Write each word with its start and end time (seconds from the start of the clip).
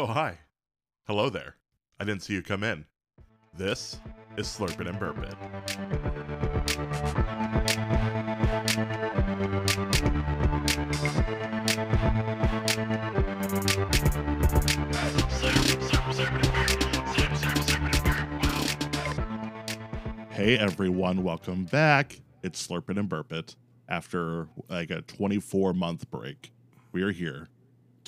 Oh, 0.00 0.06
hi. 0.06 0.38
Hello 1.08 1.28
there. 1.28 1.56
I 1.98 2.04
didn't 2.04 2.22
see 2.22 2.34
you 2.34 2.40
come 2.40 2.62
in. 2.62 2.84
This 3.52 3.98
is 4.36 4.46
Slurp 4.46 4.80
It 4.80 4.86
and 4.86 4.96
Burp 4.96 5.18
It. 5.18 5.34
Hey 20.30 20.58
everyone, 20.58 21.24
welcome 21.24 21.64
back. 21.64 22.20
It's 22.44 22.64
Slurp 22.64 22.88
It 22.88 22.98
and 22.98 23.08
Burp 23.08 23.32
It. 23.32 23.56
After 23.88 24.46
like 24.68 24.90
a 24.90 25.02
24 25.02 25.74
month 25.74 26.08
break, 26.08 26.52
we 26.92 27.02
are 27.02 27.10
here 27.10 27.48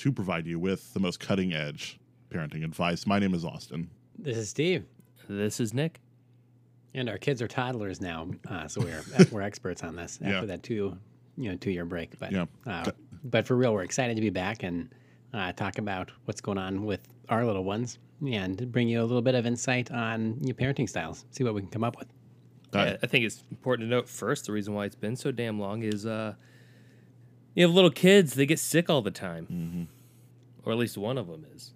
to 0.01 0.11
provide 0.11 0.47
you 0.47 0.57
with 0.57 0.91
the 0.95 0.99
most 0.99 1.19
cutting 1.19 1.53
edge 1.53 1.99
parenting 2.33 2.63
advice. 2.63 3.05
My 3.05 3.19
name 3.19 3.35
is 3.35 3.45
Austin. 3.45 3.87
This 4.17 4.35
is 4.35 4.49
Steve, 4.49 4.83
This 5.29 5.59
is 5.59 5.75
Nick. 5.75 5.99
and 6.95 7.07
our 7.07 7.19
kids 7.19 7.39
are 7.39 7.47
toddlers 7.47 8.01
now, 8.01 8.27
uh, 8.49 8.67
so 8.67 8.81
we're 8.81 9.03
we're 9.31 9.43
experts 9.43 9.83
on 9.83 9.95
this 9.95 10.17
after 10.23 10.39
Yeah. 10.39 10.45
that 10.45 10.63
two 10.63 10.97
you 11.37 11.51
know 11.51 11.55
two 11.55 11.69
year 11.69 11.85
break. 11.85 12.17
But 12.17 12.31
Yeah. 12.31 12.45
uh, 12.65 12.89
but 13.25 13.45
for 13.45 13.55
real, 13.55 13.73
we're 13.73 13.83
excited 13.83 14.15
to 14.15 14.21
be 14.21 14.31
back 14.31 14.63
and 14.63 14.89
uh, 15.35 15.51
talk 15.53 15.77
about 15.77 16.11
what's 16.25 16.41
going 16.41 16.57
on 16.57 16.83
with 16.83 17.07
our 17.29 17.45
little 17.45 17.63
ones 17.63 17.99
and 18.27 18.71
bring 18.71 18.87
you 18.89 19.01
a 19.01 19.05
little 19.05 19.21
bit 19.21 19.35
of 19.35 19.45
insight 19.45 19.91
on 19.91 20.39
your 20.43 20.55
parenting 20.55 20.89
styles. 20.89 21.25
See 21.29 21.43
what 21.43 21.53
we 21.53 21.61
can 21.61 21.69
come 21.69 21.83
up 21.83 21.95
with. 21.99 22.07
Uh, 22.73 22.79
Yeah, 22.79 22.97
I 23.03 23.07
think 23.07 23.23
it's 23.25 23.43
important 23.51 23.87
to 23.87 23.89
note 23.95 24.09
first 24.09 24.47
the 24.47 24.51
reason 24.51 24.73
why 24.73 24.85
it's 24.85 24.95
been 24.95 25.15
so 25.15 25.31
damn 25.31 25.59
long 25.59 25.83
is 25.83 26.07
uh, 26.07 26.33
you 27.55 27.65
have 27.65 27.73
little 27.73 27.91
kids, 27.91 28.33
they 28.35 28.45
get 28.45 28.59
sick 28.59 28.89
all 28.89 29.01
the 29.01 29.11
time. 29.11 29.47
Mm-hmm. 29.51 29.83
Or 30.63 30.71
at 30.71 30.77
least 30.77 30.97
one 30.97 31.17
of 31.17 31.27
them 31.27 31.45
is. 31.55 31.73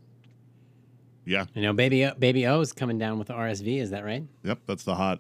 Yeah, 1.28 1.46
You 1.56 1.64
know, 1.64 1.74
baby 1.74 2.06
O, 2.06 2.14
baby 2.14 2.46
O 2.46 2.62
is 2.62 2.72
coming 2.72 3.00
down 3.00 3.18
with 3.18 3.30
the 3.30 3.34
RSV. 3.34 3.82
Is 3.82 3.90
that 3.90 4.06
right? 4.06 4.24
yep, 4.44 4.60
that's 4.68 4.84
the 4.84 4.94
hot 4.94 5.20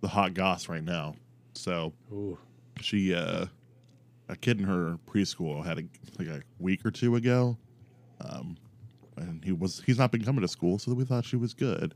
the 0.00 0.08
hot 0.08 0.32
goss 0.32 0.68
right 0.70 0.82
now. 0.82 1.16
So 1.52 1.92
Ooh. 2.10 2.38
she 2.80 3.14
uh 3.14 3.44
a 4.30 4.36
kid 4.36 4.58
in 4.58 4.64
her 4.64 4.98
preschool 5.06 5.62
had 5.64 5.78
a 5.78 5.82
like 6.18 6.28
a 6.28 6.40
week 6.58 6.86
or 6.86 6.90
two 6.90 7.16
ago 7.16 7.58
um 8.22 8.56
and 9.18 9.44
he 9.44 9.52
was 9.52 9.82
he's 9.84 9.98
not 9.98 10.10
been 10.10 10.24
coming 10.24 10.40
to 10.40 10.48
school 10.48 10.78
so 10.78 10.94
we 10.94 11.04
thought 11.04 11.24
she 11.26 11.36
was 11.36 11.52
good 11.52 11.94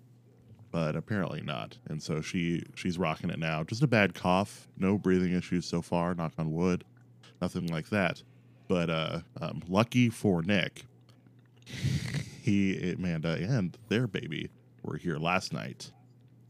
but 0.70 0.94
apparently 0.94 1.40
not 1.40 1.78
and 1.88 2.02
so 2.02 2.20
she 2.20 2.62
she's 2.74 2.98
rocking 2.98 3.30
it 3.30 3.38
now 3.38 3.62
just 3.62 3.82
a 3.82 3.86
bad 3.86 4.12
cough 4.12 4.68
no 4.76 4.98
breathing 4.98 5.32
issues 5.32 5.64
so 5.64 5.80
far 5.80 6.14
knock 6.14 6.32
on 6.36 6.52
wood 6.52 6.84
nothing 7.40 7.66
like 7.66 7.88
that 7.90 8.22
but 8.68 8.90
uh 8.90 9.20
um, 9.40 9.62
lucky 9.68 10.08
for 10.08 10.42
nick 10.42 10.84
he 12.42 12.92
amanda 12.92 13.34
and 13.34 13.76
their 13.88 14.06
baby 14.06 14.50
were 14.82 14.96
here 14.96 15.18
last 15.18 15.52
night 15.52 15.90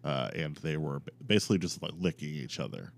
uh, 0.05 0.31
and 0.37 0.56
they 0.59 0.77
were 0.77 1.03
basically 1.27 1.59
just 1.59 1.83
like 1.83 1.93
licking 1.98 2.28
each 2.28 2.61
other 2.61 2.93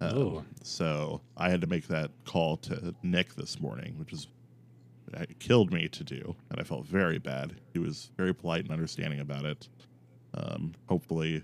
um, 0.00 0.16
Ooh. 0.16 0.44
so 0.62 1.20
I 1.36 1.50
had 1.50 1.60
to 1.60 1.66
make 1.66 1.88
that 1.88 2.10
call 2.24 2.56
to 2.58 2.94
Nick 3.02 3.34
this 3.34 3.60
morning, 3.60 3.98
which 3.98 4.12
is 4.12 4.28
it 5.12 5.38
killed 5.40 5.72
me 5.72 5.88
to 5.88 6.04
do, 6.04 6.36
and 6.50 6.60
I 6.60 6.62
felt 6.62 6.86
very 6.86 7.18
bad. 7.18 7.56
He 7.72 7.78
was 7.78 8.10
very 8.16 8.32
polite 8.32 8.62
and 8.64 8.72
understanding 8.72 9.20
about 9.20 9.44
it. 9.44 9.68
Um, 10.34 10.72
hopefully, 10.88 11.42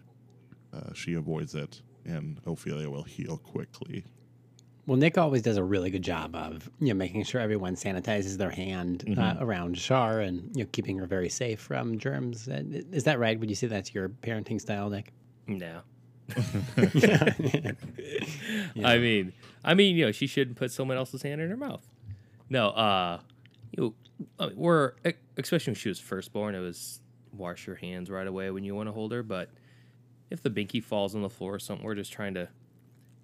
uh, 0.73 0.93
she 0.95 1.15
avoids 1.15 1.55
it, 1.55 1.83
and 2.05 2.41
Ophelia 2.47 2.89
will 2.89 3.03
heal 3.03 3.39
quickly. 3.39 4.05
Well, 4.87 4.97
Nick 4.97 5.19
always 5.19 5.43
does 5.43 5.57
a 5.57 5.65
really 5.65 5.91
good 5.91 6.03
job 6.03 6.37
of 6.37 6.71
you 6.79 6.89
know 6.89 6.95
making 6.95 7.25
sure 7.25 7.41
everyone 7.41 7.75
sanitizes 7.75 8.37
their 8.37 8.51
hand 8.51 9.17
uh, 9.19 9.35
around 9.41 9.77
Shar 9.77 10.21
and 10.21 10.51
you 10.55 10.63
know 10.63 10.69
keeping 10.73 10.97
her 10.99 11.07
very 11.07 11.29
safe 11.29 11.61
from 11.61 11.99
germs. 11.99 12.49
Uh, 12.49 12.63
Is 12.93 13.05
that 13.05 13.19
right? 13.19 13.39
Would 13.39 13.51
you 13.51 13.57
say 13.57 13.67
that's 13.67 13.93
your 13.93 14.09
parenting 14.09 14.61
style, 14.61 14.89
Nick? 14.89 15.13
No. 15.49 15.81
I 18.85 18.99
mean, 18.99 19.33
I 19.65 19.75
mean, 19.75 19.97
you 19.97 20.07
know, 20.07 20.13
she 20.13 20.27
shouldn't 20.27 20.57
put 20.57 20.71
someone 20.71 20.97
else's 20.97 21.23
hand 21.23 21.41
in 21.41 21.51
her 21.51 21.57
mouth. 21.57 21.87
No, 22.49 22.69
uh, 22.71 23.21
you 23.73 23.83
know, 23.83 23.95
I 24.39 24.47
mean, 24.49 24.57
we're 24.57 24.93
especially 25.37 25.73
when 25.73 25.77
she 25.77 25.89
was 25.89 25.99
first 25.99 26.33
born, 26.33 26.55
it 26.55 26.61
was 26.61 27.01
wash 27.33 27.67
your 27.67 27.77
hands 27.77 28.09
right 28.09 28.27
away 28.27 28.51
when 28.51 28.63
you 28.65 28.75
want 28.75 28.89
to 28.89 28.93
hold 28.93 29.13
her. 29.13 29.23
But 29.25 29.51
if 30.31 30.43
the 30.43 30.51
binky 30.51 30.83
falls 30.83 31.15
on 31.15 31.23
the 31.23 31.31
floor 31.31 31.55
or 31.55 31.59
something, 31.59 31.85
we're 31.85 31.95
just 31.95 32.13
trying 32.13 32.35
to, 32.35 32.49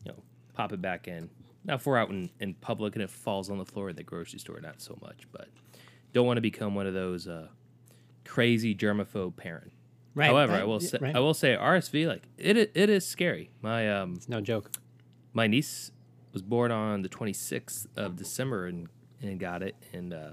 you 0.05 0.13
know, 0.13 0.19
pop 0.55 0.73
it 0.73 0.83
back 0.83 1.07
in. 1.09 1.31
Now, 1.65 1.75
if 1.75 1.87
we're 1.87 1.97
out 1.99 2.11
in, 2.11 2.31
in 2.41 2.55
public 2.55 2.95
and 2.97 3.03
it 3.03 3.11
falls 3.11 3.49
on 3.51 3.59
the 3.59 3.65
floor 3.65 3.91
at 3.91 3.97
the 3.97 4.03
grocery 4.03 4.39
store, 4.41 4.61
not 4.61 4.81
so 4.81 4.99
much. 5.01 5.29
But 5.31 5.49
don't 6.13 6.27
want 6.27 6.37
to 6.37 6.41
become 6.43 6.75
one 6.75 6.87
of 6.87 6.95
those 6.95 7.29
uh, 7.29 7.49
crazy 8.25 8.75
germaphobe 8.75 9.37
parent. 9.37 9.73
Right. 10.15 10.27
However, 10.27 10.53
right, 10.53 10.63
I 10.63 10.65
will 10.65 10.81
say, 10.81 10.99
right. 11.01 11.17
I 11.17 11.21
will 11.21 11.35
say 11.35 11.57
RSV 11.57 12.07
like 12.07 12.29
it 12.37 12.57
it 12.57 12.91
is 12.91 13.07
scary. 13.07 13.51
My 13.63 13.91
um 13.91 14.15
It's 14.17 14.29
no 14.29 14.41
joke. 14.43 14.71
my 15.33 15.47
niece 15.47 15.91
was 16.35 16.43
born 16.43 16.71
on 16.71 17.03
the 17.03 17.09
26th 17.09 17.87
of 17.97 18.17
December 18.17 18.67
and 18.67 18.89
and 19.23 19.39
got 19.41 19.63
it 19.63 19.75
and 19.93 20.13
uh, 20.13 20.31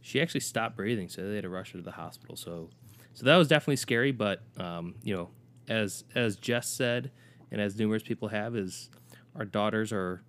she 0.00 0.20
actually 0.20 0.40
stopped 0.40 0.76
breathing, 0.76 1.08
so 1.08 1.26
they 1.26 1.36
had 1.36 1.42
to 1.44 1.48
rush 1.48 1.72
her 1.72 1.78
to 1.78 1.84
the 1.84 1.92
hospital. 1.92 2.36
So 2.36 2.68
so 3.14 3.24
that 3.24 3.36
was 3.36 3.48
definitely 3.48 3.76
scary, 3.76 4.12
but 4.12 4.42
um 4.58 4.96
you 5.02 5.14
know 5.16 5.30
as 5.68 6.04
as 6.14 6.36
Jess 6.36 6.68
said 6.68 7.10
and 7.50 7.62
as 7.62 7.78
numerous 7.78 8.02
people 8.02 8.28
have 8.28 8.54
is 8.56 8.90
our 9.34 9.46
daughters 9.46 9.90
are 9.90 10.22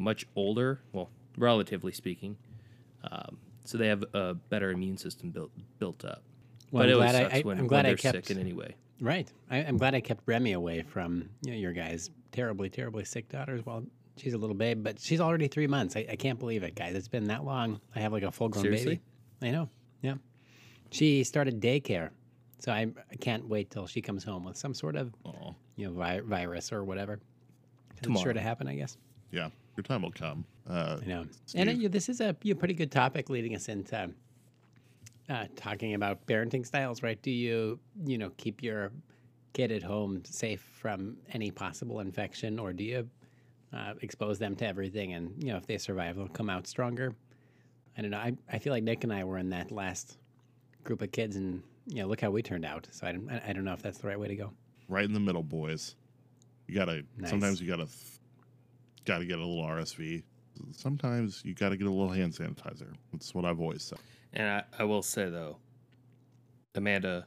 much 0.00 0.26
older, 0.36 0.80
well 0.92 1.10
relatively 1.36 1.92
speaking, 1.92 2.36
um, 3.10 3.38
so 3.64 3.78
they 3.78 3.86
have 3.88 4.04
a 4.14 4.34
better 4.34 4.70
immune 4.70 4.96
system 4.96 5.30
built 5.30 5.50
built 5.78 6.04
up. 6.04 6.22
Well, 6.70 6.82
but 6.84 6.88
I'm 6.88 6.94
it 6.94 6.96
glad 6.96 7.14
I- 7.14 7.22
sucks 7.22 7.34
I- 7.34 7.40
when, 7.42 7.58
I'm 7.58 7.66
glad 7.66 7.78
when 7.78 7.86
I 7.86 7.88
they're 7.90 7.96
kept- 8.12 8.26
sick 8.26 8.36
in 8.36 8.40
any 8.42 8.52
way. 8.52 8.74
Right. 9.00 9.30
I, 9.50 9.58
I'm 9.58 9.78
glad 9.78 9.94
I 9.96 10.00
kept 10.00 10.22
Remy 10.26 10.52
away 10.52 10.82
from 10.82 11.28
you 11.44 11.50
know, 11.52 11.58
your 11.58 11.72
guys' 11.72 12.10
terribly, 12.30 12.70
terribly 12.70 13.04
sick 13.04 13.28
daughters 13.28 13.66
while 13.66 13.82
she's 14.16 14.32
a 14.32 14.38
little 14.38 14.54
babe. 14.54 14.84
But 14.84 15.00
she's 15.00 15.20
already 15.20 15.48
three 15.48 15.66
months. 15.66 15.96
I, 15.96 16.06
I 16.10 16.14
can't 16.16 16.38
believe 16.38 16.62
it, 16.62 16.76
guys. 16.76 16.94
It's 16.94 17.08
been 17.08 17.24
that 17.24 17.44
long. 17.44 17.80
I 17.96 18.00
have 18.00 18.12
like 18.12 18.22
a 18.22 18.30
full 18.30 18.48
grown 18.48 18.70
baby. 18.70 19.00
I 19.42 19.50
know. 19.50 19.68
Yeah. 20.02 20.14
She 20.90 21.24
started 21.24 21.60
daycare, 21.60 22.10
so 22.60 22.70
I, 22.70 22.86
I 23.10 23.16
can't 23.16 23.48
wait 23.48 23.70
till 23.70 23.86
she 23.88 24.00
comes 24.00 24.22
home 24.22 24.44
with 24.44 24.56
some 24.56 24.72
sort 24.72 24.94
of 24.94 25.12
Oh, 25.24 25.54
you 25.74 25.86
know 25.88 25.92
vi- 25.94 26.20
virus 26.20 26.70
or 26.72 26.84
whatever. 26.84 27.14
It's 27.96 28.06
sure 28.06 28.14
Tomorrow. 28.14 28.32
to 28.34 28.40
happen, 28.40 28.68
I 28.68 28.76
guess. 28.76 28.96
yeah, 29.32 29.48
your 29.76 29.84
time 29.84 30.02
will 30.02 30.12
come. 30.12 30.44
Uh, 30.68 30.98
I 31.02 31.06
know. 31.06 31.26
And 31.54 31.68
uh, 31.68 31.72
you- 31.72 31.88
this 31.88 32.08
is 32.08 32.20
a 32.20 32.36
you 32.42 32.54
pretty 32.54 32.74
good 32.74 32.90
topic 32.92 33.30
leading 33.30 33.54
us 33.54 33.68
into 33.68 34.10
uh, 35.28 35.44
talking 35.56 35.94
about 35.94 36.26
parenting 36.26 36.66
styles, 36.66 37.02
right? 37.02 37.20
Do 37.22 37.30
you, 37.30 37.78
you 38.04 38.18
know, 38.18 38.30
keep 38.36 38.62
your 38.62 38.92
kid 39.52 39.70
at 39.72 39.82
home 39.82 40.22
safe 40.24 40.60
from 40.60 41.16
any 41.32 41.50
possible 41.50 42.00
infection, 42.00 42.58
or 42.58 42.72
do 42.72 42.84
you 42.84 43.08
uh, 43.72 43.94
expose 44.02 44.38
them 44.38 44.54
to 44.56 44.66
everything? 44.66 45.12
And, 45.14 45.42
you 45.42 45.50
know, 45.52 45.56
if 45.56 45.66
they 45.66 45.78
survive, 45.78 46.16
they'll 46.16 46.28
come 46.28 46.50
out 46.50 46.66
stronger. 46.66 47.14
I 47.96 48.02
don't 48.02 48.10
know. 48.10 48.18
I, 48.18 48.34
I 48.50 48.58
feel 48.58 48.72
like 48.72 48.82
Nick 48.82 49.04
and 49.04 49.12
I 49.12 49.24
were 49.24 49.38
in 49.38 49.50
that 49.50 49.70
last 49.70 50.18
group 50.84 51.02
of 51.02 51.12
kids, 51.12 51.36
and, 51.36 51.62
you 51.86 52.02
know, 52.02 52.08
look 52.08 52.20
how 52.20 52.30
we 52.30 52.42
turned 52.42 52.64
out. 52.64 52.88
So 52.90 53.06
I 53.06 53.12
don't, 53.12 53.30
I 53.30 53.42
I 53.48 53.52
don't 53.52 53.64
know 53.64 53.74
if 53.74 53.82
that's 53.82 53.98
the 53.98 54.08
right 54.08 54.18
way 54.18 54.28
to 54.28 54.36
go. 54.36 54.50
right 54.88 55.04
in 55.04 55.12
the 55.12 55.20
middle, 55.20 55.42
boys. 55.42 55.94
You 56.66 56.74
gotta. 56.74 57.02
Nice. 57.18 57.30
Sometimes 57.30 57.60
you 57.60 57.68
gotta. 57.68 57.86
Gotta 59.04 59.24
get 59.24 59.38
a 59.38 59.44
little 59.44 59.64
RSV. 59.64 60.22
Sometimes 60.72 61.42
you 61.44 61.54
gotta 61.54 61.76
get 61.76 61.86
a 61.86 61.90
little 61.90 62.12
hand 62.12 62.32
sanitizer. 62.32 62.94
That's 63.12 63.34
what 63.34 63.44
I've 63.44 63.60
always 63.60 63.82
said. 63.82 63.98
And 64.32 64.48
I, 64.48 64.62
I 64.78 64.84
will 64.84 65.02
say 65.02 65.28
though, 65.28 65.58
Amanda, 66.74 67.26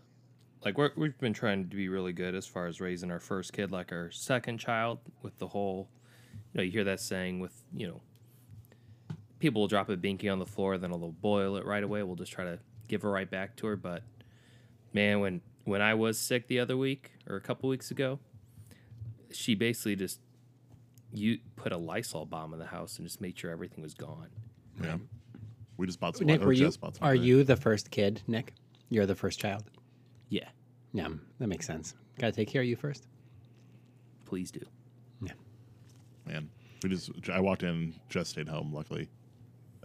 like 0.64 0.78
we're, 0.78 0.92
we've 0.96 1.18
been 1.20 1.34
trying 1.34 1.70
to 1.70 1.76
be 1.76 1.90
really 1.90 2.14
good 2.14 2.34
as 2.34 2.48
far 2.48 2.66
as 2.66 2.82
raising 2.82 3.12
our 3.12 3.20
first 3.20 3.54
kid, 3.54 3.72
like 3.72 3.92
our 3.92 4.10
second 4.12 4.58
child, 4.58 5.00
with 5.22 5.38
the 5.38 5.48
whole, 5.48 5.90
you 6.54 6.58
know, 6.58 6.64
you 6.64 6.72
hear 6.72 6.84
that 6.86 7.00
saying 7.00 7.40
with, 7.40 7.54
you 7.74 7.88
know, 7.88 8.02
people 9.40 9.62
will 9.62 9.68
drop 9.68 9.90
a 9.90 9.98
binky 9.98 10.32
on 10.32 10.40
the 10.40 10.46
floor, 10.46 10.78
then 10.78 10.90
they'll 10.90 11.12
boil 11.12 11.56
it 11.58 11.66
right 11.66 11.84
away. 11.84 12.02
We'll 12.02 12.16
just 12.16 12.32
try 12.32 12.46
to 12.46 12.60
give 12.88 13.04
her 13.04 13.12
right 13.12 13.30
back 13.30 13.56
to 13.58 13.68
her. 13.68 13.76
But 13.76 14.02
man, 14.92 15.20
when 15.20 15.42
when 15.66 15.82
I 15.82 15.94
was 15.94 16.18
sick 16.18 16.48
the 16.48 16.60
other 16.60 16.78
week 16.78 17.12
or 17.28 17.36
a 17.36 17.42
couple 17.42 17.70
weeks 17.70 17.92
ago, 17.92 18.20
she 19.32 19.56
basically 19.56 19.96
just 19.96 20.20
you 21.18 21.40
put 21.56 21.72
a 21.72 21.78
Lysol 21.78 22.26
bomb 22.26 22.54
in 22.54 22.60
the 22.60 22.66
house 22.66 22.98
and 22.98 23.06
just 23.08 23.22
made 23.22 23.38
sure 23.38 23.52
everything 23.52 23.82
was 23.82 23.94
gone. 23.94 24.30
Yeah. 24.82 24.98
We 25.78 25.86
just 25.88 26.00
bought 26.00 26.16
some. 26.18 26.28
Nick, 26.28 26.42
or 26.42 26.48
were 26.48 26.54
you, 26.54 26.72
bought 26.80 26.96
some 26.96 27.08
are 27.08 27.16
you 27.16 27.44
the 27.44 27.56
first 27.56 27.92
kid, 27.92 28.22
Nick? 28.28 28.54
You're 28.90 29.06
the 29.06 29.16
first 29.16 29.40
child? 29.40 29.64
Yeah, 30.30 30.48
Yeah, 30.94 31.10
that 31.40 31.48
makes 31.48 31.66
sense. 31.66 31.96
Got 32.20 32.28
to 32.28 32.32
take 32.34 32.48
care 32.48 32.62
of 32.62 32.68
you 32.68 32.76
first. 32.76 33.08
please 34.26 34.52
do. 34.52 34.62
Yeah. 35.22 35.34
Man. 36.26 36.50
We 36.84 36.90
just 36.90 37.12
I 37.30 37.40
walked 37.40 37.64
in, 37.64 37.96
Jess 38.10 38.30
stayed 38.30 38.48
home. 38.48 38.72
Luckily, 38.72 39.10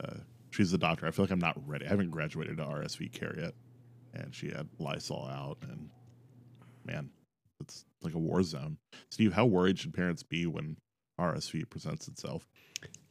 uh, 0.03 0.17
she's 0.51 0.71
the 0.71 0.79
doctor. 0.79 1.07
I 1.07 1.11
feel 1.11 1.25
like 1.25 1.33
I'm 1.33 1.39
not 1.39 1.57
ready. 1.67 1.87
I 1.87 1.89
haven't 1.89 2.11
graduated 2.11 2.59
to 2.59 2.65
RSV 2.65 3.13
care 3.13 3.35
yet, 3.39 3.55
and 4.13 4.35
she 4.35 4.49
had 4.49 4.69
Lysol 4.79 5.27
out, 5.33 5.57
and 5.63 5.89
man, 6.85 7.09
it's 7.61 7.87
like 8.03 8.15
a 8.15 8.19
war 8.19 8.43
zone. 8.43 8.77
Steve, 9.11 9.33
how 9.33 9.47
worried 9.47 9.79
should 9.79 9.95
parents 9.95 10.23
be 10.23 10.47
when 10.47 10.77
RSV 11.21 11.69
presents 11.69 12.09
itself? 12.09 12.47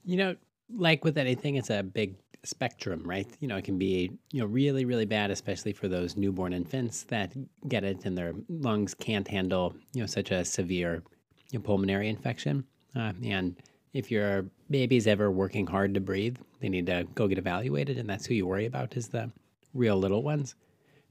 You 0.03 0.17
know, 0.17 0.35
like 0.73 1.03
with 1.03 1.17
anything, 1.17 1.55
it's 1.55 1.69
a 1.69 1.83
big 1.83 2.15
spectrum, 2.43 3.01
right? 3.03 3.27
You 3.39 3.47
know, 3.47 3.57
it 3.57 3.65
can 3.65 3.77
be 3.77 4.11
you 4.31 4.41
know 4.41 4.47
really 4.47 4.85
really 4.85 5.05
bad, 5.05 5.31
especially 5.31 5.73
for 5.73 5.87
those 5.87 6.17
newborn 6.17 6.53
infants 6.53 7.03
that 7.03 7.33
get 7.67 7.83
it 7.83 8.05
and 8.05 8.17
their 8.17 8.33
lungs 8.47 8.93
can't 8.93 9.27
handle 9.27 9.75
you 9.93 10.01
know 10.01 10.07
such 10.07 10.31
a 10.31 10.43
severe 10.45 11.03
you 11.51 11.59
know, 11.59 11.63
pulmonary 11.63 12.09
infection. 12.09 12.65
Uh, 12.95 13.13
and 13.23 13.55
if 13.93 14.11
your 14.11 14.45
baby's 14.69 15.07
ever 15.07 15.31
working 15.31 15.67
hard 15.67 15.93
to 15.93 15.99
breathe, 15.99 16.37
they 16.59 16.69
need 16.69 16.85
to 16.87 17.07
go 17.15 17.27
get 17.27 17.37
evaluated, 17.37 17.97
and 17.97 18.09
that's 18.09 18.25
who 18.25 18.33
you 18.33 18.45
worry 18.45 18.65
about 18.65 18.95
is 18.95 19.07
the 19.07 19.31
real 19.73 19.97
little 19.97 20.23
ones. 20.23 20.55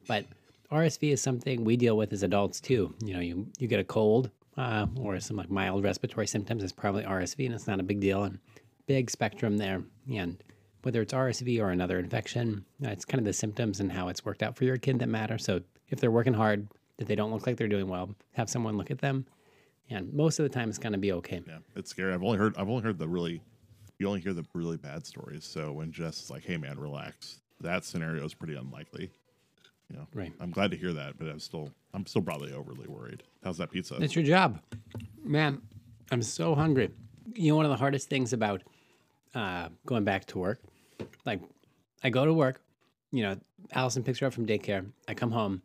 But 0.06 0.26
RSV 0.70 1.12
is 1.12 1.22
something 1.22 1.64
we 1.64 1.76
deal 1.76 1.96
with 1.96 2.12
as 2.12 2.22
adults 2.22 2.60
too. 2.60 2.94
You 3.04 3.14
know, 3.14 3.20
you 3.20 3.46
you 3.58 3.68
get 3.68 3.80
a 3.80 3.84
cold 3.84 4.30
uh, 4.58 4.86
or 4.96 5.18
some 5.20 5.36
like 5.36 5.50
mild 5.50 5.84
respiratory 5.84 6.26
symptoms, 6.26 6.62
it's 6.62 6.72
probably 6.72 7.04
RSV, 7.04 7.46
and 7.46 7.54
it's 7.54 7.68
not 7.68 7.80
a 7.80 7.84
big 7.84 8.00
deal. 8.00 8.24
And 8.24 8.38
big 8.86 9.10
spectrum 9.10 9.56
there, 9.56 9.82
and 10.12 10.42
whether 10.82 11.00
it's 11.00 11.12
RSV 11.12 11.60
or 11.60 11.70
another 11.70 11.98
infection, 11.98 12.64
uh, 12.84 12.90
it's 12.90 13.04
kind 13.04 13.20
of 13.20 13.24
the 13.24 13.32
symptoms 13.32 13.78
and 13.80 13.92
how 13.92 14.08
it's 14.08 14.24
worked 14.24 14.42
out 14.42 14.56
for 14.56 14.64
your 14.64 14.76
kid 14.76 14.98
that 14.98 15.08
matter. 15.08 15.38
So 15.38 15.60
if 15.88 16.00
they're 16.00 16.10
working 16.10 16.34
hard, 16.34 16.66
if 16.98 17.06
they 17.06 17.14
don't 17.14 17.30
look 17.30 17.46
like 17.46 17.56
they're 17.56 17.68
doing 17.68 17.88
well, 17.88 18.14
have 18.32 18.50
someone 18.50 18.76
look 18.76 18.90
at 18.90 18.98
them, 18.98 19.26
and 19.90 20.12
most 20.12 20.40
of 20.40 20.42
the 20.42 20.48
time 20.48 20.68
it's 20.68 20.78
going 20.78 20.92
to 20.92 20.98
be 20.98 21.12
okay. 21.12 21.40
Yeah, 21.46 21.58
it's 21.76 21.90
scary. 21.90 22.12
I've 22.12 22.24
only 22.24 22.38
heard 22.38 22.56
I've 22.56 22.68
only 22.68 22.82
heard 22.82 22.98
the 22.98 23.08
really 23.08 23.40
you 23.98 24.08
only 24.08 24.20
hear 24.20 24.32
the 24.32 24.44
really 24.54 24.76
bad 24.76 25.06
stories. 25.06 25.44
So 25.44 25.72
when 25.72 25.92
Jess 25.92 26.22
is 26.24 26.30
like, 26.30 26.44
"Hey 26.44 26.56
man, 26.56 26.78
relax," 26.80 27.40
that 27.60 27.84
scenario 27.84 28.24
is 28.24 28.34
pretty 28.34 28.56
unlikely. 28.56 29.10
You 29.90 29.96
know, 29.96 30.06
Right. 30.14 30.32
I'm 30.40 30.50
glad 30.50 30.70
to 30.72 30.76
hear 30.76 30.92
that, 30.92 31.18
but 31.18 31.28
I'm 31.28 31.40
still 31.40 31.70
I'm 31.94 32.06
still 32.06 32.22
probably 32.22 32.52
overly 32.52 32.86
worried. 32.86 33.22
How's 33.42 33.58
that 33.58 33.70
pizza? 33.70 33.96
It's 33.96 34.14
your 34.14 34.24
job, 34.24 34.60
man. 35.24 35.62
I'm 36.10 36.22
so 36.22 36.54
hungry. 36.54 36.90
You 37.34 37.50
know, 37.50 37.56
one 37.56 37.64
of 37.64 37.70
the 37.70 37.76
hardest 37.76 38.08
things 38.08 38.32
about 38.32 38.62
uh, 39.34 39.68
going 39.86 40.04
back 40.04 40.26
to 40.26 40.38
work, 40.38 40.60
like 41.24 41.40
I 42.02 42.10
go 42.10 42.24
to 42.24 42.32
work, 42.32 42.60
you 43.12 43.22
know, 43.22 43.36
Allison 43.72 44.02
picks 44.02 44.18
her 44.18 44.26
up 44.26 44.32
from 44.32 44.46
daycare. 44.46 44.86
I 45.06 45.14
come 45.14 45.30
home, 45.30 45.62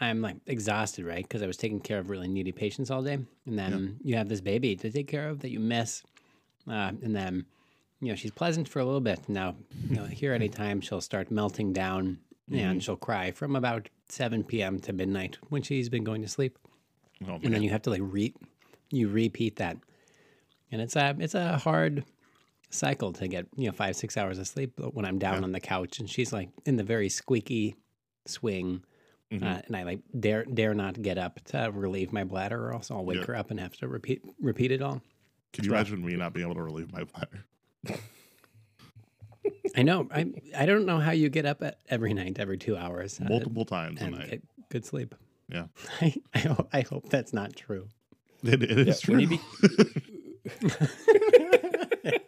I'm 0.00 0.20
like 0.20 0.36
exhausted, 0.46 1.04
right? 1.04 1.22
Because 1.22 1.42
I 1.42 1.46
was 1.46 1.56
taking 1.56 1.80
care 1.80 1.98
of 1.98 2.10
really 2.10 2.28
needy 2.28 2.52
patients 2.52 2.90
all 2.90 3.02
day, 3.02 3.18
and 3.46 3.58
then 3.58 3.98
you 4.02 4.16
have 4.16 4.28
this 4.28 4.40
baby 4.40 4.76
to 4.76 4.90
take 4.90 5.08
care 5.08 5.28
of 5.28 5.40
that 5.40 5.50
you 5.50 5.60
miss, 5.60 6.02
uh, 6.68 6.92
and 7.02 7.14
then 7.16 7.46
you 8.00 8.08
know 8.08 8.14
she's 8.16 8.32
pleasant 8.32 8.68
for 8.68 8.80
a 8.80 8.84
little 8.84 9.00
bit. 9.00 9.28
Now, 9.28 9.54
you 9.88 9.96
know, 9.96 10.04
here 10.04 10.34
anytime 10.34 10.80
she'll 10.80 11.00
start 11.00 11.30
melting 11.30 11.72
down 11.72 12.18
and 12.50 12.82
she'll 12.82 12.96
cry 12.96 13.30
from 13.30 13.56
about 13.56 13.88
7 14.08 14.44
p.m. 14.44 14.78
to 14.80 14.92
midnight 14.92 15.38
when 15.48 15.62
she's 15.62 15.88
been 15.88 16.04
going 16.04 16.22
to 16.22 16.28
sleep 16.28 16.58
oh, 17.28 17.38
and 17.42 17.52
then 17.54 17.62
you 17.62 17.70
have 17.70 17.82
to 17.82 17.90
like 17.90 18.00
re 18.02 18.34
you 18.90 19.08
repeat 19.08 19.56
that 19.56 19.76
and 20.70 20.80
it's 20.82 20.96
a 20.96 21.16
it's 21.18 21.34
a 21.34 21.56
hard 21.58 22.04
cycle 22.70 23.12
to 23.12 23.28
get 23.28 23.46
you 23.56 23.66
know 23.66 23.72
five 23.72 23.94
six 23.96 24.16
hours 24.16 24.38
of 24.38 24.46
sleep 24.46 24.78
when 24.92 25.04
i'm 25.04 25.18
down 25.18 25.38
Yeah. 25.38 25.44
on 25.44 25.52
the 25.52 25.60
couch 25.60 25.98
and 25.98 26.08
she's 26.10 26.32
like 26.32 26.50
in 26.66 26.76
the 26.76 26.82
very 26.84 27.08
squeaky 27.08 27.76
swing 28.26 28.82
Mhm. 29.30 29.42
uh, 29.58 29.62
and 29.66 29.76
i 29.76 29.82
like 29.82 30.00
dare 30.18 30.44
dare 30.44 30.74
not 30.74 31.00
get 31.00 31.16
up 31.16 31.40
to 31.46 31.70
relieve 31.72 32.12
my 32.12 32.24
bladder 32.24 32.66
or 32.66 32.74
else 32.74 32.90
i'll 32.90 33.04
wake 33.04 33.24
her 33.24 33.34
up 33.36 33.50
and 33.50 33.58
have 33.60 33.74
to 33.78 33.88
repeat 33.88 34.22
repeat 34.40 34.70
it 34.72 34.82
all 34.82 35.00
Can 35.54 35.64
you 35.64 35.70
imagine 35.72 36.04
me 36.04 36.16
not 36.16 36.32
being 36.34 36.44
able 36.46 36.54
to 36.56 36.62
relieve 36.62 36.92
my 36.92 37.04
bladder? 37.04 37.46
i 39.76 39.82
know 39.82 40.08
i 40.12 40.26
i 40.56 40.66
don't 40.66 40.86
know 40.86 40.98
how 40.98 41.10
you 41.12 41.28
get 41.28 41.46
up 41.46 41.62
at 41.62 41.78
every 41.88 42.14
night 42.14 42.38
every 42.38 42.58
two 42.58 42.76
hours 42.76 43.20
uh, 43.20 43.24
Multiple 43.28 43.64
times 43.64 44.00
a 44.00 44.04
and 44.04 44.18
night. 44.18 44.30
get 44.30 44.42
good 44.70 44.84
sleep 44.84 45.14
Yeah. 45.48 45.64
I, 46.00 46.14
I, 46.34 46.38
ho- 46.38 46.68
I 46.72 46.80
hope 46.82 47.08
that's 47.08 47.32
not 47.32 47.56
true 47.56 47.88
It, 48.44 48.62
it 48.62 48.88
is 48.88 49.06
when 49.08 49.26
true. 49.26 49.36
you 49.36 49.38
be- 49.38 49.40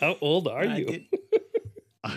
How 0.00 0.16
old 0.20 0.48
are 0.48 0.60
I 0.62 0.76
you? 0.78 0.86
did- 0.86 1.04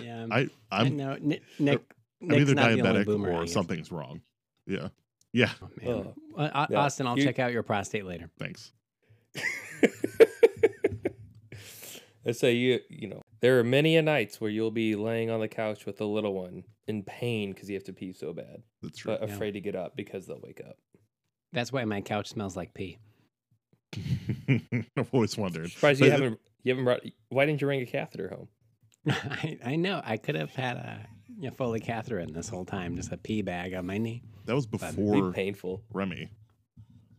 yeah 0.02 0.28
I 0.32 0.40
I 0.40 0.50
I'm 0.82 0.96
know 0.96 1.18
Nick, 1.20 1.44
Nick 1.60 1.82
I'm 2.22 2.28
Nick's 2.30 2.42
either 2.42 2.56
not 2.56 2.72
the 2.72 2.72
only 2.72 2.84
diabetic 2.84 3.06
boomer, 3.06 3.32
I 3.32 3.36
or 3.36 3.44
guess. 3.44 3.52
something's 3.54 3.92
wrong. 3.92 4.22
Yeah. 4.66 4.88
Yeah. 5.34 5.50
Oh, 5.62 5.68
man. 5.82 6.14
Uh, 6.38 6.50
Au- 6.54 6.68
Yeah. 6.70 6.80
Austin, 6.80 7.06
I'll 7.06 7.18
You- 7.18 7.26
check 7.26 7.40
out 7.40 7.52
your 7.52 7.64
prostate 7.64 8.06
later. 8.06 8.30
Thanks. 8.40 8.72
Let's 12.26 12.40
say 12.40 12.54
you 12.54 12.80
you 12.90 13.10
know 13.10 13.22
there 13.44 13.60
are 13.60 13.64
many 13.64 13.98
a 13.98 14.02
nights 14.02 14.40
where 14.40 14.50
you'll 14.50 14.72
be 14.72 14.96
laying 14.96 15.30
on 15.30 15.42
the 15.42 15.50
couch 15.50 15.86
with 15.86 15.98
the 15.98 16.08
little 16.08 16.34
one 16.34 16.64
in 16.88 17.04
pain 17.04 17.52
because 17.52 17.70
you 17.70 17.76
have 17.76 17.84
to 17.84 17.92
pee 17.92 18.14
so 18.14 18.32
bad, 18.32 18.64
That's 18.82 19.00
true. 19.00 19.18
but 19.20 19.30
afraid 19.30 19.52
to 19.52 19.60
get 19.60 19.76
up 19.76 19.98
because 19.98 20.26
they'll 20.26 20.40
wake 20.42 20.62
up. 20.66 20.78
That's 21.52 21.70
why 21.70 21.84
my 21.84 22.00
couch 22.00 22.30
smells 22.30 22.56
like 22.56 22.74
pee. 22.74 23.00
I've 24.48 25.10
always 25.12 25.38
wondered. 25.38 25.70
Surprised 25.72 26.00
you 26.00 26.10
haven't 26.10 26.40
you 26.64 26.72
haven't 26.72 26.86
brought. 26.86 27.02
Why 27.28 27.46
didn't 27.46 27.60
you 27.60 27.68
bring 27.68 27.82
a 27.82 27.86
catheter 27.86 28.30
home? 28.30 28.48
I, 29.10 29.60
I 29.66 29.76
know. 29.76 30.02
I 30.06 30.16
could 30.16 30.36
have 30.36 30.56
had 30.56 30.78
a 30.78 31.06
you 31.38 31.50
know, 31.50 31.54
Foley 31.54 31.82
catheter 31.82 32.26
this 32.26 32.48
whole 32.48 32.64
time, 32.64 32.96
just 32.96 33.12
a 33.12 33.18
pee 33.18 33.42
bag 33.42 33.74
on 33.74 33.86
my 33.86 33.98
knee. 33.98 34.24
That 34.46 34.56
was 34.56 34.66
before 34.66 35.32
be 35.32 35.36
painful. 35.36 35.84
Remy. 35.92 36.30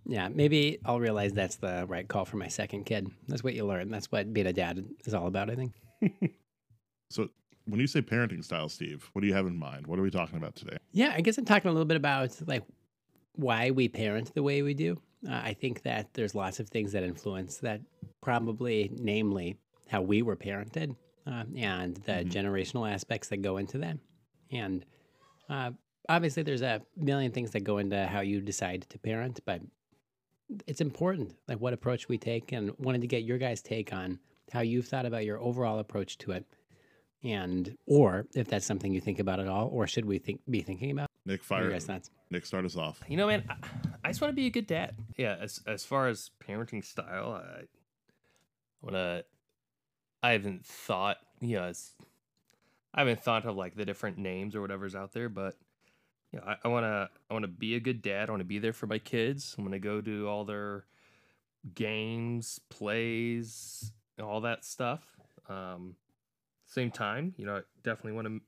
Yeah, 0.06 0.28
maybe 0.28 0.78
I'll 0.86 1.00
realize 1.00 1.34
that's 1.34 1.56
the 1.56 1.84
right 1.86 2.08
call 2.08 2.24
for 2.24 2.38
my 2.38 2.48
second 2.48 2.84
kid. 2.84 3.10
That's 3.28 3.44
what 3.44 3.52
you 3.52 3.66
learn. 3.66 3.90
That's 3.90 4.10
what 4.10 4.32
being 4.32 4.46
a 4.46 4.54
dad 4.54 4.82
is 5.04 5.12
all 5.12 5.26
about, 5.26 5.50
I 5.50 5.54
think. 5.54 5.74
So 7.10 7.28
when 7.66 7.78
you 7.80 7.86
say 7.86 8.02
parenting 8.02 8.42
style, 8.44 8.68
Steve, 8.68 9.08
what 9.12 9.20
do 9.22 9.28
you 9.28 9.34
have 9.34 9.46
in 9.46 9.56
mind? 9.56 9.86
What 9.86 9.98
are 9.98 10.02
we 10.02 10.10
talking 10.10 10.36
about 10.36 10.56
today? 10.56 10.76
Yeah, 10.92 11.12
I 11.14 11.20
guess 11.20 11.38
I'm 11.38 11.44
talking 11.44 11.68
a 11.68 11.72
little 11.72 11.86
bit 11.86 11.96
about 11.96 12.36
like 12.46 12.64
why 13.36 13.70
we 13.70 13.88
parent 13.88 14.34
the 14.34 14.42
way 14.42 14.62
we 14.62 14.74
do. 14.74 15.00
Uh, 15.28 15.34
I 15.44 15.54
think 15.54 15.82
that 15.82 16.12
there's 16.14 16.34
lots 16.34 16.60
of 16.60 16.68
things 16.68 16.92
that 16.92 17.02
influence 17.04 17.58
that, 17.58 17.80
probably, 18.20 18.90
namely, 18.98 19.56
how 19.88 20.02
we 20.02 20.22
were 20.22 20.34
parented 20.36 20.96
uh, 21.26 21.44
and 21.56 21.96
the 21.98 22.12
Mhm. 22.24 22.30
generational 22.32 22.90
aspects 22.90 23.28
that 23.28 23.38
go 23.42 23.58
into 23.58 23.78
that. 23.78 23.96
And 24.50 24.84
uh, 25.48 25.70
obviously, 26.08 26.42
there's 26.42 26.62
a 26.62 26.82
million 26.96 27.32
things 27.32 27.52
that 27.52 27.60
go 27.64 27.78
into 27.78 28.06
how 28.06 28.20
you 28.20 28.40
decide 28.40 28.82
to 28.90 28.98
parent, 28.98 29.40
but 29.46 29.62
it's 30.66 30.80
important, 30.80 31.34
like 31.48 31.60
what 31.60 31.72
approach 31.72 32.08
we 32.08 32.18
take, 32.18 32.50
and 32.52 32.76
wanted 32.78 33.02
to 33.02 33.06
get 33.06 33.22
your 33.22 33.38
guys' 33.38 33.62
take 33.62 33.92
on 33.92 34.18
how 34.52 34.60
you've 34.60 34.86
thought 34.88 35.06
about 35.06 35.24
your 35.24 35.40
overall 35.40 35.78
approach 35.78 36.18
to 36.18 36.32
it. 36.32 36.44
And 37.22 37.76
or 37.86 38.26
if 38.34 38.48
that's 38.48 38.66
something 38.66 38.92
you 38.92 39.00
think 39.00 39.18
about 39.18 39.40
at 39.40 39.48
all, 39.48 39.68
or 39.72 39.86
should 39.86 40.04
we 40.04 40.18
think 40.18 40.40
be 40.48 40.60
thinking 40.60 40.90
about? 40.90 41.10
Nick, 41.24 41.40
What 41.48 41.60
are 41.60 41.62
fire. 41.62 41.70
guys' 41.70 41.86
thoughts? 41.86 42.10
Nick, 42.30 42.44
start 42.44 42.66
us 42.66 42.76
off. 42.76 43.02
You 43.08 43.16
know, 43.16 43.26
man, 43.28 43.44
I, 43.48 43.54
I 44.04 44.08
just 44.08 44.20
want 44.20 44.32
to 44.32 44.36
be 44.36 44.46
a 44.46 44.50
good 44.50 44.66
dad. 44.66 44.94
Yeah, 45.16 45.36
as 45.40 45.60
as 45.66 45.84
far 45.86 46.08
as 46.08 46.30
parenting 46.46 46.84
style, 46.84 47.32
I 47.32 47.62
want 48.82 48.94
to. 48.94 49.24
I 50.22 50.32
haven't 50.32 50.66
thought, 50.66 51.16
you 51.40 51.56
know, 51.56 51.64
as, 51.64 51.92
I 52.94 53.00
haven't 53.00 53.22
thought 53.22 53.46
of 53.46 53.56
like 53.56 53.74
the 53.74 53.84
different 53.86 54.18
names 54.18 54.54
or 54.54 54.60
whatever's 54.60 54.94
out 54.94 55.12
there, 55.12 55.28
but 55.30 55.54
you 56.32 56.38
know, 56.40 56.44
I, 56.46 56.56
I 56.64 56.68
want 56.68 56.84
to, 56.84 57.08
I 57.30 57.32
want 57.32 57.44
to 57.44 57.48
be 57.50 57.74
a 57.74 57.80
good 57.80 58.02
dad. 58.02 58.28
I 58.28 58.32
want 58.32 58.40
to 58.40 58.46
be 58.46 58.58
there 58.58 58.72
for 58.74 58.86
my 58.86 58.98
kids. 58.98 59.54
I'm 59.56 59.64
going 59.64 59.72
to 59.72 59.78
go 59.78 60.00
to 60.02 60.28
all 60.28 60.44
their 60.44 60.84
games, 61.74 62.58
plays, 62.70 63.92
all 64.22 64.40
that 64.42 64.64
stuff. 64.64 65.02
Um, 65.48 65.96
same 66.66 66.90
time, 66.90 67.34
you 67.36 67.46
know, 67.46 67.56
I 67.56 67.60
definitely 67.82 68.12
want 68.12 68.26
to 68.28 68.40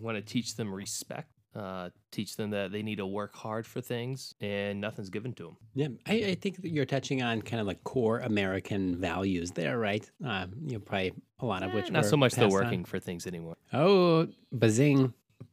want 0.00 0.16
to 0.16 0.22
teach 0.22 0.56
them 0.56 0.72
respect. 0.72 1.30
Uh, 1.54 1.88
teach 2.10 2.34
them 2.36 2.50
that 2.50 2.72
they 2.72 2.82
need 2.82 2.96
to 2.96 3.06
work 3.06 3.32
hard 3.36 3.64
for 3.64 3.80
things 3.80 4.34
and 4.40 4.80
nothing's 4.80 5.08
given 5.08 5.32
to 5.32 5.44
them. 5.44 5.56
Yeah, 5.74 5.86
I, 6.04 6.30
I 6.30 6.34
think 6.34 6.60
that 6.62 6.72
you're 6.72 6.84
touching 6.84 7.22
on 7.22 7.42
kind 7.42 7.60
of 7.60 7.66
like 7.68 7.84
core 7.84 8.18
American 8.18 8.96
values 8.96 9.52
there, 9.52 9.78
right? 9.78 10.08
Um, 10.24 10.52
you 10.66 10.72
know, 10.72 10.78
probably 10.80 11.12
a 11.38 11.46
lot 11.46 11.62
of 11.62 11.72
which 11.72 11.86
Eh, 11.86 11.92
not 11.92 12.06
so 12.06 12.16
much 12.16 12.32
the 12.32 12.40
passed 12.40 12.56
on. 12.56 12.64
working 12.64 12.84
for 12.84 12.98
things 12.98 13.24
anymore. 13.28 13.56
Oh, 13.72 14.26
bazing, 14.52 15.14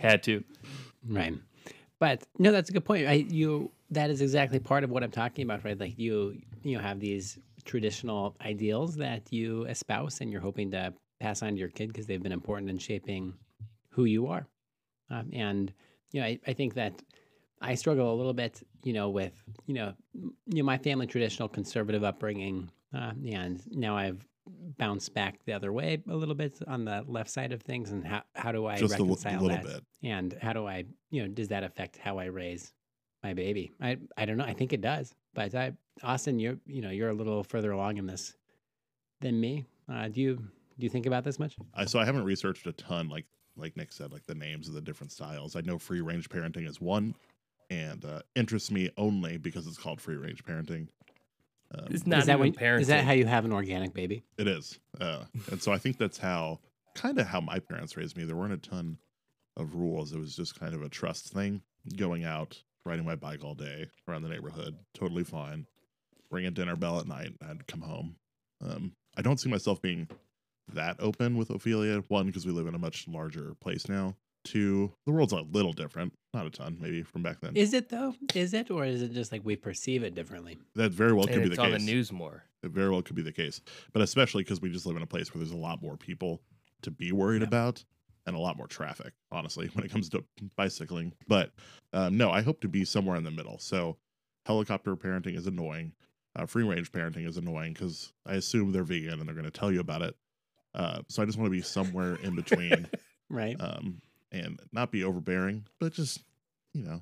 Had 0.00 0.22
to. 0.24 0.44
right? 1.08 1.34
But 1.98 2.24
no, 2.38 2.52
that's 2.52 2.70
a 2.70 2.72
good 2.72 2.84
point. 2.84 3.06
I 3.08 3.12
you 3.28 3.70
that 3.94 4.10
is 4.10 4.20
exactly 4.20 4.58
part 4.58 4.84
of 4.84 4.90
what 4.90 5.02
I'm 5.02 5.10
talking 5.10 5.44
about, 5.44 5.64
right? 5.64 5.78
Like 5.78 5.98
you 5.98 6.40
you 6.62 6.78
have 6.78 7.00
these 7.00 7.38
traditional 7.64 8.36
ideals 8.44 8.96
that 8.96 9.32
you 9.32 9.64
espouse, 9.64 10.20
and 10.20 10.30
you're 10.30 10.40
hoping 10.40 10.70
to 10.72 10.92
pass 11.20 11.42
on 11.42 11.52
to 11.52 11.58
your 11.58 11.68
kid 11.70 11.88
because 11.88 12.06
they've 12.06 12.22
been 12.22 12.32
important 12.32 12.70
in 12.70 12.78
shaping 12.78 13.34
who 13.90 14.04
you 14.04 14.26
are. 14.26 14.46
Um, 15.10 15.30
and 15.32 15.72
you 16.12 16.20
know, 16.20 16.26
I, 16.26 16.38
I 16.46 16.52
think 16.52 16.74
that 16.74 17.02
I 17.60 17.74
struggle 17.74 18.12
a 18.12 18.16
little 18.16 18.34
bit, 18.34 18.62
you 18.82 18.92
know, 18.92 19.08
with 19.10 19.32
you 19.66 19.74
know, 19.74 19.94
you 20.12 20.62
know, 20.62 20.64
my 20.64 20.78
family 20.78 21.06
traditional 21.06 21.48
conservative 21.48 22.04
upbringing, 22.04 22.70
uh, 22.94 23.12
and 23.26 23.62
now 23.70 23.96
I've 23.96 24.26
bounced 24.76 25.14
back 25.14 25.42
the 25.46 25.52
other 25.54 25.72
way 25.72 26.02
a 26.08 26.14
little 26.14 26.34
bit 26.34 26.58
on 26.66 26.84
the 26.84 27.04
left 27.06 27.30
side 27.30 27.52
of 27.52 27.62
things. 27.62 27.90
And 27.90 28.06
how 28.06 28.22
how 28.34 28.52
do 28.52 28.66
I 28.66 28.78
Just 28.78 28.94
a, 28.94 28.98
l- 28.98 29.00
reconcile 29.00 29.40
little 29.42 29.56
that? 29.56 29.64
bit. 29.64 29.84
And 30.02 30.36
how 30.42 30.52
do 30.52 30.66
I, 30.66 30.84
you 31.10 31.22
know, 31.22 31.28
does 31.28 31.48
that 31.48 31.64
affect 31.64 31.96
how 31.96 32.18
I 32.18 32.26
raise 32.26 32.72
my 33.24 33.34
baby? 33.34 33.72
I 33.80 33.96
I 34.16 34.24
don't 34.26 34.36
know. 34.36 34.44
I 34.44 34.52
think 34.52 34.72
it 34.72 34.80
does. 34.80 35.14
But 35.34 35.54
I, 35.54 35.72
Austin, 36.04 36.38
you're 36.38 36.58
you 36.66 36.82
know 36.82 36.90
you're 36.90 37.08
a 37.08 37.14
little 37.14 37.42
further 37.42 37.72
along 37.72 37.96
in 37.96 38.06
this 38.06 38.36
than 39.20 39.40
me. 39.40 39.64
Uh, 39.90 40.08
do 40.08 40.20
you 40.20 40.36
do 40.36 40.84
you 40.84 40.90
think 40.90 41.06
about 41.06 41.24
this 41.24 41.38
much? 41.40 41.56
I, 41.74 41.86
so 41.86 41.98
I 41.98 42.04
haven't 42.04 42.24
researched 42.24 42.66
a 42.66 42.72
ton, 42.72 43.08
like 43.08 43.24
like 43.56 43.76
Nick 43.76 43.92
said, 43.92 44.12
like 44.12 44.26
the 44.26 44.34
names 44.34 44.68
of 44.68 44.74
the 44.74 44.80
different 44.80 45.10
styles. 45.10 45.56
I 45.56 45.62
know 45.62 45.78
free 45.78 46.00
range 46.00 46.28
parenting 46.28 46.68
is 46.68 46.80
one, 46.80 47.14
and 47.70 48.04
uh, 48.04 48.20
interests 48.36 48.70
me 48.70 48.90
only 48.96 49.38
because 49.38 49.66
it's 49.66 49.78
called 49.78 50.00
free 50.00 50.16
range 50.16 50.44
parenting. 50.44 50.88
Um, 51.74 51.86
It's 51.90 52.06
not 52.06 52.20
is 52.20 52.26
that 52.26 52.32
even 52.32 52.40
when, 52.40 52.52
parenting. 52.52 52.80
is 52.82 52.88
that 52.88 53.04
how 53.04 53.12
you 53.12 53.26
have 53.26 53.44
an 53.44 53.52
organic 53.52 53.94
baby? 53.94 54.22
It 54.38 54.46
is. 54.46 54.78
Uh, 55.00 55.24
and 55.50 55.62
so 55.62 55.72
I 55.72 55.78
think 55.78 55.98
that's 55.98 56.18
how, 56.18 56.60
kind 56.94 57.18
of 57.18 57.26
how 57.26 57.40
my 57.40 57.58
parents 57.58 57.96
raised 57.96 58.16
me. 58.16 58.24
There 58.24 58.36
weren't 58.36 58.52
a 58.52 58.58
ton 58.58 58.98
of 59.56 59.74
rules. 59.74 60.12
It 60.12 60.18
was 60.18 60.36
just 60.36 60.58
kind 60.58 60.74
of 60.74 60.82
a 60.82 60.88
trust 60.88 61.32
thing. 61.32 61.62
Going 61.96 62.24
out, 62.24 62.60
riding 62.84 63.04
my 63.04 63.14
bike 63.14 63.42
all 63.44 63.54
day 63.54 63.86
around 64.08 64.22
the 64.22 64.28
neighborhood, 64.28 64.76
totally 64.94 65.24
fine. 65.24 65.66
Ring 66.30 66.46
a 66.46 66.50
dinner 66.50 66.76
bell 66.76 66.98
at 66.98 67.06
night, 67.06 67.32
I'd 67.48 67.66
come 67.66 67.80
home. 67.82 68.16
Um, 68.64 68.92
I 69.16 69.22
don't 69.22 69.38
see 69.40 69.48
myself 69.48 69.80
being 69.80 70.08
that 70.72 70.96
open 70.98 71.36
with 71.36 71.50
Ophelia. 71.50 72.02
One, 72.08 72.26
because 72.26 72.46
we 72.46 72.52
live 72.52 72.66
in 72.66 72.74
a 72.74 72.78
much 72.78 73.06
larger 73.08 73.54
place 73.60 73.88
now. 73.88 74.16
Two, 74.44 74.92
the 75.06 75.12
world's 75.12 75.32
a 75.32 75.40
little 75.40 75.72
different. 75.72 76.12
Not 76.34 76.46
a 76.46 76.50
ton, 76.50 76.76
maybe 76.80 77.02
from 77.02 77.22
back 77.22 77.40
then. 77.40 77.56
Is 77.56 77.72
it 77.72 77.88
though? 77.88 78.14
Is 78.34 78.52
it, 78.52 78.70
or 78.70 78.84
is 78.84 79.00
it 79.00 79.12
just 79.12 79.32
like 79.32 79.40
we 79.44 79.56
perceive 79.56 80.02
it 80.02 80.14
differently? 80.14 80.58
that 80.74 80.90
very 80.92 81.12
well 81.12 81.26
could 81.26 81.36
and 81.36 81.42
be 81.44 81.48
it's 81.48 81.56
the 81.56 81.62
on 81.62 81.70
case. 81.70 81.80
the 81.84 81.92
news 81.92 82.12
more. 82.12 82.42
It 82.62 82.70
very 82.70 82.90
well 82.90 83.02
could 83.02 83.16
be 83.16 83.22
the 83.22 83.32
case, 83.32 83.60
but 83.92 84.02
especially 84.02 84.42
because 84.42 84.60
we 84.60 84.70
just 84.70 84.84
live 84.86 84.96
in 84.96 85.02
a 85.02 85.06
place 85.06 85.32
where 85.32 85.38
there's 85.38 85.52
a 85.52 85.56
lot 85.56 85.82
more 85.82 85.96
people 85.96 86.42
to 86.82 86.90
be 86.90 87.12
worried 87.12 87.42
Yeah. 87.42 87.48
about 87.48 87.84
and 88.26 88.34
a 88.36 88.38
lot 88.38 88.56
more 88.56 88.66
traffic, 88.66 89.12
honestly, 89.30 89.66
when 89.74 89.84
it 89.84 89.90
comes 89.92 90.08
to 90.10 90.24
bicycling. 90.56 91.12
But 91.28 91.50
um, 91.92 92.16
no, 92.16 92.30
I 92.30 92.42
hope 92.42 92.60
to 92.62 92.68
be 92.68 92.84
somewhere 92.84 93.16
in 93.16 93.24
the 93.24 93.30
middle. 93.30 93.58
So 93.58 93.96
helicopter 94.46 94.96
parenting 94.96 95.36
is 95.36 95.46
annoying. 95.46 95.92
Uh, 96.36 96.46
free 96.46 96.64
range 96.64 96.90
parenting 96.90 97.28
is 97.28 97.36
annoying 97.36 97.72
because 97.74 98.12
I 98.26 98.34
assume 98.34 98.72
they're 98.72 98.82
vegan 98.82 99.20
and 99.20 99.22
they're 99.28 99.34
going 99.36 99.44
to 99.44 99.50
tell 99.50 99.70
you 99.70 99.80
about 99.80 100.02
it. 100.02 100.16
Uh, 100.74 101.00
so 101.08 101.22
I 101.22 101.26
just 101.26 101.38
want 101.38 101.46
to 101.46 101.56
be 101.56 101.62
somewhere 101.62 102.16
in 102.22 102.34
between 102.34 102.88
Right. 103.30 103.56
um, 103.60 104.00
and 104.32 104.58
not 104.72 104.90
be 104.90 105.04
overbearing, 105.04 105.66
but 105.78 105.92
just, 105.92 106.24
you 106.72 106.82
know, 106.82 107.00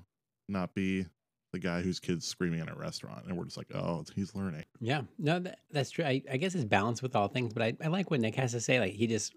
not 0.49 0.75
be 0.75 1.07
the 1.52 1.59
guy 1.59 1.81
whose 1.81 1.99
kid's 1.99 2.26
screaming 2.26 2.61
in 2.61 2.69
a 2.69 2.75
restaurant 2.75 3.25
and 3.26 3.37
we're 3.37 3.45
just 3.45 3.57
like, 3.57 3.75
oh, 3.75 4.05
he's 4.14 4.35
learning. 4.35 4.64
Yeah, 4.81 5.02
no, 5.19 5.38
that, 5.38 5.61
that's 5.71 5.91
true. 5.91 6.05
I, 6.05 6.23
I 6.31 6.37
guess 6.37 6.55
it's 6.55 6.64
balanced 6.64 7.02
with 7.02 7.17
all 7.17 7.29
things, 7.29 7.55
but 7.55 7.62
I, 7.62 7.75
I 7.83 7.88
like 7.88 8.11
what 8.11 8.21
Nick 8.21 8.35
has 8.35 8.52
to 8.52 8.61
say. 8.61 8.79
Like 8.81 8.93
he 8.93 9.07
just 9.07 9.35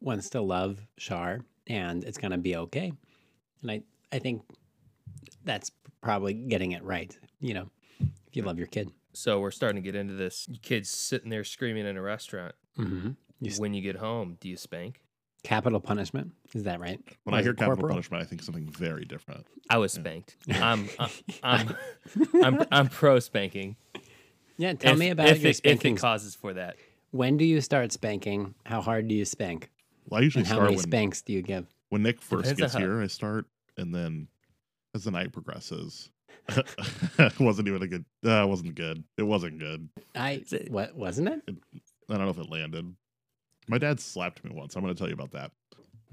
wants 0.00 0.30
to 0.30 0.40
love 0.40 0.80
Shar, 0.96 1.40
and 1.66 2.04
it's 2.04 2.18
gonna 2.18 2.38
be 2.38 2.56
okay. 2.56 2.92
And 3.62 3.70
I 3.70 3.82
I 4.12 4.18
think 4.18 4.42
that's 5.44 5.70
probably 6.00 6.34
getting 6.34 6.72
it 6.72 6.82
right. 6.82 7.16
You 7.40 7.54
know, 7.54 7.70
if 8.00 8.34
you 8.36 8.42
love 8.42 8.58
your 8.58 8.66
kid. 8.68 8.90
So 9.12 9.40
we're 9.40 9.50
starting 9.50 9.82
to 9.82 9.84
get 9.84 9.96
into 9.98 10.14
this. 10.14 10.48
Kids 10.62 10.90
sitting 10.90 11.30
there 11.30 11.42
screaming 11.44 11.86
in 11.86 11.96
a 11.96 12.02
restaurant. 12.02 12.54
Mm-hmm. 12.78 13.10
You 13.40 13.50
s- 13.50 13.58
When 13.58 13.74
you 13.74 13.82
get 13.82 13.96
home, 13.96 14.36
do 14.40 14.48
you 14.48 14.56
spank? 14.56 15.00
Capital 15.44 15.80
punishment 15.80 16.32
is 16.52 16.64
that 16.64 16.80
right? 16.80 17.00
When 17.24 17.34
Or 17.34 17.38
I 17.38 17.42
hear 17.42 17.52
it 17.52 17.56
capital 17.56 17.76
corporal? 17.76 17.94
punishment, 17.94 18.22
I 18.22 18.26
think 18.26 18.42
something 18.42 18.68
very 18.68 19.04
different. 19.04 19.46
I 19.70 19.78
was 19.78 19.92
spanked. 19.92 20.36
I'm 20.50 20.88
I'm 20.98 21.10
I'm, 21.42 21.76
I'm, 22.42 22.64
I'm 22.72 22.88
pro 22.88 23.18
spanking. 23.20 23.76
Yeah, 24.56 24.72
tell 24.74 24.94
if, 24.94 24.98
me 24.98 25.10
about 25.10 25.28
if 25.28 25.38
your 25.40 25.46
it, 25.46 25.50
if 25.50 25.56
spanking. 25.58 25.94
it 25.96 26.00
causes 26.00 26.34
for 26.34 26.54
that. 26.54 26.76
when 27.12 27.36
do 27.36 27.44
you 27.44 27.60
start 27.60 27.92
spanking? 27.92 28.54
How 28.66 28.80
hard 28.80 29.06
do 29.08 29.14
you 29.14 29.24
spank? 29.24 29.70
Well, 30.08 30.20
I 30.20 30.24
usually 30.24 30.42
And 30.42 30.48
how 30.48 30.54
start 30.56 30.64
many 30.66 30.76
when, 30.76 30.82
spanks 30.84 31.22
do 31.22 31.32
you 31.32 31.42
give? 31.42 31.66
when 31.90 32.02
Nick 32.02 32.20
first 32.20 32.44
Depends 32.50 32.60
gets 32.60 32.74
here. 32.74 33.00
I 33.02 33.06
start, 33.06 33.46
and 33.76 33.94
then 33.94 34.28
as 34.94 35.04
the 35.04 35.10
night 35.10 35.32
progresses, 35.32 36.10
wasn't 37.40 37.68
even 37.68 37.82
a 37.82 37.86
good. 37.86 38.04
Uh, 38.24 38.46
wasn't 38.46 38.74
good. 38.74 39.04
It 39.16 39.22
wasn't 39.22 39.58
good. 39.58 39.88
I 40.14 40.32
Is 40.32 40.52
it- 40.52 40.70
what 40.70 40.94
wasn't 40.96 41.28
it? 41.28 41.42
I 41.48 42.14
don't 42.16 42.24
know 42.24 42.30
if 42.30 42.38
it 42.38 42.50
landed. 42.50 42.94
My 43.68 43.76
dad 43.76 44.00
slapped 44.00 44.42
me 44.44 44.50
once. 44.54 44.74
I'm 44.76 44.82
going 44.82 44.94
to 44.94 44.98
tell 44.98 45.08
you 45.08 45.14
about 45.14 45.32
that. 45.32 45.50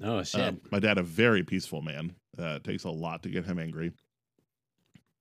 Oh 0.04 0.24
shit! 0.24 0.42
Um, 0.42 0.62
my 0.72 0.80
dad, 0.80 0.98
a 0.98 1.04
very 1.04 1.44
peaceful 1.44 1.82
man. 1.82 2.14
Uh, 2.38 2.56
it 2.58 2.66
takes 2.66 2.84
a 2.84 2.90
lot 2.90 3.24
to 3.24 3.30
get 3.30 3.46
him 3.46 3.60
angry. 3.60 3.94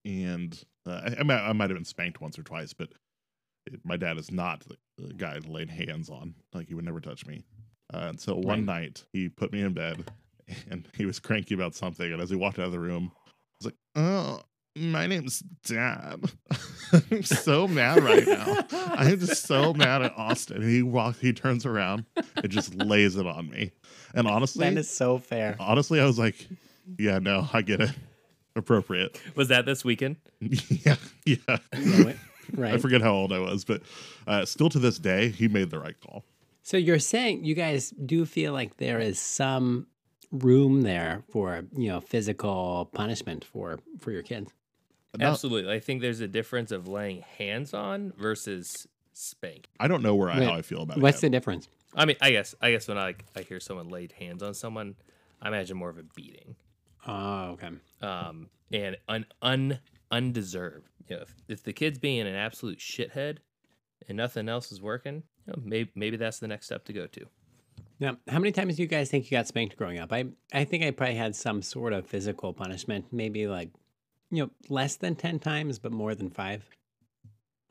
And 0.04 0.60
uh, 0.86 1.00
I, 1.04 1.20
I, 1.20 1.22
might, 1.22 1.40
I 1.48 1.52
might 1.52 1.70
have 1.70 1.76
been 1.78 1.84
spanked 1.84 2.20
once 2.20 2.38
or 2.38 2.42
twice, 2.42 2.72
but 2.74 2.88
it, 3.66 3.80
my 3.84 3.96
dad 3.96 4.18
is 4.18 4.30
not 4.30 4.60
the, 4.66 4.76
the 4.98 5.14
guy 5.14 5.38
to 5.38 5.50
lay 5.50 5.64
hands 5.66 6.10
on. 6.10 6.34
Like 6.52 6.68
he 6.68 6.74
would 6.74 6.84
never 6.84 7.00
touch 7.00 7.24
me. 7.24 7.44
Uh, 7.94 8.08
and 8.08 8.20
so 8.20 8.34
one 8.34 8.64
night 8.64 9.04
he 9.12 9.28
put 9.28 9.52
me 9.52 9.62
in 9.62 9.72
bed, 9.72 10.04
and 10.70 10.88
he 10.96 11.06
was 11.06 11.20
cranky 11.20 11.54
about 11.54 11.74
something. 11.74 12.12
And 12.12 12.20
as 12.20 12.30
he 12.30 12.36
walked 12.36 12.58
out 12.58 12.66
of 12.66 12.72
the 12.72 12.80
room, 12.80 13.12
I 13.24 13.30
was 13.60 13.66
like, 13.66 13.74
"Oh, 13.94 14.40
my 14.76 15.06
name's 15.06 15.40
Dad. 15.64 16.20
I'm 17.10 17.22
so 17.22 17.68
mad 17.68 18.02
right 18.02 18.26
now. 18.26 18.66
I'm 18.72 19.20
just 19.20 19.44
so 19.44 19.72
mad 19.72 20.02
at 20.02 20.12
Austin." 20.16 20.62
And 20.62 20.70
he 20.70 20.82
walks, 20.82 21.20
he 21.20 21.32
turns 21.32 21.64
around, 21.64 22.04
and 22.36 22.50
just 22.50 22.74
lays 22.74 23.16
it 23.16 23.26
on 23.26 23.48
me. 23.50 23.70
And 24.14 24.26
honestly, 24.26 24.68
that 24.68 24.78
is 24.78 24.90
so 24.90 25.18
fair. 25.18 25.56
honestly, 25.60 26.00
I 26.00 26.06
was 26.06 26.18
like, 26.18 26.48
yeah, 26.98 27.18
no, 27.18 27.48
I 27.52 27.62
get 27.62 27.80
it. 27.80 27.90
Appropriate. 28.56 29.20
Was 29.34 29.48
that 29.48 29.66
this 29.66 29.84
weekend? 29.84 30.16
yeah, 30.40 30.96
yeah. 31.24 31.58
Right. 32.52 32.74
I 32.74 32.78
forget 32.78 33.02
how 33.02 33.12
old 33.12 33.32
I 33.32 33.38
was, 33.38 33.64
but 33.64 33.82
uh, 34.26 34.44
still 34.44 34.68
to 34.68 34.78
this 34.78 34.98
day, 34.98 35.30
he 35.30 35.48
made 35.48 35.70
the 35.70 35.78
right 35.78 35.96
call. 36.00 36.24
So 36.64 36.78
you're 36.78 36.98
saying 36.98 37.44
you 37.44 37.54
guys 37.54 37.90
do 37.90 38.24
feel 38.24 38.52
like 38.54 38.78
there 38.78 38.98
is 38.98 39.18
some 39.20 39.86
room 40.32 40.80
there 40.80 41.22
for 41.30 41.62
you 41.76 41.88
know 41.88 42.00
physical 42.00 42.90
punishment 42.92 43.44
for 43.44 43.78
for 44.00 44.10
your 44.10 44.22
kids. 44.22 44.50
No, 45.16 45.26
Absolutely. 45.26 45.72
I 45.72 45.78
think 45.78 46.00
there's 46.00 46.20
a 46.20 46.26
difference 46.26 46.72
of 46.72 46.88
laying 46.88 47.20
hands 47.38 47.72
on 47.72 48.12
versus 48.18 48.88
spank. 49.12 49.68
I 49.78 49.86
don't 49.86 50.02
know 50.02 50.16
where 50.16 50.28
I, 50.30 50.40
Wait, 50.40 50.48
how 50.48 50.54
I 50.54 50.62
feel 50.62 50.82
about 50.82 50.98
What's 50.98 51.18
it. 51.18 51.20
the 51.20 51.30
difference? 51.30 51.68
I 51.94 52.06
mean, 52.06 52.16
I 52.20 52.30
guess 52.32 52.54
I 52.60 52.72
guess 52.72 52.88
when 52.88 52.98
I 52.98 53.14
I 53.36 53.42
hear 53.42 53.60
someone 53.60 53.90
laid 53.90 54.12
hands 54.12 54.42
on 54.42 54.54
someone, 54.54 54.96
I 55.42 55.48
imagine 55.48 55.76
more 55.76 55.90
of 55.90 55.98
a 55.98 56.02
beating. 56.02 56.56
Oh, 57.06 57.50
okay. 57.50 57.68
um, 58.00 58.48
and 58.72 58.96
un, 59.06 59.26
un 59.42 59.78
undeserved. 60.10 60.88
You 61.08 61.16
know, 61.16 61.22
if, 61.22 61.34
if 61.46 61.62
the 61.62 61.74
kid's 61.74 61.98
being 61.98 62.26
an 62.26 62.34
absolute 62.34 62.78
shithead 62.78 63.38
and 64.08 64.16
nothing 64.16 64.48
else 64.48 64.70
is 64.72 64.80
working, 64.80 65.22
you 65.46 65.52
know, 65.52 65.62
maybe 65.64 65.90
maybe 65.94 66.16
that's 66.16 66.38
the 66.38 66.48
next 66.48 66.66
step 66.66 66.84
to 66.86 66.92
go 66.92 67.06
to. 67.06 67.26
Now, 68.00 68.16
how 68.28 68.38
many 68.38 68.52
times 68.52 68.76
do 68.76 68.82
you 68.82 68.88
guys 68.88 69.08
think 69.10 69.30
you 69.30 69.36
got 69.36 69.46
spanked 69.46 69.76
growing 69.76 69.98
up? 69.98 70.12
I 70.12 70.26
I 70.52 70.64
think 70.64 70.84
I 70.84 70.90
probably 70.90 71.14
had 71.16 71.34
some 71.36 71.62
sort 71.62 71.92
of 71.92 72.06
physical 72.06 72.52
punishment, 72.52 73.06
maybe 73.12 73.46
like 73.46 73.70
you 74.30 74.42
know 74.44 74.50
less 74.68 74.96
than 74.96 75.14
ten 75.16 75.38
times, 75.38 75.78
but 75.78 75.92
more 75.92 76.14
than 76.14 76.30
five. 76.30 76.64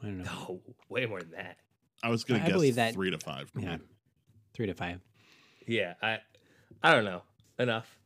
I 0.02 0.06
don't 0.08 0.20
know. 0.24 0.30
Oh, 0.50 0.62
way 0.90 1.06
more 1.06 1.20
than 1.22 1.32
that. 1.32 1.58
I 2.04 2.10
was 2.10 2.24
going 2.24 2.42
I 2.42 2.44
to 2.44 2.50
guess 2.50 2.56
believe 2.58 2.76
that- 2.76 2.94
three 2.94 3.12
to 3.12 3.18
five. 3.18 3.50
for 3.50 3.60
me. 3.60 3.66
Yeah, 3.66 3.78
three 4.54 4.68
to 4.68 4.74
five. 4.74 5.00
Yeah, 5.68 5.94
I 6.02 6.20
I 6.82 6.94
don't 6.94 7.06
know 7.06 7.22
enough. 7.60 7.98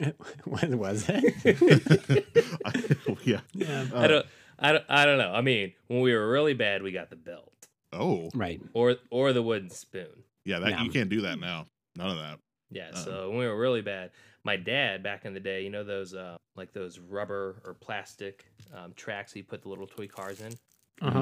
what 0.44 0.68
was 0.70 1.04
it? 1.08 2.24
I- 2.64 3.14
yeah. 3.24 3.40
yeah. 3.52 3.86
Uh, 3.92 3.98
I 3.98 4.06
don't 4.08 4.26
I 4.58 4.72
don't 4.72 4.84
I 4.88 5.04
don't 5.06 5.18
know. 5.18 5.32
I 5.32 5.40
mean, 5.40 5.72
when 5.86 6.00
we 6.00 6.12
were 6.14 6.28
really 6.30 6.54
bad, 6.54 6.82
we 6.82 6.92
got 6.92 7.10
the 7.10 7.16
belt 7.16 7.52
Oh, 7.92 8.30
Right. 8.34 8.60
or 8.74 8.96
or 9.10 9.32
the 9.32 9.42
wooden 9.42 9.70
spoon. 9.70 10.24
yeah. 10.44 10.58
That 10.58 10.70
No. 10.70 10.82
you 10.82 10.90
can't 10.90 11.08
do 11.10 11.20
that 11.22 11.38
now. 11.38 11.66
None 11.96 12.10
of 12.10 12.16
that. 12.18 12.38
Yeah, 12.70 12.88
Um, 12.90 12.96
so 13.02 13.28
when 13.30 13.38
we 13.38 13.46
were 13.46 13.58
really 13.58 13.80
bad, 13.82 14.10
my 14.44 14.56
dad 14.56 15.02
back 15.02 15.24
in 15.24 15.32
the 15.34 15.40
day, 15.40 15.62
you 15.62 15.70
know 15.70 15.84
those 15.84 16.14
uh, 16.14 16.36
like 16.54 16.72
those 16.72 16.98
rubber 16.98 17.62
or 17.64 17.74
plastic 17.74 18.44
um, 18.74 18.92
tracks 18.94 19.32
he 19.32 19.42
put 19.42 19.62
the 19.62 19.68
little 19.68 19.86
toy 19.86 20.06
cars 20.06 20.40
in. 20.40 20.52
Uh 21.00 21.10
huh. 21.10 21.18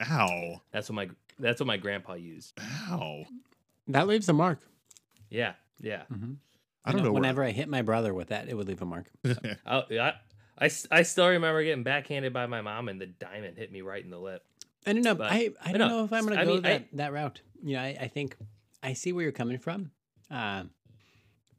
Mm-hmm. 0.00 0.12
Ow! 0.12 0.62
That's 0.72 0.88
what 0.88 0.94
my 0.96 1.08
that's 1.38 1.60
what 1.60 1.66
my 1.66 1.76
grandpa 1.76 2.14
used. 2.14 2.58
Ow! 2.88 3.24
That 3.88 4.06
leaves 4.08 4.28
a 4.28 4.32
mark. 4.32 4.58
Yeah, 5.30 5.52
yeah. 5.80 6.02
Mm-hmm. 6.12 6.32
I 6.84 6.92
don't 6.92 7.02
know. 7.02 7.12
where- 7.12 7.20
Whenever 7.20 7.44
I 7.44 7.50
hit 7.50 7.68
my 7.68 7.82
brother 7.82 8.12
with 8.14 8.28
that, 8.28 8.48
it 8.48 8.56
would 8.56 8.66
leave 8.68 8.80
a 8.82 8.86
mark. 8.86 9.06
I, 9.24 9.82
I, 10.00 10.14
I, 10.60 10.66
s- 10.66 10.86
I 10.90 11.02
still 11.02 11.28
remember 11.28 11.62
getting 11.62 11.84
backhanded 11.84 12.32
by 12.32 12.46
my 12.46 12.60
mom, 12.60 12.88
and 12.88 13.00
the 13.00 13.06
diamond 13.06 13.56
hit 13.56 13.70
me 13.70 13.80
right 13.82 14.02
in 14.04 14.10
the 14.10 14.18
lip. 14.18 14.42
I 14.86 14.92
don't 14.92 15.02
know. 15.02 15.14
But- 15.14 15.30
I, 15.32 15.50
I 15.64 15.70
I 15.70 15.72
don't 15.72 15.88
know. 15.88 15.98
know 15.98 16.04
if 16.04 16.12
I'm 16.12 16.26
going 16.26 16.38
to 16.38 16.44
go 16.44 16.54
mean, 16.56 16.66
I- 16.66 16.68
that, 16.70 16.84
that 16.94 17.12
route. 17.12 17.40
You 17.62 17.76
know, 17.76 17.82
I, 17.82 17.96
I 18.02 18.08
think 18.08 18.36
I 18.82 18.92
see 18.92 19.12
where 19.12 19.22
you're 19.22 19.32
coming 19.32 19.58
from, 19.58 19.90
uh, 20.30 20.64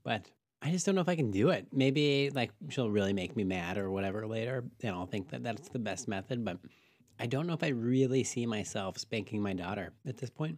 but 0.03 0.29
I 0.61 0.71
just 0.71 0.85
don't 0.85 0.95
know 0.95 1.01
if 1.01 1.09
I 1.09 1.15
can 1.15 1.31
do 1.31 1.49
it. 1.49 1.67
Maybe 1.73 2.29
like 2.29 2.51
she'll 2.69 2.89
really 2.89 3.13
make 3.13 3.35
me 3.35 3.43
mad 3.43 3.77
or 3.77 3.91
whatever 3.91 4.25
later, 4.27 4.63
and 4.83 4.95
I'll 4.95 5.05
think 5.05 5.29
that 5.31 5.43
that's 5.43 5.69
the 5.69 5.79
best 5.79 6.07
method. 6.07 6.43
But 6.45 6.57
I 7.19 7.25
don't 7.25 7.47
know 7.47 7.53
if 7.53 7.63
I 7.63 7.69
really 7.69 8.23
see 8.23 8.45
myself 8.45 8.97
spanking 8.97 9.41
my 9.41 9.53
daughter 9.53 9.91
at 10.07 10.17
this 10.17 10.29
point. 10.29 10.57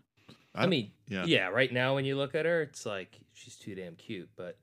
I, 0.53 0.67
mean, 0.67 0.91
yeah. 1.07 1.23
yeah. 1.25 1.47
right 1.47 1.71
now 1.71 1.95
when 1.95 2.03
you 2.05 2.17
look 2.17 2.35
at 2.35 2.45
her, 2.45 2.63
it's 2.63 2.85
like 2.85 3.17
she's 3.33 3.55
too 3.55 3.73
damn 3.73 3.95
cute. 3.95 4.29
But 4.35 4.57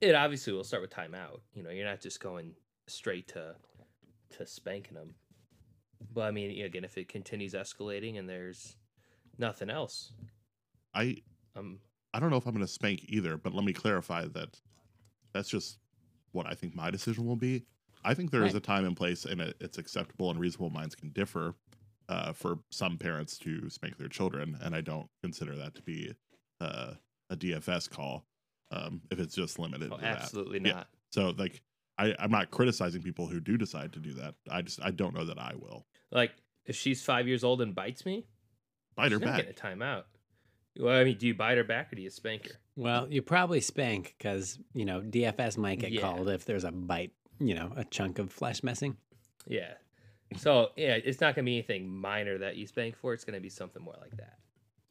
it 0.00 0.14
obviously 0.14 0.52
will 0.52 0.64
start 0.64 0.82
with 0.82 0.90
timeout. 0.90 1.40
You 1.54 1.62
know, 1.62 1.70
you're 1.70 1.86
not 1.86 2.00
just 2.00 2.20
going 2.20 2.52
straight 2.88 3.28
to 3.28 3.56
to 4.36 4.46
spanking 4.46 4.94
them. 4.94 5.14
But 6.12 6.22
I 6.22 6.30
mean, 6.30 6.64
again, 6.64 6.84
if 6.84 6.98
it 6.98 7.08
continues 7.08 7.54
escalating 7.54 8.18
and 8.18 8.28
there's 8.28 8.76
nothing 9.38 9.70
else, 9.70 10.12
I 10.94 11.22
um, 11.54 11.78
I 12.12 12.20
don't 12.20 12.30
know 12.30 12.36
if 12.36 12.46
I'm 12.46 12.52
going 12.54 12.66
to 12.66 12.72
spank 12.72 13.04
either, 13.08 13.36
but 13.36 13.54
let 13.54 13.64
me 13.64 13.72
clarify 13.72 14.26
that 14.26 14.60
that's 15.32 15.48
just 15.48 15.78
what 16.32 16.46
I 16.46 16.54
think 16.54 16.74
my 16.74 16.90
decision 16.90 17.26
will 17.26 17.36
be. 17.36 17.64
I 18.04 18.14
think 18.14 18.30
there 18.30 18.44
is 18.44 18.54
Right. 18.54 18.62
a 18.62 18.66
time 18.66 18.84
and 18.84 18.96
place, 18.96 19.24
and 19.24 19.40
it's 19.40 19.78
acceptable, 19.78 20.30
and 20.30 20.38
reasonable 20.38 20.70
minds 20.70 20.94
can 20.94 21.10
differ 21.10 21.54
uh, 22.08 22.32
for 22.32 22.58
some 22.70 22.96
parents 22.98 23.36
to 23.38 23.68
spank 23.68 23.96
their 23.96 24.08
children, 24.08 24.56
and 24.62 24.74
I 24.74 24.80
don't 24.80 25.08
consider 25.22 25.56
that 25.56 25.74
to 25.74 25.82
be 25.82 26.14
uh, 26.60 26.92
a 27.30 27.36
DFS 27.36 27.90
call 27.90 28.24
um, 28.70 29.00
if 29.10 29.18
it's 29.18 29.34
just 29.34 29.58
limited 29.58 29.90
oh, 29.92 29.96
to 29.96 30.02
that. 30.02 30.18
absolutely 30.22 30.60
Yeah. 30.60 30.72
not. 30.72 30.88
So, 31.10 31.34
like, 31.36 31.62
I, 31.98 32.14
I'm 32.18 32.30
not 32.30 32.50
criticizing 32.50 33.02
people 33.02 33.26
who 33.26 33.40
do 33.40 33.56
decide 33.56 33.92
to 33.94 33.98
do 34.00 34.12
that. 34.14 34.34
I 34.50 34.62
just 34.62 34.80
I 34.82 34.90
don't 34.90 35.14
know 35.14 35.24
that 35.24 35.38
I 35.38 35.54
will. 35.58 35.86
Like 36.10 36.32
if 36.66 36.76
she's 36.76 37.02
five 37.02 37.26
years 37.26 37.42
old 37.44 37.60
and 37.62 37.74
bites 37.74 38.04
me, 38.04 38.26
Bite 38.96 39.12
her 39.12 39.18
she's 39.18 39.24
not 39.26 39.36
back. 39.36 39.46
getting 39.46 39.52
a 39.52 39.76
timeout. 39.84 40.02
Well, 40.78 40.98
I 41.00 41.04
mean, 41.04 41.16
do 41.16 41.26
you 41.26 41.34
bite 41.34 41.56
her 41.56 41.64
back 41.64 41.92
or 41.92 41.96
do 41.96 42.02
you 42.02 42.10
spank 42.10 42.48
her? 42.48 42.54
Well, 42.76 43.06
you 43.10 43.22
probably 43.22 43.60
spank 43.60 44.14
because 44.18 44.58
you 44.74 44.84
know 44.84 45.00
DFS 45.00 45.56
might 45.56 45.78
get 45.78 45.92
Yeah. 45.92 46.02
called 46.02 46.28
if 46.28 46.44
there's 46.44 46.64
a 46.64 46.70
bite, 46.72 47.12
you 47.38 47.54
know, 47.54 47.72
a 47.76 47.84
chunk 47.84 48.18
of 48.18 48.30
flesh 48.32 48.62
messing. 48.62 48.96
Yeah. 49.46 49.72
So 50.36 50.70
yeah, 50.76 50.96
it's 51.02 51.20
not 51.20 51.34
gonna 51.34 51.46
be 51.46 51.54
anything 51.54 51.88
minor 51.88 52.36
that 52.38 52.56
you 52.56 52.66
spank 52.66 52.96
for. 52.96 53.14
It's 53.14 53.24
gonna 53.24 53.40
be 53.40 53.48
something 53.48 53.82
more 53.82 53.94
like 54.00 54.16
that. 54.18 54.38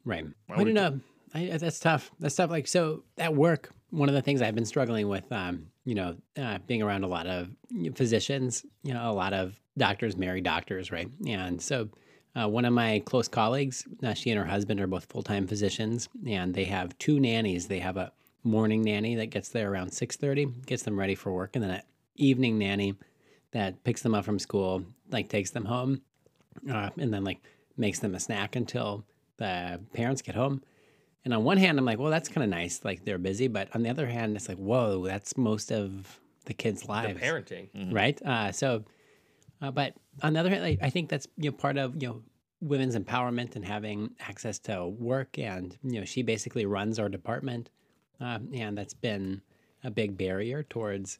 Right. 0.05 0.25
Why 0.47 0.55
I 0.55 0.57
don't 0.57 0.67
you- 0.67 0.73
know. 0.73 0.99
I, 1.33 1.51
I- 1.51 1.57
that's 1.57 1.79
tough. 1.79 2.09
That's 2.19 2.35
tough. 2.35 2.49
Like 2.49 2.67
so 2.67 3.03
at 3.17 3.35
work, 3.35 3.69
one 3.91 4.09
of 4.09 4.15
the 4.15 4.21
things 4.21 4.41
I've 4.41 4.55
been 4.55 4.65
struggling 4.65 5.07
with, 5.07 5.29
um, 5.31 5.67
you 5.85 5.95
know, 5.95 6.15
uh, 6.37 6.57
being 6.67 6.81
around 6.81 7.03
a 7.03 7.07
lot 7.07 7.27
of 7.27 7.49
physicians, 7.95 8.65
you 8.83 8.93
know, 8.93 9.09
a 9.09 9.13
lot 9.13 9.33
of 9.33 9.59
doctors, 9.77 10.17
married 10.17 10.43
doctors, 10.43 10.91
right? 10.91 11.09
And 11.27 11.61
so, 11.61 11.89
uh, 12.35 12.49
one 12.49 12.65
of 12.65 12.73
my 12.73 13.01
close 13.05 13.27
colleagues, 13.29 13.87
uh, 14.03 14.13
she 14.13 14.29
and 14.29 14.39
her 14.39 14.45
husband 14.45 14.81
are 14.81 14.87
both 14.87 15.05
full 15.05 15.23
time 15.23 15.47
physicians, 15.47 16.09
and 16.27 16.53
they 16.53 16.65
have 16.65 16.97
two 16.97 17.19
nannies. 17.19 17.67
They 17.67 17.79
have 17.79 17.97
a 17.97 18.11
morning 18.43 18.81
nanny 18.81 19.15
that 19.15 19.27
gets 19.27 19.49
there 19.49 19.71
around 19.71 19.91
six 19.91 20.17
thirty, 20.17 20.45
gets 20.65 20.83
them 20.83 20.99
ready 20.99 21.15
for 21.15 21.31
work, 21.31 21.55
and 21.55 21.63
then 21.63 21.71
an 21.71 21.81
evening 22.15 22.57
nanny 22.57 22.95
that 23.51 23.83
picks 23.85 24.01
them 24.01 24.13
up 24.13 24.25
from 24.25 24.39
school, 24.39 24.83
like 25.11 25.29
takes 25.29 25.51
them 25.51 25.65
home, 25.65 26.01
uh, 26.69 26.89
and 26.97 27.13
then 27.13 27.23
like 27.23 27.39
makes 27.77 27.99
them 27.99 28.15
a 28.15 28.19
snack 28.19 28.55
until 28.55 29.05
the 29.37 29.79
parents 29.93 30.21
get 30.21 30.35
home. 30.35 30.61
And 31.25 31.33
on 31.33 31.43
one 31.43 31.57
hand, 31.57 31.77
I'm 31.79 31.85
like, 31.85 31.97
well, 31.99 32.11
that's 32.11 32.29
kind 32.29 32.43
of 32.43 32.49
nice. 32.49 32.85
Like 32.85 33.03
they're 33.03 33.17
busy. 33.17 33.47
But 33.47 33.75
on 33.75 33.81
the 33.83 33.89
other 33.89 34.05
hand, 34.07 34.35
it's 34.35 34.47
like, 34.47 34.57
whoa, 34.57 35.05
that's 35.05 35.35
most 35.37 35.71
of 35.71 36.19
the 36.45 36.53
kids' 36.53 36.87
lives. 36.87 37.19
The 37.19 37.25
parenting. 37.25 37.91
Right. 37.91 38.21
Uh, 38.21 38.51
so, 38.51 38.83
uh, 39.61 39.71
but 39.71 39.95
on 40.21 40.33
the 40.33 40.39
other 40.39 40.49
hand, 40.51 40.61
like, 40.63 40.79
I 40.83 40.89
think 40.91 41.09
that's, 41.09 41.27
you 41.37 41.49
know, 41.49 41.57
part 41.57 41.77
of, 41.77 42.01
you 42.01 42.07
know, 42.09 42.23
women's 42.61 42.95
empowerment 42.95 43.55
and 43.55 43.65
having 43.65 44.15
access 44.19 44.59
to 44.59 44.85
work. 44.87 45.37
And, 45.39 45.75
you 45.83 45.99
know, 45.99 46.05
she 46.05 46.21
basically 46.21 46.65
runs 46.65 46.99
our 46.99 47.09
department. 47.09 47.69
Uh, 48.21 48.39
and 48.53 48.77
that's 48.77 48.93
been 48.93 49.41
a 49.83 49.89
big 49.91 50.17
barrier 50.17 50.63
towards, 50.63 51.19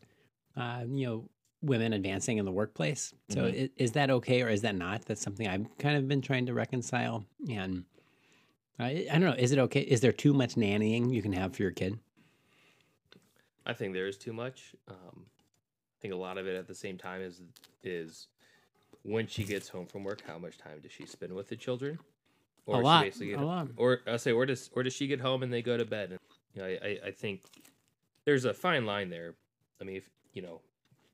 uh, 0.55 0.83
you 0.87 1.05
know, 1.07 1.29
women 1.61 1.93
advancing 1.93 2.37
in 2.37 2.45
the 2.45 2.51
workplace. 2.51 3.13
So 3.29 3.41
Mhm. 3.45 3.63
i- 3.63 3.69
is 3.77 3.93
that 3.93 4.11
okay 4.11 4.43
or 4.43 4.49
is 4.49 4.61
that 4.61 4.75
not? 4.75 5.01
That's 5.05 5.21
something 5.21 5.47
I've 5.47 5.65
kind 5.79 5.97
of 5.97 6.07
been 6.07 6.21
trying 6.21 6.45
to 6.45 6.53
reconcile. 6.53 7.25
And 7.49 7.85
I, 8.77 9.07
I 9.09 9.13
don't 9.13 9.21
know. 9.29 9.35
Is 9.37 9.51
it 9.51 9.59
okay? 9.59 9.81
Is 9.81 10.01
there 10.01 10.11
too 10.11 10.33
much 10.33 10.55
nannying 10.55 11.13
you 11.13 11.21
can 11.21 11.33
have 11.33 11.55
for 11.55 11.61
your 11.61 11.71
kid? 11.71 11.97
I 13.65 13.73
think 13.73 13.93
there 13.93 14.07
is 14.07 14.17
too 14.17 14.33
much. 14.33 14.75
Um, 14.87 15.25
I 15.25 15.97
think 16.01 16.13
a 16.13 16.17
lot 16.17 16.37
of 16.37 16.45
it 16.47 16.55
at 16.55 16.67
the 16.67 16.75
same 16.75 16.97
time 16.97 17.21
is 17.21 17.41
is 17.83 18.27
when 19.03 19.27
she 19.27 19.43
gets 19.43 19.69
home 19.69 19.85
from 19.85 20.03
work, 20.03 20.21
how 20.27 20.37
much 20.37 20.57
time 20.57 20.79
does 20.81 20.91
she 20.91 21.05
spend 21.05 21.33
with 21.33 21.47
the 21.49 21.55
children? 21.55 21.97
A 22.67 22.71
is 22.71 22.77
she 22.77 22.83
lot, 22.83 23.03
basically 23.03 23.33
a 23.33 23.37
get- 23.37 23.45
lot. 23.45 23.67
Or 23.77 24.01
I 24.07 24.17
say, 24.17 24.31
or 24.31 24.45
does 24.45 24.69
or 24.73 24.83
does 24.83 24.93
she 24.93 25.07
get 25.07 25.21
home 25.21 25.41
and 25.43 25.51
they 25.53 25.61
go 25.61 25.77
to 25.77 25.85
bed? 25.85 26.11
And, 26.11 26.19
you 26.53 26.61
know, 26.61 26.67
I, 26.67 26.87
I 26.87 26.99
I 27.07 27.11
think 27.11 27.43
there's 28.25 28.45
a 28.45 28.53
fine 28.53 28.85
line 28.85 29.09
there. 29.09 29.35
I 29.79 29.83
mean, 29.83 29.95
if 29.97 30.09
you 30.33 30.41
know, 30.41 30.61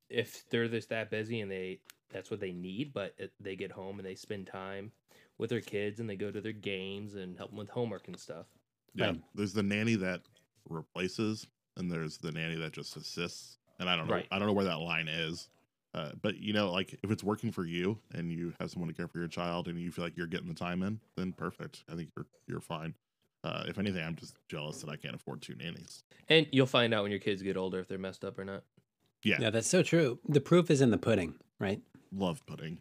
if 0.09 0.43
they're 0.49 0.67
this 0.67 0.87
that 0.87 1.09
busy 1.11 1.41
and 1.41 1.51
they 1.51 1.79
that's 2.11 2.31
what 2.31 2.39
they 2.39 2.51
need, 2.51 2.93
but 2.93 3.13
it, 3.17 3.31
they 3.39 3.55
get 3.55 3.71
home 3.71 3.99
and 3.99 4.07
they 4.07 4.15
spend 4.15 4.47
time 4.47 4.91
with 5.37 5.49
their 5.49 5.61
kids 5.61 5.99
and 5.99 6.09
they 6.09 6.15
go 6.15 6.31
to 6.31 6.41
their 6.41 6.51
games 6.51 7.15
and 7.15 7.37
help 7.37 7.49
them 7.49 7.57
with 7.57 7.69
homework 7.69 8.07
and 8.07 8.19
stuff. 8.19 8.45
Yeah. 8.93 9.07
Right. 9.07 9.21
There's 9.35 9.53
the 9.53 9.63
nanny 9.63 9.95
that 9.95 10.21
replaces, 10.69 11.47
and 11.77 11.91
there's 11.91 12.17
the 12.17 12.31
nanny 12.31 12.55
that 12.55 12.73
just 12.73 12.95
assists. 12.97 13.57
And 13.79 13.89
I 13.89 13.95
don't 13.95 14.07
know. 14.07 14.15
Right. 14.15 14.27
I 14.31 14.37
don't 14.37 14.47
know 14.47 14.53
where 14.53 14.65
that 14.65 14.79
line 14.79 15.07
is. 15.07 15.49
Uh, 15.93 16.11
but 16.21 16.37
you 16.37 16.53
know, 16.53 16.71
like 16.71 16.97
if 17.03 17.11
it's 17.11 17.23
working 17.23 17.51
for 17.51 17.65
you 17.65 17.97
and 18.13 18.31
you 18.31 18.53
have 18.59 18.71
someone 18.71 18.87
to 18.87 18.93
care 18.93 19.07
for 19.07 19.19
your 19.19 19.27
child 19.27 19.67
and 19.67 19.77
you 19.79 19.91
feel 19.91 20.05
like 20.05 20.15
you're 20.15 20.27
getting 20.27 20.47
the 20.47 20.53
time 20.53 20.83
in, 20.83 20.99
then 21.17 21.33
perfect. 21.33 21.83
I 21.91 21.95
think 21.95 22.09
you're 22.15 22.27
you're 22.47 22.61
fine. 22.61 22.93
Uh, 23.43 23.63
if 23.67 23.77
anything, 23.79 24.03
I'm 24.03 24.15
just 24.15 24.35
jealous 24.47 24.81
that 24.81 24.89
I 24.89 24.95
can't 24.95 25.15
afford 25.15 25.41
two 25.41 25.55
nannies. 25.55 26.03
And 26.29 26.47
you'll 26.51 26.67
find 26.67 26.93
out 26.93 27.01
when 27.03 27.11
your 27.11 27.19
kids 27.19 27.41
get 27.41 27.57
older 27.57 27.79
if 27.79 27.87
they're 27.87 27.97
messed 27.97 28.23
up 28.23 28.37
or 28.37 28.45
not. 28.45 28.63
Yeah, 29.23 29.37
Yeah, 29.39 29.49
that's 29.49 29.67
so 29.67 29.83
true. 29.83 30.19
The 30.27 30.39
proof 30.41 30.69
is 30.71 30.79
in 30.79 30.91
the 30.91 30.97
pudding, 30.97 31.35
right? 31.61 31.81
love 32.13 32.45
pudding. 32.45 32.79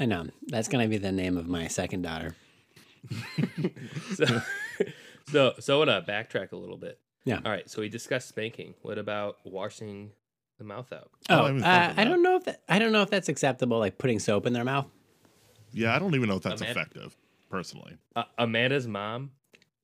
I 0.00 0.06
know. 0.06 0.26
That's 0.46 0.68
going 0.68 0.82
to 0.84 0.88
be 0.88 0.96
the 0.96 1.12
name 1.12 1.36
of 1.36 1.46
my 1.48 1.66
second 1.68 2.00
daughter. 2.02 2.34
so, 4.14 4.42
so, 5.30 5.52
so 5.60 5.74
I 5.82 5.86
want 5.86 6.06
to 6.06 6.10
backtrack 6.12 6.52
a 6.52 6.56
little 6.56 6.78
bit. 6.78 6.98
Yeah. 7.24 7.40
All 7.44 7.50
right. 7.52 7.68
So 7.68 7.82
we 7.82 7.88
discussed 7.90 8.28
spanking. 8.28 8.74
What 8.82 8.96
about 8.98 9.36
washing 9.44 10.12
the 10.58 10.64
mouth 10.64 10.92
out? 10.92 11.10
Oh, 11.28 11.34
I 11.34 11.40
Oh, 11.40 11.46
haven't 11.46 11.62
uh, 11.64 11.94
I 11.96 12.04
don't 12.04 12.22
know 12.22 12.36
if 12.36 12.44
that, 12.44 12.62
I 12.68 12.78
don't 12.78 12.92
know 12.92 13.02
if 13.02 13.10
that's 13.10 13.28
acceptable, 13.28 13.78
like 13.78 13.98
putting 13.98 14.18
soap 14.18 14.46
in 14.46 14.52
their 14.54 14.64
mouth. 14.64 14.86
Yeah, 15.72 15.94
I 15.94 15.98
don't 15.98 16.14
even 16.14 16.28
know 16.28 16.36
if 16.36 16.42
that's 16.42 16.60
man. 16.62 16.70
effective, 16.70 17.16
personally. 17.50 17.96
Uh, 18.16 18.24
Amanda's 18.38 18.86
mom 18.88 19.32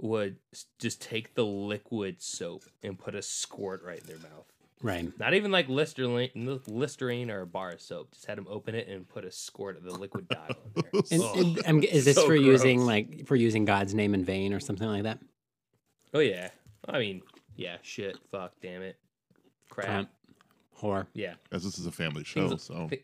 would 0.01 0.37
just 0.79 1.01
take 1.03 1.35
the 1.35 1.45
liquid 1.45 2.23
soap 2.23 2.65
and 2.83 2.99
put 2.99 3.15
a 3.15 3.23
squirt 3.23 3.83
right 3.85 4.01
in 4.01 4.07
their 4.07 4.19
mouth. 4.19 4.47
Right. 4.83 5.11
Not 5.19 5.35
even 5.35 5.51
like 5.51 5.69
Listerine, 5.69 6.31
Listerine 6.69 7.31
or 7.31 7.41
a 7.41 7.47
bar 7.47 7.71
of 7.73 7.81
soap. 7.81 8.13
Just 8.13 8.27
had 8.27 8.39
them 8.39 8.47
open 8.49 8.75
it 8.77 8.87
and 8.89 9.09
put 9.09 9.25
a 9.25 9.33
squirt 9.33 9.77
of 9.77 9.83
the 9.83 9.91
liquid 9.93 10.29
Dial 10.29 10.41
on 10.51 10.57
there. 10.75 11.03
And, 11.11 11.23
Oh. 11.23 11.35
and- 11.41 11.63
I'm- 11.67 11.83
is 11.83 12.05
this 12.05 12.17
So 12.17 12.27
for 12.27 12.37
using 12.37 12.81
like 12.87 13.27
for 13.27 13.35
using 13.37 13.65
God's 13.65 13.95
name 13.95 14.15
in 14.15 14.25
vain 14.25 14.53
or 14.53 14.61
something 14.61 14.87
like 14.89 15.03
that? 15.03 15.19
Oh 16.15 16.21
yeah. 16.21 16.51
I 16.89 16.99
mean, 17.01 17.23
yeah. 17.57 17.79
Shit. 17.83 18.17
Fuck. 18.31 18.53
Damn 18.63 18.83
it. 18.83 18.97
Crap. 19.69 19.89
Cunt. 19.89 20.09
Whore. 20.81 21.07
Yeah. 21.13 21.35
As 21.51 21.65
this 21.65 21.79
is 21.79 21.87
a 21.87 21.93
family 21.93 22.23
show, 22.25 22.49
Things, 22.49 22.63
so 22.63 22.87
thi- 22.89 23.03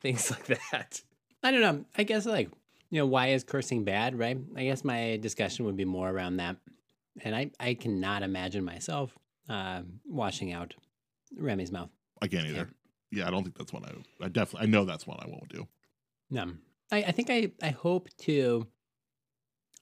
things 0.00 0.30
like 0.30 0.46
that. 0.72 1.02
I 1.42 1.50
don't 1.50 1.60
know. 1.60 1.84
I 1.98 2.02
guess 2.04 2.24
like 2.24 2.48
you 2.88 2.98
know 2.98 3.06
why 3.06 3.28
is 3.28 3.44
cursing 3.44 3.84
bad, 3.84 4.18
right? 4.18 4.38
I 4.56 4.64
guess 4.64 4.82
my 4.84 5.18
discussion 5.18 5.66
would 5.66 5.76
be 5.76 5.84
more 5.84 6.08
around 6.08 6.38
that, 6.38 6.56
and 7.22 7.36
I 7.36 7.50
I 7.60 7.74
cannot 7.74 8.22
imagine 8.22 8.64
myself 8.64 9.16
uh, 9.50 9.82
washing 10.06 10.52
out 10.52 10.74
Remy's 11.36 11.72
mouth. 11.72 11.90
I 12.22 12.28
can't 12.28 12.46
either. 12.46 12.68
Yeah, 13.10 13.26
I 13.26 13.30
don't 13.30 13.42
think 13.42 13.56
that's 13.56 13.72
one 13.72 13.84
I. 13.84 14.24
I 14.24 14.28
definitely. 14.28 14.68
I 14.68 14.70
know 14.70 14.84
that's 14.84 15.06
one 15.06 15.18
I 15.20 15.26
won't 15.26 15.48
do. 15.48 15.66
No, 16.30 16.52
I, 16.92 16.98
I 16.98 17.12
think 17.12 17.30
I, 17.30 17.50
I 17.62 17.70
hope 17.70 18.08
to 18.20 18.66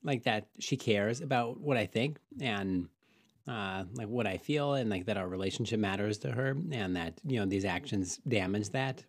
like 0.03 0.25
that 0.25 0.49
she 0.59 0.77
cares 0.77 1.21
about 1.21 1.61
what 1.61 1.77
I 1.77 1.87
think 1.87 2.19
and 2.41 2.89
uh, 3.47 3.85
like 3.95 4.09
what 4.09 4.27
I 4.27 4.37
feel 4.37 4.75
and 4.75 4.89
like 4.91 5.07
that 5.07 5.17
our 5.17 5.29
relationship 5.29 5.81
matters 5.81 6.19
to 6.19 6.31
her 6.31 6.57
and 6.71 6.97
that 6.97 7.21
you 7.25 7.39
know 7.39 7.47
these 7.47 7.65
actions 7.65 8.19
damage 8.29 8.71
that 8.71 9.05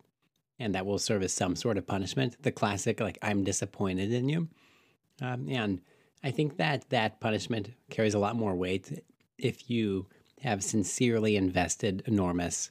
and 0.58 0.74
that 0.74 0.84
will 0.84 0.98
serve 0.98 1.22
as 1.22 1.32
some 1.32 1.56
sort 1.56 1.78
of 1.78 1.86
punishment. 1.86 2.36
The 2.42 2.52
classic 2.52 3.00
like 3.00 3.18
I'm 3.22 3.44
disappointed 3.44 4.12
in 4.12 4.28
you, 4.28 4.48
um, 5.22 5.46
and 5.48 5.80
I 6.22 6.30
think 6.30 6.58
that 6.58 6.88
that 6.90 7.20
punishment 7.20 7.70
carries 7.88 8.14
a 8.14 8.18
lot 8.18 8.36
more 8.36 8.54
weight 8.54 9.02
if 9.38 9.70
you 9.70 10.06
have 10.42 10.62
sincerely 10.62 11.36
invested 11.36 12.02
enormous 12.06 12.70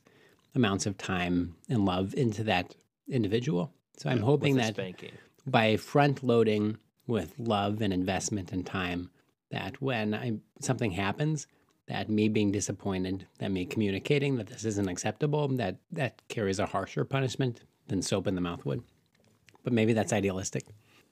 amounts 0.56 0.86
of 0.86 0.98
time 0.98 1.56
and 1.70 1.86
love 1.86 2.14
into 2.16 2.44
that 2.44 2.76
individual. 3.08 3.72
So 3.98 4.10
I'm 4.10 4.18
Yeah, 4.18 4.24
hoping 4.24 4.56
that 4.56 4.74
spanking. 4.74 5.12
by 5.46 5.78
front 5.78 6.24
loading 6.24 6.78
with 7.08 7.34
love 7.38 7.82
and 7.82 7.94
investment 7.94 8.52
and 8.52 8.66
time, 8.66 9.10
that 9.52 9.82
when 9.82 10.14
I, 10.14 10.40
something 10.62 10.92
happens, 10.92 11.48
that 11.88 12.10
me 12.10 12.30
being 12.30 12.52
disappointed, 12.52 13.26
that 13.40 13.52
me 13.52 13.66
communicating 13.66 14.38
that 14.38 14.48
this 14.48 14.64
isn't 14.64 14.88
acceptable, 14.88 15.48
that 15.48 15.78
that 15.92 16.22
carries 16.28 16.60
a 16.60 16.68
harsher 16.68 17.04
punishment 17.04 17.62
than 17.88 18.02
soap 18.02 18.28
in 18.28 18.36
the 18.36 18.42
mouth 18.42 18.64
would. 18.66 18.84
But 19.64 19.74
maybe 19.74 19.94
that's 19.94 20.14
idealistic. 20.14 20.66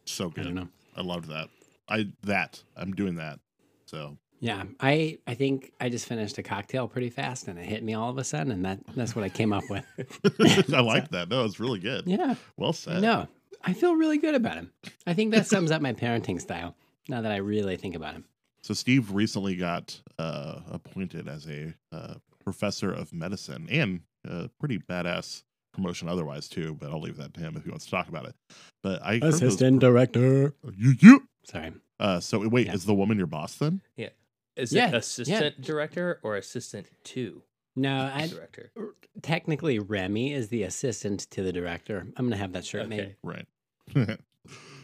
So 0.06 0.28
I 0.28 0.30
good. 0.30 0.43
don't 0.46 0.56
know. 0.56 0.70
I 0.96 1.02
loved 1.02 1.30
that. 1.30 1.50
I 1.89 2.08
that 2.24 2.63
I'm 2.76 2.93
doing 2.93 3.15
that. 3.15 3.39
So 3.86 4.17
Yeah, 4.39 4.63
I 4.80 5.17
I 5.26 5.34
think 5.34 5.71
I 5.82 5.89
just 5.89 6.06
finished 6.08 6.38
a 6.38 6.43
cocktail 6.43 6.88
pretty 6.88 7.10
fast, 7.10 7.47
and 7.47 7.58
it 7.58 7.65
hit 7.65 7.84
me 7.84 7.93
all 7.95 8.10
of 8.10 8.17
a 8.17 8.23
sudden, 8.23 8.52
and 8.52 8.65
that 8.65 8.80
that's 8.95 9.15
what 9.15 9.23
I 9.26 9.30
came 9.30 9.52
up 9.52 9.63
with. 9.69 9.86
I 10.73 10.82
like 10.82 11.10
that. 11.12 11.30
No, 11.30 11.43
it's 11.45 11.60
really 11.60 11.80
good. 11.80 12.04
Yeah, 12.08 12.36
Well 12.56 12.73
said. 12.73 13.02
no, 13.02 13.28
I 13.63 13.73
feel 13.73 13.95
really 13.95 14.17
good 14.19 14.36
about 14.36 14.56
him. 14.56 14.71
I 15.08 15.13
think 15.13 15.32
that 15.34 15.47
sums 15.47 15.71
up 15.71 15.82
my 15.82 15.93
parenting 15.93 16.39
style. 16.39 16.76
Now 17.10 17.21
that 17.21 17.32
I 17.32 17.38
really 17.38 17.78
think 17.78 17.95
about 17.95 18.13
him. 18.13 18.26
So 18.62 18.73
Steve 18.73 19.12
recently 19.12 19.56
got 19.56 20.00
uh, 20.19 20.60
appointed 20.69 21.28
as 21.28 21.47
a 21.47 21.73
uh, 21.91 22.15
professor 22.43 22.91
of 22.91 23.13
medicine 23.13 23.67
and 23.71 24.02
a 24.26 24.50
pretty 24.60 24.78
badass 24.78 25.43
promotion 25.73 26.10
otherwise 26.10 26.47
too. 26.50 26.76
But 26.80 26.91
I'll 26.91 27.00
leave 27.00 27.15
that 27.17 27.34
to 27.36 27.39
him 27.39 27.56
if 27.56 27.63
he 27.63 27.69
wants 27.69 27.86
to 27.86 27.91
talk 27.91 28.10
about 28.10 28.26
it. 28.26 28.36
But 28.84 29.02
I 29.02 29.13
heard 29.19 29.34
those- 29.34 29.56
director. 29.56 30.54
You 30.76 30.93
yeah. 31.02 31.17
Sorry. 31.45 31.71
Uh, 32.00 32.19
so 32.19 32.45
wait, 32.47 32.67
Yeah. 32.67 32.73
is 32.73 32.86
the 32.86 32.93
woman 32.93 33.17
your 33.17 33.26
boss 33.26 33.56
then? 33.56 33.82
Is 34.58 34.74
Yeah, 34.74 34.88
it 34.88 34.91
yeah. 34.91 34.98
assistant 34.98 35.62
director 35.62 36.20
or 36.24 36.36
assistant 36.36 36.88
to 37.06 37.43
No, 37.76 38.12
I 38.13 38.28
director? 38.28 38.72
technically 39.22 39.80
Remy 39.80 40.34
is 40.34 40.50
the 40.50 40.63
assistant 40.63 41.22
to 41.32 41.43
the 41.43 41.52
director. 41.54 42.08
I'm 42.17 42.26
gonna 42.26 42.38
have 42.38 42.54
that 42.54 42.65
shirt 42.65 42.89
made. 42.89 43.15
Right. 43.24 43.46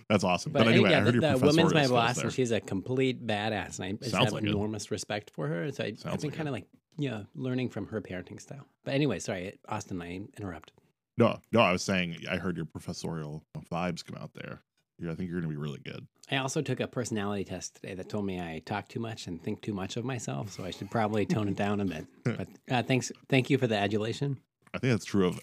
That's 0.10 0.24
awesome. 0.24 0.52
But, 0.52 0.66
But, 0.66 0.68
anyway, 0.74 0.92
yeah, 0.92 0.98
I 0.98 1.02
heard 1.02 1.08
the, 1.08 1.12
your 1.14 1.22
the 1.22 1.40
professor 1.40 1.58
woman's 1.64 1.74
my 1.74 1.88
boss, 1.88 2.16
there. 2.18 2.26
and 2.26 2.34
she's 2.34 2.52
a 2.52 2.60
complete 2.60 3.26
badass, 3.26 3.80
and 3.80 3.86
I 3.86 3.92
just 3.94 4.12
Sounds 4.12 4.26
have 4.26 4.34
like 4.34 4.44
it. 4.44 4.50
enormous 4.50 4.92
respect 4.92 5.32
for 5.32 5.48
her. 5.48 5.72
So 5.72 5.86
I, 5.86 5.88
I've 6.06 6.20
been 6.22 6.30
like 6.30 6.34
kind 6.38 6.50
of 6.50 6.54
like, 6.54 6.68
you 6.98 7.10
know, 7.10 7.26
learning 7.36 7.70
from 7.70 7.88
her 7.88 8.02
parenting 8.02 8.40
style. 8.40 8.66
But 8.84 8.94
anyway, 8.96 9.20
sorry, 9.20 9.58
Austin, 9.70 10.02
I 10.02 10.22
interrupt. 10.38 10.74
No, 11.18 11.40
no, 11.52 11.62
I 11.62 11.72
was 11.72 11.82
saying 11.84 12.18
I 12.30 12.38
heard 12.38 12.58
your 12.58 12.66
professorial 12.66 13.44
vibes 13.72 14.04
come 14.06 14.18
out 14.22 14.32
there. 14.34 14.62
Yeah, 15.04 15.12
I 15.12 15.16
think 15.16 15.30
you're 15.30 15.40
going 15.42 15.52
to 15.52 15.58
be 15.58 15.62
really 15.62 15.80
good. 15.84 16.08
I 16.32 16.38
also 16.38 16.62
took 16.62 16.80
a 16.80 16.88
personality 16.88 17.44
test 17.44 17.76
today 17.76 17.94
that 17.96 18.08
told 18.08 18.26
me 18.26 18.40
I 18.40 18.62
talk 18.66 18.88
too 18.88 19.00
much 19.02 19.28
and 19.28 19.42
think 19.44 19.62
too 19.62 19.74
much 19.74 19.98
of 19.98 20.06
myself, 20.06 20.52
so 20.52 20.64
I 20.64 20.72
should 20.72 20.90
probably 20.90 21.26
tone 21.26 21.50
it 21.50 21.56
down 21.58 21.82
a 21.82 21.86
bit. 21.86 22.06
But 22.24 22.48
uh, 22.72 22.84
thanks, 22.84 23.12
thank 23.28 23.50
you 23.50 23.58
for 23.58 23.68
the 23.68 23.76
adulation. 23.78 24.40
I 24.74 24.78
think 24.80 24.94
that's 24.94 25.06
true 25.06 25.28
of 25.28 25.40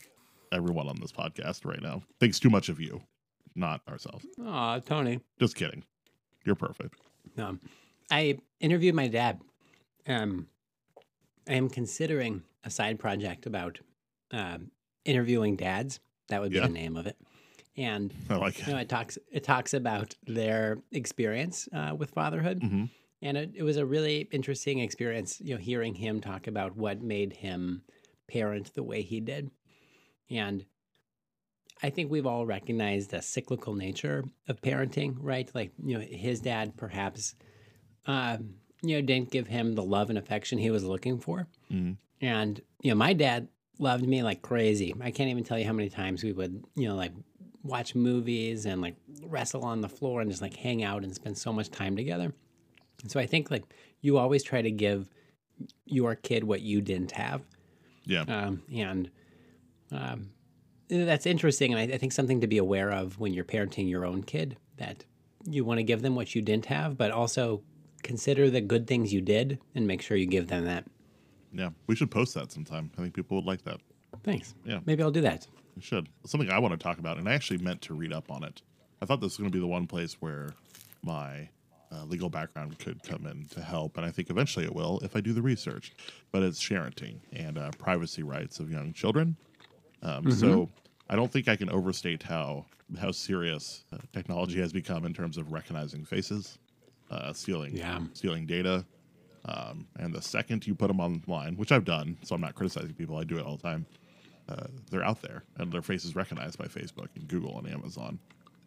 everyone 0.50 0.88
on 0.88 0.96
this 1.00 1.12
podcast 1.12 1.64
right 1.66 1.80
now. 1.82 2.02
Thinks 2.18 2.40
too 2.40 2.48
much 2.50 2.68
of 2.70 2.80
you, 2.80 3.02
not 3.54 3.82
ourselves. 3.88 4.24
Aw, 4.44 4.78
Tony. 4.80 5.20
Just 5.38 5.54
kidding. 5.56 5.84
You're 6.44 6.56
perfect. 6.56 6.94
Um, 7.36 7.60
I 8.10 8.38
interviewed 8.60 8.94
my 8.94 9.08
dad. 9.08 9.40
Um, 10.08 10.48
I 11.48 11.52
am 11.54 11.68
considering 11.68 12.42
a 12.64 12.70
side 12.70 12.98
project 12.98 13.44
about 13.46 13.78
um 14.32 14.70
interviewing 15.04 15.56
dads. 15.56 16.00
That 16.28 16.40
would 16.40 16.50
be 16.52 16.56
Yeah. 16.58 16.66
the 16.66 16.72
name 16.72 16.96
of 16.96 17.06
it. 17.06 17.16
And 17.80 18.12
I 18.28 18.36
like 18.36 18.58
you 18.66 18.72
know, 18.74 18.78
it. 18.78 18.82
it 18.82 18.88
talks 18.90 19.18
it 19.32 19.42
talks 19.42 19.72
about 19.72 20.14
their 20.26 20.78
experience 20.92 21.66
uh, 21.72 21.94
with 21.96 22.10
fatherhood, 22.10 22.62
hmm 22.62 22.84
and 23.22 23.36
it, 23.36 23.50
it 23.54 23.62
was 23.62 23.76
a 23.76 23.84
really 23.84 24.28
interesting 24.32 24.78
experience. 24.80 25.40
You 25.40 25.54
know, 25.54 25.60
hearing 25.60 25.94
him 25.94 26.20
talk 26.20 26.46
about 26.46 26.76
what 26.76 27.00
made 27.02 27.32
him 27.32 27.82
parent 28.28 28.74
the 28.74 28.82
way 28.82 29.00
he 29.02 29.20
did, 29.20 29.50
and 30.28 30.64
I 31.82 31.88
think 31.90 32.10
we've 32.10 32.26
all 32.26 32.44
recognized 32.44 33.10
the 33.10 33.22
cyclical 33.22 33.74
nature 33.74 34.24
of 34.48 34.60
parenting, 34.60 35.16
right? 35.18 35.50
Like 35.54 35.72
you 35.82 35.94
know, 35.98 36.04
his 36.04 36.40
dad 36.40 36.76
perhaps, 36.76 37.34
um, 38.06 38.56
you 38.82 38.96
know, 38.96 39.02
didn't 39.02 39.30
give 39.30 39.46
him 39.46 39.74
the 39.74 39.82
love 39.82 40.10
and 40.10 40.18
affection 40.18 40.58
he 40.58 40.70
was 40.70 40.84
looking 40.84 41.18
for, 41.18 41.48
Mhm. 41.72 41.96
and 42.20 42.60
you 42.82 42.90
know, 42.90 42.96
my 42.96 43.14
dad 43.14 43.48
loved 43.78 44.06
me 44.06 44.22
like 44.22 44.42
crazy. 44.42 44.94
I 45.00 45.10
can't 45.10 45.30
even 45.30 45.44
tell 45.44 45.58
you 45.58 45.64
how 45.64 45.72
many 45.72 45.88
times 45.88 46.22
we 46.22 46.32
would, 46.32 46.62
you 46.76 46.86
know, 46.88 46.96
like 46.96 47.12
watch 47.62 47.94
movies 47.94 48.66
and 48.66 48.80
like 48.80 48.96
wrestle 49.22 49.64
on 49.64 49.80
the 49.80 49.88
floor 49.88 50.20
and 50.20 50.30
just 50.30 50.42
like 50.42 50.56
hang 50.56 50.82
out 50.82 51.02
and 51.04 51.14
spend 51.14 51.36
so 51.36 51.52
much 51.52 51.70
time 51.70 51.96
together. 51.96 52.32
And 53.02 53.10
so 53.10 53.20
I 53.20 53.26
think 53.26 53.50
like 53.50 53.64
you 54.00 54.18
always 54.18 54.42
try 54.42 54.62
to 54.62 54.70
give 54.70 55.10
your 55.84 56.14
kid 56.14 56.44
what 56.44 56.62
you 56.62 56.80
didn't 56.80 57.12
have. 57.12 57.42
Yeah. 58.04 58.22
Um, 58.22 58.62
and 58.74 59.10
um, 59.92 60.30
that's 60.88 61.26
interesting. 61.26 61.74
And 61.74 61.92
I, 61.92 61.94
I 61.94 61.98
think 61.98 62.12
something 62.12 62.40
to 62.40 62.46
be 62.46 62.58
aware 62.58 62.90
of 62.90 63.18
when 63.18 63.34
you're 63.34 63.44
parenting 63.44 63.88
your 63.88 64.06
own 64.06 64.22
kid 64.22 64.56
that 64.78 65.04
you 65.44 65.64
want 65.64 65.78
to 65.78 65.84
give 65.84 66.02
them 66.02 66.14
what 66.14 66.34
you 66.34 66.42
didn't 66.42 66.66
have, 66.66 66.96
but 66.96 67.10
also 67.10 67.62
consider 68.02 68.48
the 68.50 68.60
good 68.60 68.86
things 68.86 69.12
you 69.12 69.20
did 69.20 69.58
and 69.74 69.86
make 69.86 70.00
sure 70.00 70.16
you 70.16 70.26
give 70.26 70.48
them 70.48 70.64
that. 70.64 70.84
Yeah. 71.52 71.70
We 71.86 71.96
should 71.96 72.10
post 72.10 72.34
that 72.34 72.52
sometime. 72.52 72.90
I 72.96 73.02
think 73.02 73.14
people 73.14 73.36
would 73.36 73.46
like 73.46 73.62
that. 73.64 73.80
Thanks. 74.22 74.54
Yeah. 74.64 74.80
Maybe 74.86 75.02
I'll 75.02 75.10
do 75.10 75.20
that. 75.22 75.46
We 75.76 75.82
should. 75.82 76.08
Something 76.26 76.50
I 76.50 76.58
want 76.58 76.72
to 76.72 76.78
talk 76.78 76.98
about, 76.98 77.18
and 77.18 77.28
I 77.28 77.32
actually 77.32 77.58
meant 77.58 77.80
to 77.82 77.94
read 77.94 78.12
up 78.12 78.30
on 78.30 78.44
it. 78.44 78.62
I 79.00 79.06
thought 79.06 79.20
this 79.20 79.32
was 79.32 79.38
going 79.38 79.50
to 79.50 79.56
be 79.56 79.60
the 79.60 79.66
one 79.66 79.86
place 79.86 80.14
where 80.20 80.50
my 81.02 81.48
uh, 81.92 82.04
legal 82.04 82.28
background 82.28 82.78
could 82.78 83.02
come 83.02 83.26
in 83.26 83.46
to 83.48 83.60
help, 83.62 83.96
and 83.96 84.04
I 84.04 84.10
think 84.10 84.30
eventually 84.30 84.64
it 84.64 84.74
will 84.74 85.00
if 85.02 85.16
I 85.16 85.20
do 85.20 85.32
the 85.32 85.42
research. 85.42 85.92
But 86.32 86.42
it's 86.42 86.60
parenting 86.62 87.16
and 87.32 87.58
uh, 87.58 87.70
privacy 87.78 88.22
rights 88.22 88.60
of 88.60 88.70
young 88.70 88.92
children. 88.92 89.36
Um, 90.02 90.30
So 90.30 90.70
I 91.08 91.16
don't 91.16 91.32
think 91.32 91.48
I 91.48 91.56
can 91.56 91.70
overstate 91.70 92.22
how 92.24 92.66
how 93.00 93.12
serious 93.12 93.84
uh, 93.92 93.98
technology 94.12 94.60
has 94.60 94.72
become 94.72 95.04
in 95.06 95.14
terms 95.14 95.38
of 95.38 95.52
recognizing 95.52 96.04
faces, 96.04 96.58
uh, 97.10 97.32
stealing 97.32 97.76
Yeah. 97.76 98.00
stealing 98.12 98.46
data, 98.46 98.84
um, 99.44 99.86
and 99.98 100.12
the 100.12 100.20
second 100.22 100.66
you 100.66 100.74
put 100.74 100.88
them 100.88 101.00
online, 101.00 101.56
which 101.56 101.70
I've 101.72 101.84
done, 101.84 102.18
so 102.22 102.34
I'm 102.34 102.40
not 102.40 102.54
criticizing 102.56 102.94
people, 102.94 103.16
I 103.16 103.24
do 103.24 103.38
it 103.38 103.46
all 103.46 103.56
the 103.56 103.62
time. 103.62 103.86
Uh, 104.50 104.66
they're 104.90 105.04
out 105.04 105.22
there, 105.22 105.44
and 105.58 105.72
their 105.72 105.82
face 105.82 106.04
is 106.04 106.16
recognized 106.16 106.58
by 106.58 106.66
Facebook 106.66 107.08
and 107.14 107.28
Google 107.28 107.58
and 107.58 107.68
Amazon. 107.68 108.18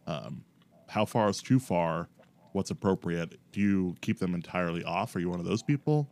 Um, 0.08 0.43
how 0.88 1.06
far 1.06 1.30
is 1.30 1.41
too 1.41 1.60
far? 1.60 2.08
What's 2.54 2.72
appropriate? 2.72 3.39
Do 3.52 3.60
you 3.60 3.96
keep 4.02 4.19
them 4.19 4.34
entirely 4.36 4.84
off? 4.84 5.15
Are 5.15 5.19
you 5.19 5.30
one 5.30 5.39
of 5.39 5.46
those 5.46 5.63
people? 5.63 6.08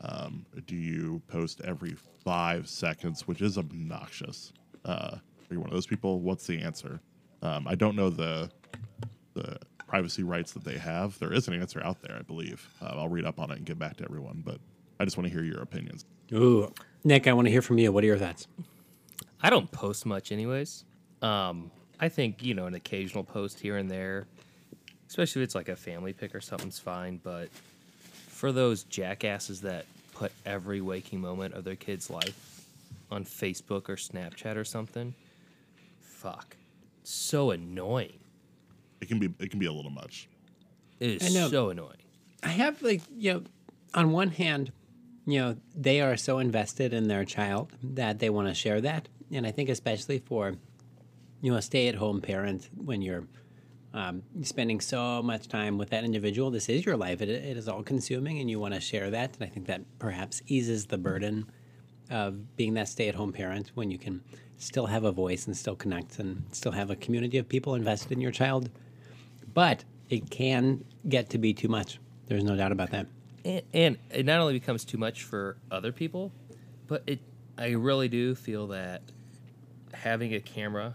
Um, 0.00 0.44
do 0.66 0.74
you 0.74 1.22
post 1.28 1.60
every 1.64 1.96
five 2.24 2.68
seconds, 2.68 3.26
which 3.26 3.40
is 3.40 3.56
obnoxious? 3.56 4.52
Uh, 4.84 5.16
are 5.18 5.20
you 5.54 5.60
one 5.60 5.68
of 5.68 5.74
those 5.74 5.86
people? 5.86 6.20
What's 6.20 6.46
the 6.46 6.60
answer? 6.60 7.00
Um, 7.42 7.66
I 7.68 7.74
don't 7.74 7.96
know 7.96 8.10
the 8.10 8.50
the 9.34 9.58
privacy 9.86 10.22
rights 10.22 10.52
that 10.52 10.64
they 10.64 10.78
have. 10.78 11.18
There 11.18 11.32
is 11.32 11.48
an 11.48 11.54
answer 11.54 11.82
out 11.84 12.00
there, 12.02 12.16
I 12.18 12.22
believe. 12.22 12.68
Uh, 12.82 12.94
I'll 12.96 13.08
read 13.08 13.24
up 13.24 13.38
on 13.38 13.50
it 13.50 13.58
and 13.58 13.66
get 13.66 13.78
back 13.78 13.96
to 13.98 14.04
everyone, 14.04 14.42
but 14.44 14.58
I 14.98 15.04
just 15.04 15.16
want 15.16 15.28
to 15.28 15.32
hear 15.32 15.44
your 15.44 15.60
opinions. 15.60 16.04
Ooh, 16.32 16.72
Nick, 17.04 17.26
I 17.26 17.32
want 17.32 17.46
to 17.46 17.52
hear 17.52 17.62
from 17.62 17.78
you. 17.78 17.92
What 17.92 18.02
are 18.04 18.06
your 18.06 18.18
thoughts? 18.18 18.46
I 19.42 19.50
don't 19.50 19.70
post 19.70 20.06
much, 20.06 20.32
anyways. 20.32 20.84
Um, 21.22 21.70
I 22.00 22.08
think 22.08 22.42
you 22.42 22.54
know 22.54 22.66
an 22.66 22.74
occasional 22.74 23.24
post 23.24 23.60
here 23.60 23.76
and 23.76 23.90
there, 23.90 24.26
especially 25.08 25.42
if 25.42 25.46
it's 25.46 25.54
like 25.54 25.68
a 25.68 25.76
family 25.76 26.12
pic 26.12 26.34
or 26.34 26.40
something's 26.40 26.78
fine. 26.78 27.20
But 27.22 27.48
for 28.28 28.52
those 28.52 28.84
jackasses 28.84 29.60
that 29.62 29.86
put 30.14 30.32
every 30.44 30.80
waking 30.80 31.20
moment 31.20 31.54
of 31.54 31.64
their 31.64 31.76
kid's 31.76 32.10
life 32.10 32.66
on 33.10 33.24
Facebook 33.24 33.88
or 33.88 33.96
Snapchat 33.96 34.56
or 34.56 34.64
something, 34.64 35.14
fuck, 36.00 36.56
so 37.02 37.50
annoying. 37.50 38.18
It 39.00 39.08
can 39.08 39.18
be 39.18 39.32
it 39.38 39.50
can 39.50 39.58
be 39.58 39.66
a 39.66 39.72
little 39.72 39.90
much. 39.90 40.28
It 41.00 41.22
is 41.22 41.36
I 41.36 41.40
know. 41.40 41.48
so 41.48 41.70
annoying. 41.70 41.98
I 42.42 42.48
have 42.48 42.82
like 42.82 43.02
you 43.16 43.32
know, 43.34 43.42
on 43.94 44.12
one 44.12 44.30
hand, 44.30 44.72
you 45.26 45.38
know, 45.38 45.56
they 45.74 46.00
are 46.00 46.16
so 46.16 46.38
invested 46.38 46.92
in 46.92 47.08
their 47.08 47.24
child 47.24 47.72
that 47.82 48.18
they 48.18 48.30
want 48.30 48.48
to 48.48 48.54
share 48.54 48.80
that, 48.80 49.08
and 49.32 49.46
I 49.46 49.50
think 49.50 49.68
especially 49.68 50.18
for 50.18 50.54
you 51.40 51.50
know 51.50 51.58
a 51.58 51.62
stay-at-home 51.62 52.20
parent 52.20 52.70
when 52.76 53.02
you're 53.02 53.26
um, 53.92 54.22
spending 54.42 54.80
so 54.80 55.22
much 55.22 55.46
time 55.46 55.78
with 55.78 55.90
that 55.90 56.02
individual, 56.04 56.50
this 56.50 56.68
is 56.68 56.84
your 56.84 56.96
life. 56.96 57.22
It, 57.22 57.28
it 57.28 57.56
is 57.56 57.68
all 57.68 57.82
consuming, 57.82 58.40
and 58.40 58.50
you 58.50 58.58
want 58.58 58.74
to 58.74 58.80
share 58.80 59.10
that. 59.10 59.34
And 59.34 59.44
I 59.44 59.46
think 59.46 59.66
that 59.66 59.82
perhaps 59.98 60.42
eases 60.46 60.86
the 60.86 60.98
burden 60.98 61.46
of 62.10 62.56
being 62.56 62.74
that 62.74 62.88
stay-at-home 62.88 63.32
parent 63.32 63.70
when 63.74 63.90
you 63.90 63.98
can 63.98 64.20
still 64.58 64.86
have 64.86 65.04
a 65.04 65.12
voice 65.12 65.46
and 65.46 65.56
still 65.56 65.76
connect 65.76 66.18
and 66.18 66.42
still 66.52 66.72
have 66.72 66.90
a 66.90 66.96
community 66.96 67.38
of 67.38 67.48
people 67.48 67.74
invested 67.74 68.12
in 68.12 68.20
your 68.20 68.32
child. 68.32 68.68
But 69.52 69.84
it 70.10 70.28
can 70.28 70.84
get 71.08 71.30
to 71.30 71.38
be 71.38 71.54
too 71.54 71.68
much. 71.68 72.00
There's 72.26 72.44
no 72.44 72.56
doubt 72.56 72.72
about 72.72 72.90
that. 72.90 73.06
and, 73.44 73.62
and 73.72 73.98
it 74.10 74.26
not 74.26 74.40
only 74.40 74.54
becomes 74.54 74.84
too 74.84 74.98
much 74.98 75.22
for 75.22 75.56
other 75.70 75.92
people, 75.92 76.32
but 76.86 77.02
it 77.06 77.20
I 77.56 77.70
really 77.72 78.08
do 78.08 78.34
feel 78.34 78.68
that 78.68 79.02
having 79.92 80.34
a 80.34 80.40
camera 80.40 80.94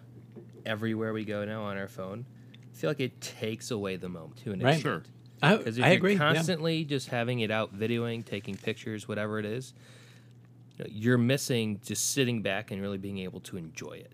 everywhere 0.65 1.13
we 1.13 1.26
go 1.26 1.45
now 1.45 1.63
on 1.63 1.78
our 1.78 1.88
phone, 1.88 2.26
I 2.74 2.76
feel 2.76 2.89
like 2.89 3.00
it 3.00 3.19
takes 3.22 3.72
away 3.72 3.95
the 3.95 4.10
moment 4.10 4.38
to 4.43 4.52
an 4.52 4.60
Right. 4.60 4.74
extent. 4.76 5.06
Sure. 5.41 5.58
Because 5.58 5.78
if 5.78 5.84
I 5.86 5.89
you're 5.89 5.98
agree. 5.98 6.13
yeah. 6.13 6.17
constantly 6.19 6.84
just 6.84 7.08
having 7.08 7.39
it 7.39 7.50
out 7.50 7.78
videoing, 7.78 8.26
taking 8.26 8.58
pictures, 8.58 9.08
whatever 9.08 9.39
it 9.39 9.45
is, 9.45 9.74
you 10.78 10.84
know, 10.84 10.89
you're 10.91 11.17
missing 11.17 11.80
just 11.84 12.12
sitting 12.12 12.41
back 12.41 12.72
and 12.72 12.82
really 12.82 12.98
being 12.98 13.19
able 13.19 13.39
to 13.41 13.56
enjoy 13.58 13.93
it. 13.93 14.12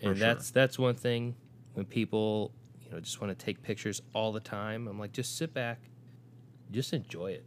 For 0.00 0.10
And 0.10 0.16
sure. 0.18 0.26
that's 0.28 0.50
that's 0.52 0.78
one 0.78 0.94
thing 0.94 1.34
when 1.74 1.84
people, 1.84 2.52
you 2.84 2.90
know, 2.92 3.00
just 3.00 3.20
want 3.20 3.36
to 3.36 3.44
take 3.44 3.60
pictures 3.62 4.00
all 4.12 4.32
the 4.32 4.40
time. 4.40 4.86
I'm 4.86 5.00
like, 5.00 5.12
just 5.12 5.36
sit 5.36 5.52
back, 5.52 5.80
just 6.70 6.92
enjoy 6.92 7.32
it. 7.32 7.44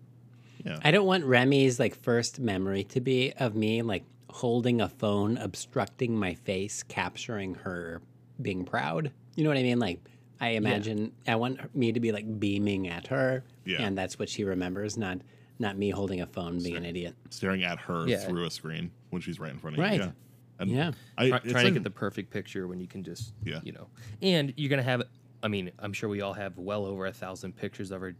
Yeah. 0.65 0.77
I 0.83 0.91
don't 0.91 1.05
want 1.05 1.25
Remy's 1.25 1.79
like 1.79 1.95
first 1.95 2.39
memory 2.39 2.83
to 2.85 2.99
be 3.01 3.31
of 3.33 3.55
me 3.55 3.81
like 3.81 4.03
holding 4.29 4.81
a 4.81 4.89
phone, 4.89 5.37
obstructing 5.37 6.15
my 6.17 6.33
face, 6.33 6.83
capturing 6.83 7.55
her 7.55 8.01
being 8.41 8.65
proud. 8.65 9.11
You 9.35 9.43
know 9.43 9.49
what 9.49 9.57
I 9.57 9.63
mean? 9.63 9.79
Like 9.79 9.99
I 10.41 10.49
imagine 10.49 11.11
I 11.27 11.35
want 11.35 11.73
me 11.75 11.91
to 11.91 11.99
be 11.99 12.11
like 12.11 12.39
beaming 12.39 12.87
at 12.87 13.07
her, 13.07 13.43
Yeah. 13.65 13.81
and 13.81 13.97
that's 13.97 14.17
what 14.19 14.29
she 14.29 14.43
remembers, 14.43 14.97
not 14.97 15.19
not 15.61 15.77
me 15.77 15.89
holding 15.89 16.21
a 16.21 16.25
phone, 16.25 16.57
being 16.63 16.77
an 16.77 16.85
idiot. 16.85 17.13
Staring 17.29 17.63
at 17.63 17.79
her 17.79 18.07
Yeah. 18.07 18.19
through 18.19 18.45
a 18.45 18.49
screen 18.49 18.91
when 19.09 19.21
she's 19.21 19.39
right 19.41 19.51
in 19.51 19.59
front 19.59 19.75
of 19.77 19.81
Right. 19.83 19.95
you. 19.99 19.99
Yeah. 20.05 20.11
And 20.59 20.71
Yeah. 20.71 20.91
I, 21.17 21.27
Try, 21.29 21.37
it's 21.43 21.51
trying 21.51 21.65
to 21.65 21.71
get 21.71 21.83
the 21.83 21.89
perfect 21.89 22.31
picture 22.31 22.65
when 22.67 22.79
you 22.79 22.87
can 22.87 23.03
just, 23.03 23.33
Yeah. 23.43 23.59
you 23.63 23.73
know, 23.73 23.87
and 24.21 24.53
you're 24.55 24.69
gonna 24.69 24.83
have. 24.83 25.03
I 25.43 25.47
mean, 25.49 25.71
I'm 25.79 25.91
sure 25.93 26.07
we 26.09 26.19
all 26.21 26.33
have 26.33 26.57
well 26.57 26.85
over 26.85 27.05
a 27.05 27.13
thousand 27.13 27.55
pictures 27.57 27.91
of 27.91 28.01
our 28.01 28.13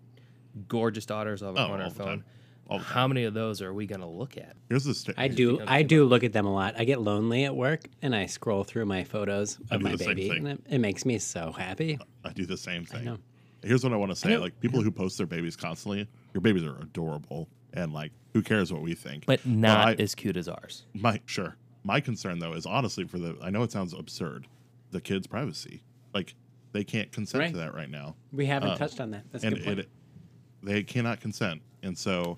gorgeous 0.68 1.06
daughters 1.06 1.42
of, 1.42 1.56
Oh, 1.58 1.62
on 1.62 1.72
all 1.72 1.78
our 1.78 1.90
the 1.90 1.96
phone. 1.96 2.08
time. 2.08 2.24
All 2.70 2.78
the 2.78 2.84
How 2.86 3.08
many 3.08 3.24
of 3.24 3.34
those 3.34 3.62
are 3.64 3.74
we 3.74 3.88
gonna 3.88 4.10
look 4.10 4.38
at? 4.38 4.56
Here's 4.70 4.84
the 4.84 4.94
sta- 4.94 5.14
I 5.18 5.28
do. 5.28 5.60
I 5.66 5.82
do 5.82 6.06
look 6.06 6.24
at 6.24 6.34
them 6.34 6.46
a 6.46 6.54
lot. 6.54 6.76
I 6.78 6.84
get 6.86 7.02
lonely 7.02 7.46
at 7.46 7.56
work, 7.56 7.86
and 8.04 8.16
I 8.16 8.28
scroll 8.28 8.64
through 8.64 8.86
my 8.86 9.04
photos 9.04 9.58
I 9.72 9.76
of 9.76 9.82
my 9.82 9.96
baby, 9.96 10.30
and 10.30 10.48
it, 10.48 10.62
it 10.70 10.78
makes 10.78 11.04
me 11.04 11.18
so 11.18 11.52
happy. 11.52 11.98
I 12.24 12.32
do 12.32 12.46
the 12.46 12.58
same 12.58 12.86
thing. 12.86 13.06
know. 13.06 13.18
Here's 13.64 13.84
what 13.84 13.92
I 13.92 13.96
want 13.96 14.12
to 14.12 14.16
say: 14.16 14.38
like 14.38 14.60
people 14.60 14.82
who 14.84 14.92
post 14.92 15.18
their 15.18 15.26
babies 15.26 15.56
constantly, 15.56 16.08
your 16.36 16.42
babies 16.42 16.64
are 16.64 16.78
adorable, 16.80 17.50
and 17.74 17.92
like 17.92 18.12
who 18.34 18.44
cares 18.44 18.72
what 18.72 18.84
we 18.84 18.94
think? 18.94 19.26
But 19.26 19.44
not 19.48 19.88
I- 19.88 19.94
as 20.04 20.14
cute 20.14 20.38
as 20.38 20.48
ours. 20.48 20.86
my 20.94 21.20
sure. 21.26 21.56
My 21.84 22.00
concern 22.02 22.38
though 22.38 22.54
is 22.54 22.68
honestly 22.68 23.06
for 23.06 23.18
the. 23.18 23.36
I 23.42 23.50
know 23.50 23.64
it 23.64 23.72
sounds 23.72 23.94
absurd, 23.94 24.46
the 24.92 25.02
kids' 25.02 25.26
privacy. 25.26 25.82
Like 26.14 26.36
they 26.72 26.84
can't 26.84 27.12
consent 27.12 27.40
Right. 27.42 27.52
to 27.52 27.58
that 27.58 27.74
right 27.74 27.90
now, 27.90 28.16
We 28.32 28.46
haven't 28.46 28.70
Uh, 28.70 28.78
touched 28.78 29.02
on 29.02 29.10
that. 29.10 29.24
That's 29.32 29.44
and 29.44 29.56
good 29.56 29.66
point. 29.66 29.80
it, 29.80 29.90
they 30.64 30.84
cannot 30.84 31.22
consent, 31.22 31.62
and 31.84 31.98
so 31.98 32.38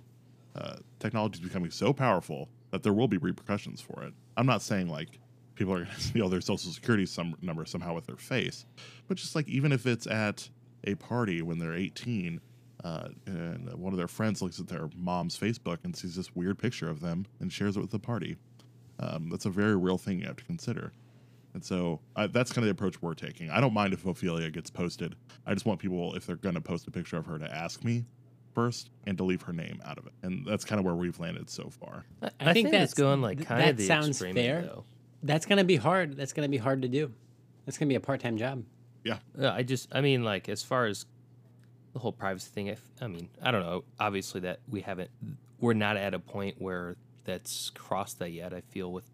uh, 0.56 0.78
technology 1.00 1.40
is 1.40 1.48
becoming 1.48 1.72
so 1.72 1.94
powerful 1.94 2.50
that 2.72 2.84
there 2.84 2.94
will 2.94 3.08
be 3.08 3.18
repercussions 3.18 3.82
for 3.82 4.04
it. 4.04 4.14
I'm 4.38 4.46
not 4.46 4.62
saying 4.62 4.88
like 4.88 5.20
people 5.56 5.74
are 5.74 5.84
going 5.84 5.90
to 5.96 6.02
steal 6.02 6.30
their 6.30 6.42
social 6.42 6.72
security 6.72 7.06
some 7.06 7.36
number 7.42 7.66
somehow 7.66 7.94
with 7.94 8.06
their 8.06 8.18
face. 8.18 8.66
But 9.08 9.18
just 9.18 9.36
like 9.36 9.48
even 9.48 9.72
if 9.72 9.86
it's 9.86 10.08
at 10.08 10.50
a 10.84 10.96
party 10.96 11.42
when 11.42 11.60
they're 11.60 11.76
18, 11.76 12.42
uh, 12.84 13.10
and 13.28 13.72
one 13.74 13.94
of 13.94 13.98
their 13.98 14.08
friends 14.08 14.42
looks 14.42 14.60
at 14.60 14.68
their 14.68 14.90
mom's 14.96 15.38
Facebook 15.38 15.78
and 15.84 15.96
sees 15.96 16.16
this 16.16 16.36
weird 16.36 16.58
picture 16.58 16.90
of 16.90 17.00
them 17.00 17.28
and 17.40 17.54
shares 17.54 17.78
it 17.78 17.80
with 17.80 17.92
the 17.92 18.00
party. 18.00 18.38
Um, 19.00 19.30
that's 19.30 19.46
a 19.46 19.50
very 19.50 19.76
real 19.76 19.98
thing 19.98 20.20
you 20.20 20.26
have 20.26 20.38
to 20.38 20.44
consider. 20.46 20.92
And 21.54 21.64
so 21.64 22.00
uh, 22.16 22.28
that's 22.28 22.52
kind 22.52 22.60
of 22.60 22.66
the 22.66 22.72
approach 22.72 23.02
we're 23.02 23.14
taking. 23.14 23.50
I 23.50 23.60
don't 23.60 23.74
mind 23.74 23.94
if 23.94 24.06
Ophelia 24.06 24.50
gets 24.50 24.70
posted. 24.70 25.16
I 25.46 25.54
just 25.54 25.66
want 25.66 25.80
people, 25.80 26.16
if 26.16 26.26
they're 26.26 26.36
going 26.38 26.56
to 26.56 26.62
post 26.62 26.88
a 26.88 26.92
picture 26.92 27.18
of 27.18 27.26
her, 27.26 27.38
to 27.40 27.54
ask 27.54 27.84
me 27.84 28.06
first 28.54 28.90
and 29.06 29.18
to 29.18 29.24
leave 29.24 29.42
her 29.44 29.54
name 29.54 29.82
out 29.86 29.98
of 29.98 30.06
it. 30.06 30.14
And 30.24 30.46
that's 30.46 30.64
kind 30.66 30.80
of 30.80 30.86
where 30.86 30.96
we've 30.96 31.20
landed 31.20 31.50
so 31.50 31.70
far. 31.70 32.06
I, 32.22 32.26
I 32.26 32.30
I 32.40 32.54
think 32.54 32.68
think 32.68 32.72
that's 32.72 32.94
that's- 32.94 32.94
going 32.94 33.22
like 33.22 33.46
kind 33.46 33.62
that 33.62 33.70
of 33.72 33.78
the 33.78 33.86
sounds 33.86 34.10
extreme 34.10 34.36
fair. 34.36 34.58
end, 34.60 34.68
though. 34.68 34.84
That's 35.24 35.46
gonna 35.46 35.64
be 35.64 35.76
hard. 35.76 36.18
That's 36.18 36.34
gonna 36.34 36.50
be 36.50 36.58
hard 36.58 36.82
to 36.82 36.88
do. 36.88 37.12
That's 37.66 37.78
gonna 37.78 37.90
be 37.90 37.96
a 37.96 38.00
part-time 38.00 38.38
job. 38.38 38.64
Yeah. 39.04 39.18
Yeah, 39.38 39.54
I 39.54 39.64
just, 39.64 39.90
I 39.94 40.02
mean, 40.02 40.24
like 40.24 40.50
as 40.50 40.64
far 40.64 40.86
as 40.86 41.06
the 41.94 42.00
whole 42.00 42.12
privacy 42.12 42.50
thing, 42.54 42.68
if, 42.68 42.82
I 43.02 43.08
mean, 43.08 43.30
I 43.42 43.52
don't 43.52 43.62
know. 43.64 43.84
Obviously, 44.00 44.42
that 44.42 44.60
we 44.70 44.82
haven't, 44.82 45.12
we're 45.60 45.74
not 45.74 45.98
at 45.98 46.14
a 46.14 46.20
point 46.20 46.56
where 46.60 46.96
that's 47.24 47.70
crossed 47.72 48.20
that 48.20 48.32
yet. 48.32 48.54
I 48.54 48.62
feel 48.62 48.92
with 48.92 49.10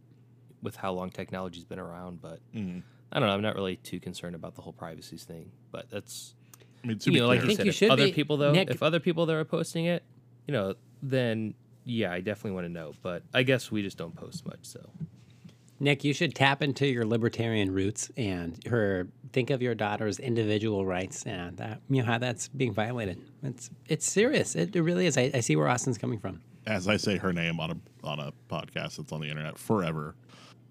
with 0.68 0.76
how 0.76 0.92
long 0.92 1.10
technology's 1.10 1.64
been 1.64 1.80
around, 1.80 2.22
but 2.22 2.40
Mhm. 2.54 2.84
I 3.10 3.20
don't 3.22 3.30
know. 3.30 3.34
I'm 3.34 3.42
not 3.42 3.56
really 3.56 3.78
too 3.78 4.02
concerned 4.02 4.36
about 4.36 4.56
the 4.56 4.62
whole 4.62 4.74
privacy 4.74 5.16
thing. 5.16 5.50
But 5.72 5.90
that's 5.90 6.36
I 6.84 6.88
mean, 6.88 7.00
to 7.00 7.06
you 7.06 7.14
be 7.14 7.20
know, 7.22 7.28
like 7.28 7.40
clear, 7.40 7.44
you 7.44 7.48
think 7.48 7.58
said, 7.60 7.66
you 7.66 7.70
if 7.70 7.76
should 7.76 7.90
other 7.92 8.06
be- 8.08 8.12
people 8.12 8.36
though, 8.36 8.52
Nick- 8.52 8.70
if 8.70 8.84
other 8.84 9.00
people 9.00 9.26
that 9.28 9.34
are 9.36 9.46
posting 9.46 9.86
it, 9.86 10.04
you 10.46 10.52
know, 10.52 10.76
then 11.02 11.54
yeah, 11.86 12.12
I 12.12 12.20
definitely 12.20 12.52
want 12.52 12.66
to 12.68 12.74
know. 12.74 12.92
But 13.02 13.24
I 13.34 13.44
guess 13.44 13.72
we 13.72 13.82
just 13.82 13.98
don't 13.98 14.14
post 14.16 14.46
much. 14.46 14.60
So 14.64 14.90
Nick, 15.80 16.04
you 16.04 16.12
should 16.14 16.34
tap 16.36 16.62
into 16.62 16.86
your 16.88 17.06
libertarian 17.06 17.72
roots 17.72 18.12
and 18.18 18.60
her 18.66 19.08
think 19.32 19.52
of 19.52 19.62
your 19.62 19.76
daughter's 19.76 20.20
individual 20.20 20.86
rights 20.86 21.24
and 21.26 21.56
that 21.58 21.82
you 21.90 22.02
know 22.02 22.08
how 22.12 22.18
that's 22.18 22.48
being 22.50 22.74
violated. 22.74 23.22
It's 23.44 23.70
it's 23.88 24.06
serious. 24.10 24.54
It, 24.56 24.76
it 24.76 24.82
really 24.82 25.06
is. 25.06 25.18
I, 25.18 25.32
I 25.34 25.40
see 25.40 25.56
where 25.56 25.68
Austin's 25.70 25.98
coming 25.98 26.20
from. 26.20 26.42
as 26.66 26.88
I 26.90 26.98
say 26.98 27.16
her 27.18 27.32
name 27.32 27.60
on 27.62 27.72
a 27.72 27.78
on 28.06 28.20
a 28.20 28.34
podcast 28.50 28.98
that's 28.98 29.12
on 29.14 29.22
the 29.22 29.30
internet 29.30 29.58
forever 29.58 30.16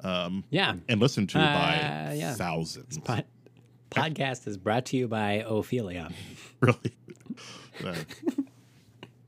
Yeah. 0.03 0.75
and 0.89 1.01
listened 1.01 1.29
to 1.31 1.39
by 1.39 2.09
Uh, 2.11 2.13
yeah. 2.15 2.35
thousands. 2.35 2.99
Pod, 2.99 3.25
podcast 3.91 4.47
is 4.47 4.57
brought 4.57 4.87
to 4.87 4.97
you 4.97 5.09
by 5.09 5.45
Ophelia. 5.47 6.11
really. 6.61 6.97
Uh, 7.85 7.95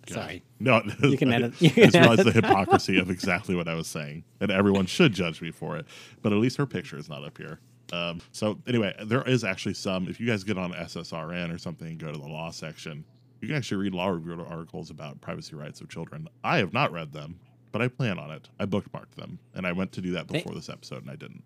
Sorry. 0.08 0.42
No, 0.58 0.82
You 1.02 1.18
can 1.18 1.32
edit- 1.34 1.60
you 1.60 1.70
can 1.70 1.94
edit 1.94 2.24
the 2.24 2.32
hypocrisy 2.32 2.98
of 2.98 3.10
exactly 3.10 3.54
what 3.54 3.68
I 3.68 3.74
was 3.74 3.86
saying, 3.86 4.24
and 4.40 4.50
everyone 4.50 4.86
should 4.86 5.12
judge 5.12 5.42
me 5.42 5.50
for 5.50 5.76
it. 5.76 5.86
But 6.22 6.32
at 6.32 6.38
least 6.38 6.56
her 6.56 6.66
picture 6.66 6.96
is 6.96 7.08
not 7.10 7.24
up 7.24 7.36
here. 7.36 7.60
Um, 7.92 8.20
so 8.32 8.58
anyway, 8.66 8.94
there 9.04 9.22
is 9.22 9.44
actually 9.44 9.74
some. 9.74 10.08
If 10.08 10.18
you 10.18 10.26
guys 10.26 10.44
get 10.44 10.56
on 10.56 10.72
SSRN 10.72 11.54
or 11.54 11.58
something, 11.58 11.98
go 11.98 12.10
to 12.10 12.18
the 12.18 12.26
law 12.26 12.50
section. 12.50 13.04
You 13.40 13.48
can 13.48 13.56
actually 13.58 13.82
read 13.82 13.94
law 13.94 14.08
review 14.08 14.42
articles 14.48 14.90
about 14.90 15.20
privacy 15.20 15.54
rights 15.54 15.80
of 15.82 15.88
children. 15.90 16.26
I 16.42 16.56
have 16.58 16.72
not 16.72 16.90
read 16.90 17.12
them, 17.12 17.38
but 17.72 17.82
I 17.82 17.88
plan 17.88 18.18
on 18.18 18.30
it. 18.30 18.48
I 18.58 18.66
bookmarked 18.66 19.14
them, 19.16 19.38
and 19.54 19.66
I 19.66 19.72
went 19.72 19.92
to 19.92 20.00
do 20.00 20.12
that 20.12 20.28
Thank- 20.28 20.44
before 20.44 20.54
this 20.54 20.68
episode, 20.68 21.02
and 21.02 21.10
I 21.10 21.16
didn't. 21.16 21.42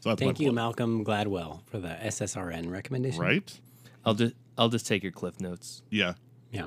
So 0.00 0.10
that's 0.10 0.20
Thank 0.20 0.40
you, 0.40 0.48
plug. 0.48 0.54
Malcolm 0.54 1.04
Gladwell, 1.04 1.62
for 1.66 1.78
the 1.78 1.88
SSRN 1.88 2.70
recommendation. 2.70 3.20
Right? 3.20 3.60
I'll 4.04 4.14
just 4.14 4.34
I'll 4.58 4.68
just 4.68 4.86
take 4.86 5.02
your 5.02 5.12
cliff 5.12 5.40
notes. 5.40 5.82
Yeah. 5.90 6.14
Yeah. 6.52 6.66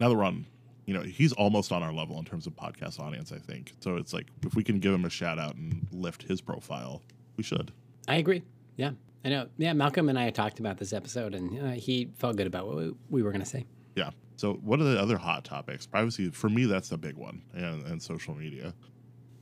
now 0.00 0.08
that 0.08 0.14
we're 0.16 0.24
on, 0.24 0.46
you 0.84 0.92
know, 0.94 1.00
he's 1.02 1.32
almost 1.32 1.70
on 1.70 1.82
our 1.82 1.92
level 1.92 2.18
in 2.18 2.24
terms 2.24 2.46
of 2.46 2.54
podcast 2.54 2.98
audience, 2.98 3.30
I 3.32 3.38
think. 3.38 3.72
So 3.80 3.96
it's 3.96 4.12
like 4.12 4.26
if 4.44 4.54
we 4.54 4.64
can 4.64 4.80
give 4.80 4.92
him 4.92 5.04
a 5.04 5.10
shout 5.10 5.38
out 5.38 5.54
and 5.54 5.86
lift 5.92 6.24
his 6.24 6.40
profile, 6.40 7.02
we 7.36 7.44
should. 7.44 7.70
I 8.08 8.16
agree. 8.16 8.42
Yeah. 8.76 8.90
I 9.24 9.28
know. 9.28 9.46
Yeah. 9.58 9.72
Malcolm 9.74 10.08
and 10.08 10.18
I 10.18 10.30
talked 10.30 10.58
about 10.58 10.78
this 10.78 10.92
episode, 10.92 11.34
and 11.34 11.60
uh, 11.62 11.70
he 11.72 12.10
felt 12.16 12.36
good 12.36 12.48
about 12.48 12.66
what 12.66 12.76
we, 12.76 12.92
we 13.10 13.22
were 13.22 13.30
going 13.30 13.44
to 13.44 13.48
say. 13.48 13.64
Yeah. 13.94 14.10
So 14.42 14.54
what 14.54 14.80
are 14.80 14.82
the 14.82 15.00
other 15.00 15.18
hot 15.18 15.44
topics? 15.44 15.86
Privacy 15.86 16.28
for 16.28 16.48
me, 16.48 16.64
that's 16.64 16.88
the 16.88 16.98
big 16.98 17.14
one, 17.14 17.42
and, 17.54 17.86
and 17.86 18.02
social 18.02 18.34
media. 18.34 18.74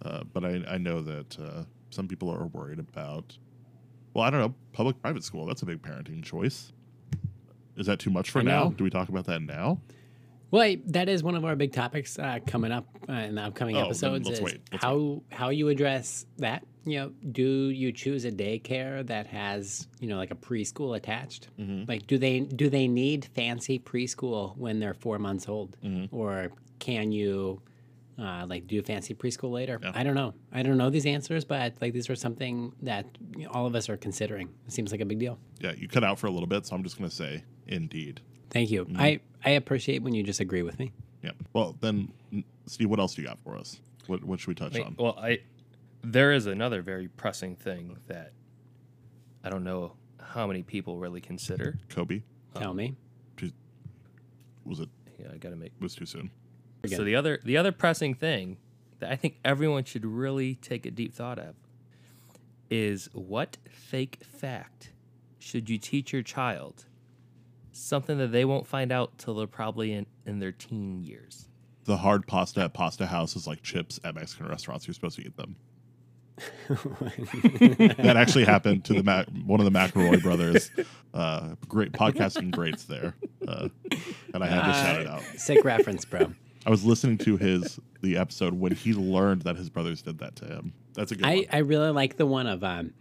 Uh, 0.04 0.24
but 0.30 0.44
I, 0.44 0.62
I 0.68 0.76
know 0.76 1.00
that 1.00 1.38
uh, 1.40 1.62
some 1.88 2.06
people 2.06 2.28
are 2.28 2.44
worried 2.48 2.78
about. 2.78 3.38
Well, 4.12 4.24
I 4.26 4.28
don't 4.28 4.40
know. 4.40 4.54
Public 4.74 5.00
private 5.00 5.24
school. 5.24 5.46
That's 5.46 5.62
a 5.62 5.64
big 5.64 5.80
parenting 5.80 6.22
choice. 6.22 6.74
Is 7.78 7.86
that 7.86 7.98
too 7.98 8.10
much 8.10 8.28
for 8.28 8.42
now? 8.42 8.74
Do 8.76 8.84
we 8.84 8.90
talk 8.90 9.08
about 9.08 9.24
that 9.24 9.40
now? 9.40 9.80
Well, 10.50 10.62
I- 10.62 10.80
that 10.86 11.08
is 11.08 11.22
one 11.22 11.34
of 11.36 11.44
our 11.44 11.54
big 11.56 11.72
topics 11.72 12.18
uh, 12.18 12.38
coming 12.46 12.72
up 12.72 12.86
uh, 13.08 13.12
in 13.12 13.34
the 13.36 13.42
upcoming 13.42 13.76
Oh, 13.76 13.84
episodes. 13.86 14.26
let's 14.26 14.38
is 14.40 14.44
wait, 14.44 14.60
how 14.72 15.22
how 15.30 15.50
you 15.50 15.68
address 15.68 16.26
that. 16.38 16.64
You 16.86 16.98
know, 16.98 17.12
do 17.30 17.68
you 17.68 17.92
choose 17.92 18.24
a 18.24 18.32
daycare 18.32 19.06
that 19.06 19.26
has 19.26 19.86
you 20.00 20.08
know 20.08 20.16
like 20.16 20.30
a 20.30 20.34
preschool 20.34 20.96
attached? 20.96 21.48
Mm-hmm. 21.58 21.84
Like, 21.86 22.06
do 22.06 22.16
they 22.18 22.40
do 22.40 22.68
they 22.70 22.88
need 22.88 23.26
fancy 23.34 23.78
preschool 23.78 24.56
when 24.56 24.80
they're 24.80 24.94
four 24.94 25.18
months 25.18 25.48
old, 25.48 25.76
Mm-hmm. 25.84 26.14
or 26.14 26.50
can 26.78 27.12
you? 27.12 27.60
Uh, 28.18 28.44
like 28.46 28.66
do 28.66 28.82
fancy 28.82 29.14
preschool 29.14 29.50
later. 29.50 29.78
Yeah. 29.82 29.92
I 29.94 30.02
don't 30.02 30.14
know. 30.14 30.34
I 30.52 30.62
don't 30.62 30.76
know 30.76 30.90
these 30.90 31.06
answers, 31.06 31.42
but 31.46 31.72
like 31.80 31.94
these 31.94 32.10
are 32.10 32.14
something 32.14 32.70
that 32.82 33.06
all 33.50 33.64
of 33.64 33.74
us 33.74 33.88
are 33.88 33.96
considering. 33.96 34.50
It 34.66 34.74
seems 34.74 34.92
like 34.92 35.00
a 35.00 35.06
big 35.06 35.18
deal. 35.18 35.38
Yeah, 35.58 35.72
you 35.74 35.88
cut 35.88 36.04
out 36.04 36.18
for 36.18 36.26
a 36.26 36.30
little 36.30 36.46
bit, 36.46 36.66
so 36.66 36.76
I'm 36.76 36.82
just 36.82 36.98
going 36.98 37.08
to 37.08 37.16
say 37.16 37.44
indeed. 37.66 38.20
Thank 38.50 38.70
you. 38.70 38.84
Mm-hmm. 38.84 39.00
I 39.00 39.20
I 39.44 39.50
appreciate 39.50 40.02
when 40.02 40.14
you 40.14 40.22
just 40.22 40.40
agree 40.40 40.62
with 40.62 40.78
me. 40.78 40.92
Yeah. 41.22 41.32
Well, 41.52 41.76
then, 41.80 42.12
Steve, 42.66 42.88
what 42.90 42.98
else 42.98 43.14
do 43.14 43.22
you 43.22 43.28
got 43.28 43.38
for 43.40 43.56
us? 43.56 43.80
What 44.06 44.24
what 44.24 44.40
should 44.40 44.48
we 44.48 44.54
touch 44.54 44.74
Wait, 44.74 44.84
on? 44.84 44.96
well, 44.98 45.16
I 45.18 45.40
there 46.02 46.32
is 46.32 46.46
another 46.46 46.82
very 46.82 47.08
pressing 47.08 47.56
thing 47.56 47.98
that 48.06 48.32
I 49.44 49.50
don't 49.50 49.64
know 49.64 49.92
how 50.20 50.46
many 50.46 50.62
people 50.62 50.98
really 50.98 51.20
consider. 51.20 51.78
Kobe 51.88 52.22
Tell 52.54 52.74
me. 52.74 52.94
was 54.64 54.80
it 54.80 54.88
Yeah, 55.18 55.28
I 55.32 55.36
gotta 55.38 55.56
make. 55.56 55.72
was 55.80 55.94
too 55.94 56.06
soon. 56.06 56.30
Again. 56.84 56.98
So 56.98 57.04
the 57.04 57.14
other 57.16 57.40
the 57.44 57.56
other 57.56 57.72
pressing 57.72 58.14
thing 58.14 58.56
that 58.98 59.10
I 59.10 59.16
think 59.16 59.38
everyone 59.44 59.84
should 59.84 60.04
really 60.04 60.54
take 60.56 60.84
a 60.86 60.90
deep 60.90 61.14
thought 61.14 61.38
of 61.38 61.54
is 62.70 63.08
what 63.12 63.56
fake 63.70 64.18
fact 64.22 64.92
should 65.38 65.68
you 65.70 65.78
teach 65.78 66.12
your 66.12 66.22
child? 66.22 66.84
Something 67.72 68.18
that 68.18 68.32
they 68.32 68.44
won't 68.44 68.66
find 68.66 68.90
out 68.92 69.16
till 69.18 69.34
they're 69.34 69.46
probably 69.46 69.92
in, 69.92 70.06
in 70.26 70.38
their 70.38 70.52
teen 70.52 71.02
years. 71.02 71.48
The 71.84 71.96
hard 71.96 72.26
pasta 72.26 72.62
at 72.62 72.74
Pasta 72.74 73.06
House 73.06 73.36
is 73.36 73.46
like 73.46 73.62
chips 73.62 73.98
at 74.04 74.14
Mexican 74.14 74.48
restaurants. 74.48 74.86
You're 74.86 74.94
supposed 74.94 75.16
to 75.16 75.26
eat 75.26 75.36
them. 75.36 75.56
that 76.68 78.14
actually 78.16 78.44
happened 78.44 78.84
to 78.84 78.94
the 78.94 79.02
Mac- 79.02 79.28
one 79.44 79.60
of 79.60 79.70
the 79.70 79.78
McElroy 79.78 80.22
brothers. 80.22 80.70
Uh, 81.12 81.54
great 81.68 81.92
podcasting 81.92 82.50
greats 82.50 82.84
there, 82.84 83.14
uh, 83.46 83.68
and 84.32 84.42
I 84.42 84.46
had 84.46 84.66
to 84.66 84.72
shout 84.72 85.00
it 85.00 85.06
out. 85.06 85.22
Sick 85.36 85.64
reference, 85.64 86.04
bro. 86.04 86.32
I 86.64 86.70
was 86.70 86.84
listening 86.84 87.18
to 87.18 87.36
his 87.36 87.78
the 88.00 88.16
episode 88.16 88.54
when 88.54 88.72
he 88.72 88.94
learned 88.94 89.42
that 89.42 89.56
his 89.56 89.68
brothers 89.68 90.02
did 90.02 90.18
that 90.18 90.36
to 90.36 90.46
him. 90.46 90.72
That's 90.94 91.12
a 91.12 91.16
good 91.16 91.26
I, 91.26 91.36
one. 91.36 91.44
I 91.52 91.58
really 91.58 91.90
like 91.90 92.16
the 92.16 92.26
one 92.26 92.46
of 92.46 92.64
um, 92.64 92.94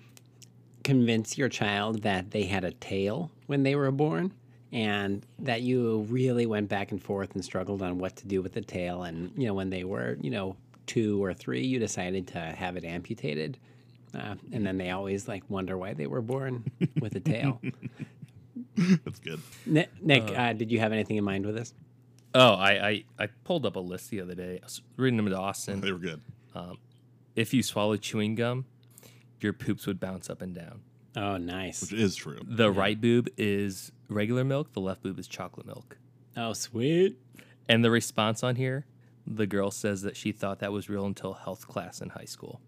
convince 0.83 1.37
your 1.37 1.49
child 1.49 2.01
that 2.03 2.31
they 2.31 2.43
had 2.43 2.63
a 2.63 2.71
tail 2.71 3.31
when 3.47 3.63
they 3.63 3.75
were 3.75 3.91
born 3.91 4.33
and 4.71 5.25
that 5.39 5.61
you 5.61 5.99
really 6.09 6.45
went 6.45 6.69
back 6.69 6.91
and 6.91 7.01
forth 7.01 7.33
and 7.33 7.43
struggled 7.43 7.81
on 7.81 7.97
what 7.97 8.15
to 8.17 8.27
do 8.27 8.41
with 8.41 8.53
the 8.53 8.61
tail. 8.61 9.03
And, 9.03 9.31
you 9.35 9.47
know, 9.47 9.53
when 9.53 9.69
they 9.69 9.83
were, 9.83 10.17
you 10.21 10.29
know, 10.29 10.55
two 10.85 11.23
or 11.23 11.33
three, 11.33 11.65
you 11.65 11.79
decided 11.79 12.27
to 12.27 12.39
have 12.39 12.77
it 12.77 12.83
amputated. 12.83 13.57
Uh, 14.15 14.35
and 14.51 14.65
then 14.65 14.77
they 14.77 14.89
always 14.89 15.27
like 15.27 15.43
wonder 15.49 15.77
why 15.77 15.93
they 15.93 16.07
were 16.07 16.21
born 16.21 16.63
with 16.99 17.15
a 17.15 17.19
tail. 17.19 17.61
That's 18.75 19.19
good. 19.19 19.41
Nick, 19.65 19.89
Nick 20.01 20.23
uh, 20.37 20.53
did 20.53 20.71
you 20.71 20.79
have 20.79 20.91
anything 20.91 21.17
in 21.17 21.23
mind 21.23 21.45
with 21.45 21.55
this? 21.55 21.73
Oh, 22.35 22.53
I, 22.53 22.87
I, 22.87 23.03
I 23.19 23.27
pulled 23.43 23.65
up 23.65 23.75
a 23.75 23.79
list 23.79 24.11
the 24.11 24.21
other 24.21 24.35
day. 24.35 24.59
I 24.61 24.65
was 24.65 24.81
reading 24.97 25.17
them 25.17 25.27
to 25.27 25.37
Austin. 25.37 25.81
They 25.81 25.91
were 25.91 25.97
good. 25.97 26.21
If 27.35 27.53
you 27.53 27.63
swallow 27.63 27.95
chewing 27.95 28.35
gum, 28.35 28.65
your 29.39 29.53
poops 29.53 29.87
would 29.87 29.99
bounce 29.99 30.29
up 30.29 30.41
and 30.41 30.53
down. 30.53 30.81
Oh, 31.15 31.37
nice. 31.37 31.81
Which 31.81 31.93
is 31.93 32.15
true. 32.15 32.39
The 32.43 32.71
right 32.71 32.99
boob 32.99 33.29
is 33.37 33.91
regular 34.09 34.43
milk, 34.43 34.73
the 34.73 34.81
left 34.81 35.01
boob 35.03 35.17
is 35.19 35.27
chocolate 35.27 35.65
milk. 35.65 35.97
Oh, 36.37 36.53
sweet. 36.53 37.17
And 37.67 37.83
the 37.83 37.91
response 37.91 38.43
on 38.43 38.55
here, 38.55 38.85
the 39.27 39.45
girl 39.47 39.71
says 39.71 40.01
that 40.03 40.15
she 40.15 40.31
thought 40.31 40.59
that 40.59 40.71
was 40.71 40.89
real 40.89 41.05
until 41.05 41.33
health 41.33 41.67
class 41.67 42.01
in 42.01 42.09
high 42.09 42.25
school. 42.25 42.61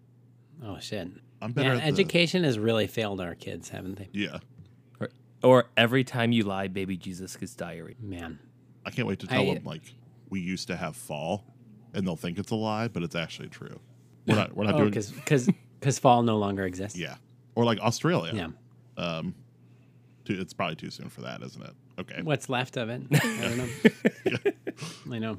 Oh, 0.64 0.78
shit. 0.80 1.08
I'm 1.40 1.52
better 1.52 1.70
Yeah, 1.70 1.74
at 1.76 1.80
the- 1.82 1.88
education 1.88 2.44
has 2.44 2.58
really 2.58 2.86
failed 2.86 3.20
our 3.20 3.34
kids, 3.34 3.68
haven't 3.70 3.96
they? 3.98 4.08
Yeah, 4.12 4.38
Or, 5.00 5.08
or 5.42 5.64
every 5.76 6.04
time 6.04 6.30
you 6.32 6.44
lie, 6.44 6.68
baby 6.68 6.96
Jesus 6.96 7.36
gets 7.36 7.54
diarrhea. 7.54 7.96
Man. 8.00 8.38
I 8.84 8.90
can't 8.90 9.08
wait 9.08 9.18
to 9.20 9.26
tell 9.26 9.42
I- 9.48 9.54
them 9.54 9.64
like 9.64 9.82
we 10.30 10.40
used 10.40 10.66
to 10.68 10.76
have 10.76 10.96
fall, 10.96 11.44
and 11.94 12.06
they'll 12.06 12.16
think 12.16 12.38
it's 12.38 12.50
a 12.50 12.56
lie, 12.56 12.88
but 12.88 13.02
it's 13.02 13.14
actually 13.16 13.48
true. 13.48 13.78
We're 14.26 14.36
not. 14.36 14.54
We're 14.56 14.64
not 14.64 14.74
Oh, 14.74 14.78
doing. 14.78 14.90
because 15.14 15.48
because 15.80 15.98
fall 15.98 16.22
no 16.22 16.38
longer 16.38 16.64
exists. 16.64 16.96
Yeah, 16.98 17.16
or 17.54 17.64
like 17.64 17.78
Australia. 17.80 18.32
Yeah. 18.34 19.02
Um, 19.02 19.34
too, 20.24 20.36
it's 20.40 20.52
probably 20.52 20.76
too 20.76 20.90
soon 20.90 21.08
for 21.08 21.22
that, 21.22 21.42
isn't 21.42 21.62
it? 21.62 21.72
Okay. 22.00 22.22
What's 22.22 22.48
left 22.48 22.76
of 22.76 22.88
it? 22.88 23.02
I 23.12 23.18
don't 23.42 23.58
know. 23.58 25.14
I 25.14 25.18
know. 25.18 25.38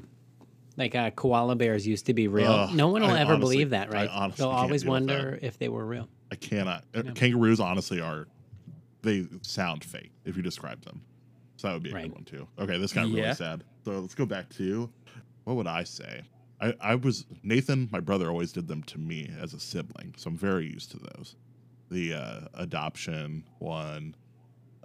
Like 0.76 0.94
uh, 0.94 1.10
koala 1.10 1.54
bears 1.56 1.86
used 1.86 2.06
to 2.06 2.14
be 2.14 2.26
real. 2.28 2.50
Ugh, 2.50 2.74
no 2.74 2.88
one 2.88 3.02
will 3.02 3.10
I 3.10 3.20
ever 3.20 3.34
honestly- 3.34 3.56
believe 3.56 3.70
that, 3.70 3.88
I 3.90 3.92
right? 3.92 4.10
honestly 4.12 4.42
They'll 4.42 4.50
always 4.50 4.82
deal 4.82 4.92
with 4.92 5.06
that. 5.06 5.14
wonder 5.16 5.38
if 5.40 5.58
they 5.58 5.68
were 5.68 5.84
real. 5.86 6.08
I 6.32 6.36
cannot. 6.36 6.84
uh, 6.94 7.02
No. 7.02 7.12
Kangaroos 7.12 7.60
honestly 7.60 8.00
are 8.00 8.26
they 9.02 9.26
sound 9.42 9.84
fake 9.84 10.10
if 10.24 10.36
you 10.36 10.42
describe 10.42 10.84
them. 10.84 11.00
So 11.56 11.68
that 11.68 11.74
would 11.74 11.82
be 11.84 11.90
a 11.90 11.94
Right. 11.94 12.02
good 12.04 12.12
one 12.12 12.24
too. 12.24 12.48
Okay, 12.58 12.76
this 12.78 12.92
got 12.92 13.08
Yeah. 13.08 13.22
really 13.22 13.34
sad. 13.34 13.62
So 13.84 13.92
let's 14.00 14.14
go 14.14 14.26
back 14.26 14.48
to 14.54 14.90
what 15.44 15.56
would 15.56 15.66
I 15.68 15.84
say? 15.84 16.22
I, 16.60 16.74
I 16.80 16.94
was 16.96 17.26
Nathan, 17.42 17.88
my 17.92 18.00
brother 18.00 18.28
always 18.28 18.50
did 18.52 18.66
them 18.66 18.82
to 18.84 18.98
me 18.98 19.30
as 19.40 19.54
a 19.54 19.60
sibling, 19.60 20.14
so 20.16 20.30
I'm 20.30 20.36
very 20.36 20.66
used 20.66 20.90
to 20.92 20.98
those. 20.98 21.36
The 21.94 22.14
uh, 22.14 22.40
adoption 22.54 23.44
one, 23.60 24.16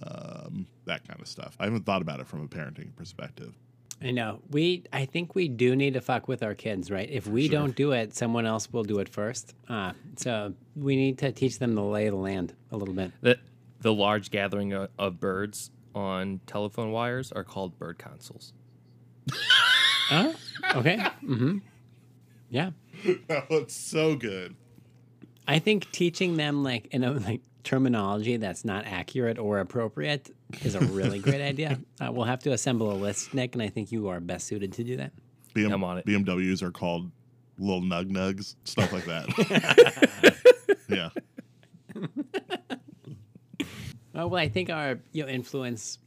um, 0.03 0.67
that 0.85 1.07
kind 1.07 1.19
of 1.19 1.27
stuff. 1.27 1.57
I 1.59 1.63
haven't 1.65 1.83
thought 1.85 2.03
about 2.03 2.19
it 2.19 2.27
from 2.27 2.43
a 2.43 2.47
parenting 2.47 2.95
perspective. 2.95 3.55
I 4.01 4.11
know. 4.11 4.41
We 4.51 4.83
I 4.93 5.05
think 5.05 5.33
we 5.33 5.47
do 5.47 5.75
need 5.75 5.95
to 5.95 6.01
fuck 6.01 6.27
with 6.27 6.43
our 6.43 6.53
kids, 6.53 6.91
right? 6.91 7.09
If 7.09 7.25
we 7.25 7.47
Sure. 7.47 7.59
don't 7.59 7.75
do 7.75 7.91
it, 7.93 8.15
someone 8.15 8.45
else 8.45 8.71
will 8.71 8.83
do 8.83 8.99
it 8.99 9.09
first. 9.09 9.55
Uh, 9.67 9.93
so 10.17 10.53
we 10.75 10.95
need 10.95 11.17
to 11.17 11.31
teach 11.31 11.57
them 11.57 11.73
the 11.73 11.83
lay 11.83 12.05
of 12.05 12.13
the 12.13 12.19
land 12.19 12.53
a 12.71 12.77
little 12.77 12.93
bit. 12.93 13.11
The 13.21 13.39
the 13.81 13.91
large 13.93 14.29
gathering 14.29 14.71
of, 14.73 14.89
of 14.99 15.19
birds 15.19 15.71
on 15.95 16.41
telephone 16.45 16.91
wires 16.91 17.31
are 17.31 17.43
called 17.43 17.77
bird 17.79 17.97
consoles. 17.97 18.53
Oh, 20.11 20.33
okay. 20.75 20.97
mm-hmm. 20.97 21.59
Yeah. 22.49 22.71
that 23.27 23.47
was 23.47 23.71
so 23.73 24.15
good. 24.15 24.55
I 25.49 25.57
think 25.57 25.91
teaching 25.91 26.37
them 26.37 26.63
like 26.63 26.85
in 26.91 27.03
a 27.03 27.11
like 27.11 27.41
terminology 27.63 28.37
that's 28.37 28.63
not 28.63 28.85
accurate 28.85 29.39
or 29.39 29.57
appropriate 29.57 30.29
is 30.61 30.75
a 30.75 30.79
really 30.79 31.17
great 31.27 31.41
idea. 31.41 31.79
Uh, 31.99 32.11
we'll 32.11 32.25
have 32.25 32.39
to 32.41 32.51
assemble 32.51 32.91
a 32.91 32.93
list, 32.93 33.33
Nick, 33.33 33.55
and 33.55 33.63
I 33.63 33.69
think 33.69 33.91
you 33.91 34.09
are 34.09 34.19
best 34.19 34.45
suited 34.45 34.73
to 34.73 34.83
do 34.83 34.97
that. 34.97 35.11
BM, 35.55 35.73
I'm 35.73 35.83
on 35.83 35.97
it. 35.97 36.05
BMWs 36.05 36.61
are 36.61 36.69
called 36.69 37.09
little 37.57 37.81
nug 37.81 38.11
nugs, 38.11 38.55
stuff 38.63 38.93
like 38.93 39.05
that. 39.05 40.37
yeah. 40.87 41.09
Well, 44.13 44.35
I 44.35 44.49
think 44.49 44.69
our 44.69 44.99
you 45.13 45.23
know, 45.23 45.29
influence 45.29 45.97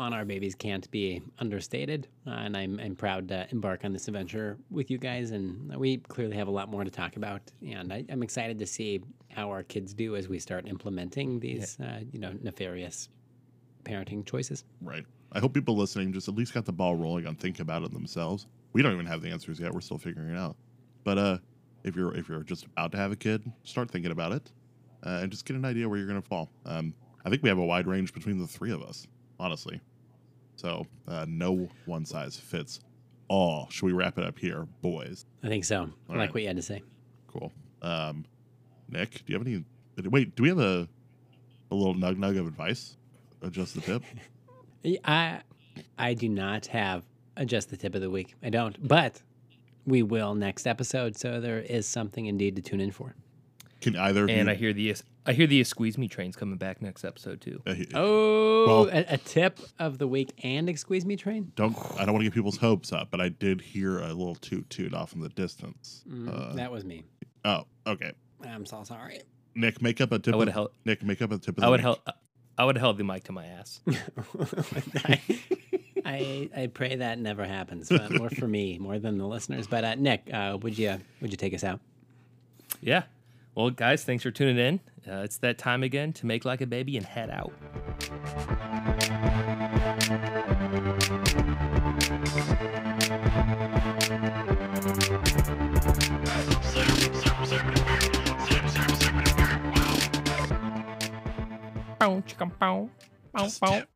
on 0.00 0.14
our 0.14 0.24
babies 0.24 0.54
can't 0.54 0.90
be 0.90 1.20
understated, 1.40 2.08
uh, 2.26 2.30
and 2.30 2.56
I'm 2.56 2.80
I'm 2.80 2.96
proud 2.96 3.28
to 3.28 3.46
embark 3.50 3.84
on 3.84 3.92
this 3.92 4.08
adventure 4.08 4.56
with 4.70 4.90
you 4.90 4.96
guys. 4.96 5.30
And 5.30 5.76
we 5.76 5.98
clearly 5.98 6.36
have 6.36 6.48
a 6.48 6.50
lot 6.50 6.70
more 6.70 6.84
to 6.84 6.90
talk 6.90 7.16
about, 7.16 7.42
and 7.68 7.92
I, 7.92 8.06
I'm 8.08 8.22
excited 8.22 8.58
to 8.60 8.66
see 8.66 9.02
how 9.28 9.50
our 9.50 9.62
kids 9.62 9.92
do 9.92 10.16
as 10.16 10.26
we 10.26 10.38
start 10.38 10.66
implementing 10.66 11.38
these 11.38 11.78
uh, 11.80 12.00
you 12.10 12.18
know 12.18 12.32
nefarious 12.42 13.10
parenting 13.84 14.24
choices. 14.24 14.64
Right. 14.80 15.04
I 15.32 15.38
hope 15.38 15.52
people 15.52 15.76
listening 15.76 16.14
just 16.14 16.28
at 16.28 16.34
least 16.34 16.54
got 16.54 16.64
the 16.64 16.72
ball 16.72 16.96
rolling 16.96 17.26
on 17.26 17.34
thinking 17.36 17.62
about 17.62 17.82
it 17.82 17.92
themselves. 17.92 18.46
We 18.72 18.82
don't 18.82 18.94
even 18.94 19.06
have 19.06 19.20
the 19.20 19.28
answers 19.28 19.60
yet. 19.60 19.72
We're 19.72 19.82
still 19.82 19.98
figuring 19.98 20.30
it 20.30 20.38
out. 20.38 20.56
But 21.04 21.18
uh, 21.18 21.38
if 21.84 21.94
you're 21.94 22.16
if 22.16 22.26
you're 22.26 22.42
just 22.42 22.64
about 22.64 22.90
to 22.92 22.98
have 22.98 23.12
a 23.12 23.16
kid, 23.16 23.52
start 23.64 23.90
thinking 23.90 24.12
about 24.12 24.32
it, 24.32 24.50
uh, 25.04 25.20
and 25.20 25.30
just 25.30 25.44
get 25.44 25.56
an 25.56 25.66
idea 25.66 25.86
where 25.86 25.98
you're 25.98 26.08
going 26.08 26.22
to 26.22 26.26
fall. 26.26 26.50
Um, 26.64 26.94
I 27.22 27.28
think 27.28 27.42
we 27.42 27.50
have 27.50 27.58
a 27.58 27.64
wide 27.64 27.86
range 27.86 28.14
between 28.14 28.38
the 28.38 28.46
three 28.46 28.72
of 28.72 28.82
us, 28.82 29.06
honestly. 29.38 29.78
So 30.60 30.86
uh, 31.08 31.24
no 31.26 31.70
one 31.86 32.04
size 32.04 32.36
fits 32.36 32.80
all. 33.28 33.66
Should 33.70 33.86
we 33.86 33.92
wrap 33.92 34.18
it 34.18 34.24
up 34.24 34.38
here, 34.38 34.66
boys? 34.82 35.24
I 35.42 35.48
think 35.48 35.64
so. 35.64 35.88
I 36.08 36.12
like 36.12 36.18
right. 36.18 36.34
what 36.34 36.42
you 36.42 36.48
had 36.48 36.56
to 36.56 36.62
say. 36.62 36.82
Cool. 37.28 37.50
Um, 37.80 38.26
Nick, 38.90 39.24
do 39.24 39.32
you 39.32 39.38
have 39.38 39.46
any? 39.46 39.64
Wait, 40.06 40.36
do 40.36 40.42
we 40.42 40.50
have 40.50 40.58
a 40.58 40.86
a 41.70 41.74
little 41.74 41.94
nug 41.94 42.16
nug 42.16 42.38
of 42.38 42.46
advice? 42.46 42.98
Adjust 43.40 43.74
the 43.74 43.80
tip. 43.80 44.02
I 45.04 45.40
I 45.96 46.12
do 46.12 46.28
not 46.28 46.66
have 46.66 47.04
adjust 47.38 47.70
the 47.70 47.78
tip 47.78 47.94
of 47.94 48.02
the 48.02 48.10
week. 48.10 48.34
I 48.42 48.50
don't, 48.50 48.86
but 48.86 49.22
we 49.86 50.02
will 50.02 50.34
next 50.34 50.66
episode. 50.66 51.16
So 51.16 51.40
there 51.40 51.60
is 51.60 51.86
something 51.86 52.26
indeed 52.26 52.56
to 52.56 52.62
tune 52.62 52.82
in 52.82 52.90
for. 52.90 53.14
Can 53.80 53.96
either 53.96 54.24
of 54.24 54.30
And 54.30 54.46
you? 54.46 54.52
I 54.52 54.56
hear 54.56 54.74
the 54.74 54.90
I 55.26 55.32
hear 55.34 55.46
the 55.46 55.62
squeeze 55.64 55.98
me 55.98 56.08
train's 56.08 56.34
coming 56.34 56.56
back 56.56 56.80
next 56.80 57.04
episode 57.04 57.40
too. 57.40 57.60
uh, 57.66 57.74
Oh, 57.94 58.66
Well- 58.66 58.88
a, 58.88 59.04
a 59.14 59.18
tip 59.18 59.60
of 59.78 59.98
the 59.98 60.06
week 60.08 60.32
and 60.42 60.68
excuse 60.68 61.04
me 61.04 61.16
train. 61.16 61.52
don't 61.56 61.76
I 61.98 62.04
don't 62.04 62.12
want 62.14 62.20
to 62.20 62.24
get 62.24 62.34
people's 62.34 62.56
hopes 62.56 62.92
up, 62.92 63.10
but 63.10 63.20
I 63.20 63.28
did 63.28 63.60
hear 63.60 63.98
a 64.00 64.08
little 64.08 64.34
toot 64.34 64.68
toot 64.70 64.94
off 64.94 65.12
in 65.12 65.20
the 65.20 65.28
distance. 65.28 66.04
Mm, 66.08 66.28
Uh, 66.52 66.54
that 66.54 66.72
was 66.72 66.84
me. 66.84 67.04
oh, 67.44 67.64
okay. 67.86 68.12
I'm 68.42 68.64
so 68.64 68.82
sorry. 68.84 69.20
Nick, 69.54 69.82
make 69.82 70.00
up 70.00 70.12
a 70.12 70.18
tip. 70.18 70.32
I 70.32 70.36
would 70.38 70.48
of, 70.48 70.54
held 70.54 70.70
Nick, 70.86 71.02
make 71.02 71.20
up 71.20 71.32
a 71.32 71.38
tip 71.38 71.56
of 71.56 71.56
the 71.56 71.66
I 71.66 71.68
would 71.68 71.80
week. 71.80 71.84
held 71.84 71.98
I 72.56 72.64
would 72.64 72.76
held 72.78 72.96
the 72.98 73.04
mic 73.04 73.24
to 73.24 73.32
my 73.32 73.46
ass. 73.46 73.80
I, 75.04 75.20
I 76.04 76.50
I 76.56 76.66
pray 76.68 76.96
that 76.96 77.18
never 77.18 77.44
happens, 77.44 77.88
but 77.88 78.10
more 78.12 78.30
for 78.30 78.46
me, 78.48 78.78
more 78.78 78.98
than 78.98 79.18
the 79.18 79.26
listeners. 79.26 79.66
But 79.66 79.84
uh, 79.84 79.94
Nick, 79.96 80.28
uh, 80.32 80.58
would 80.62 80.78
you 80.78 80.98
would 81.20 81.30
you 81.30 81.36
take 81.36 81.52
us 81.54 81.64
out? 81.64 81.80
Yeah. 82.80 83.02
Well, 83.60 83.68
guys, 83.68 84.04
thanks 84.04 84.22
for 84.22 84.30
tuning 84.30 84.56
in. 84.56 84.80
Uh, 85.06 85.18
it's 85.20 85.36
that 85.38 85.58
time 85.58 85.82
again 85.82 86.14
to 86.14 86.24
make 86.24 86.46
like 86.46 86.62
a 86.62 86.66
baby 86.66 86.96
and 86.96 87.04
head 87.04 87.28
out. 87.28 87.52
Bow, 101.98 102.22
chicka, 102.26 102.50
bow. 102.58 102.88
Bow, 103.32 103.44
Just 103.44 103.60
bow. 103.60 103.70
tip. 103.80 103.88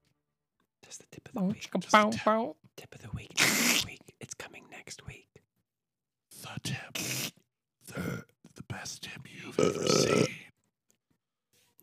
Just 0.85 0.99
the 1.01 1.07
tip 1.11 1.29
of 1.29 1.35
the 1.35 1.41
Bow, 1.41 1.47
week. 1.47 1.63
chicka, 1.71 1.81
Just 1.81 1.93
bow, 1.93 2.11
the 2.11 2.17
tip, 2.17 2.25
bow. 2.25 2.57
tip 2.77 2.95
of 2.95 3.01
the 3.03 3.11
week. 3.15 3.33
Next 3.39 3.87
week. 3.87 4.01
It's 4.21 4.35
coming 4.35 4.65
next 4.71 5.07
week. 5.07 5.41
The 6.43 6.61
tip. 6.63 6.99
The 7.87 8.25
the 8.57 8.63
best 8.65 9.03
tip 9.03 9.23
you've 9.29 9.59
ever 9.59 9.83
uh. 9.85 9.89
seen. 9.89 10.27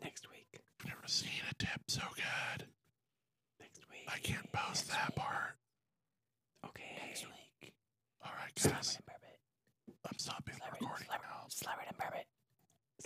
Next 0.04 0.30
week. 0.30 0.60
I've 0.80 0.88
never 0.88 1.08
seen 1.08 1.30
a 1.50 1.54
tip 1.56 1.82
so 1.88 2.02
good. 2.16 2.66
Next 3.60 3.82
week. 3.90 4.08
I 4.08 4.18
can't 4.20 4.52
post 4.52 4.90
that 4.90 5.16
part. 5.16 5.56
Okay. 6.66 6.84
Next 7.08 7.26
week. 7.28 7.74
All 8.24 8.32
right, 8.42 8.52
Slap 8.58 8.76
guys. 8.76 8.92
it 8.92 8.98
and 8.98 9.06
burp 9.06 9.24
it. 9.24 9.40
I'm 10.10 10.18
stopping 10.18 10.56
the 10.58 10.72
recording 10.80 11.08
now. 11.12 11.46
Slap 11.50 11.78
it 11.82 11.88
and 11.90 11.98
burp 11.98 12.14
it. 12.16 12.26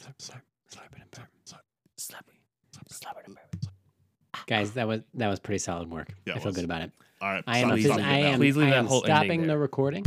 Slap, 0.02 0.16
slap, 0.22 0.42
slap 0.70 0.94
it 0.96 1.02
and 1.02 1.12
burp. 1.12 1.28
Slap, 1.46 1.62
Slap 1.98 2.26
it. 2.28 2.36
slap, 2.74 2.86
Slap 2.92 3.18
it 3.20 3.26
and 3.28 3.36
burp 3.36 3.46
it. 3.54 3.68
Guys, 4.48 4.72
that 4.74 4.88
was 4.88 5.02
that 5.16 5.28
was 5.30 5.40
pretty 5.40 5.60
solid 5.60 5.90
work. 5.90 6.14
Yeah, 6.26 6.34
I 6.36 6.38
feel 6.40 6.48
was. 6.48 6.56
good 6.56 6.66
about 6.66 6.82
it. 6.82 6.92
All 7.22 7.30
right. 7.30 7.44
I 7.48 7.60
am, 7.60 7.68
stop- 7.68 7.72
Please 7.78 7.86
stop 7.86 7.98
leave 7.98 8.06
I 8.06 8.22
that- 8.22 8.28
am, 8.34 8.40
please 8.40 8.58
leave 8.58 8.68
I 8.68 8.70
that 8.72 8.78
am 8.80 8.86
whole 8.86 9.04
ending 9.06 9.16
stopping 9.16 9.48
the 9.48 9.58
recording. 9.58 10.06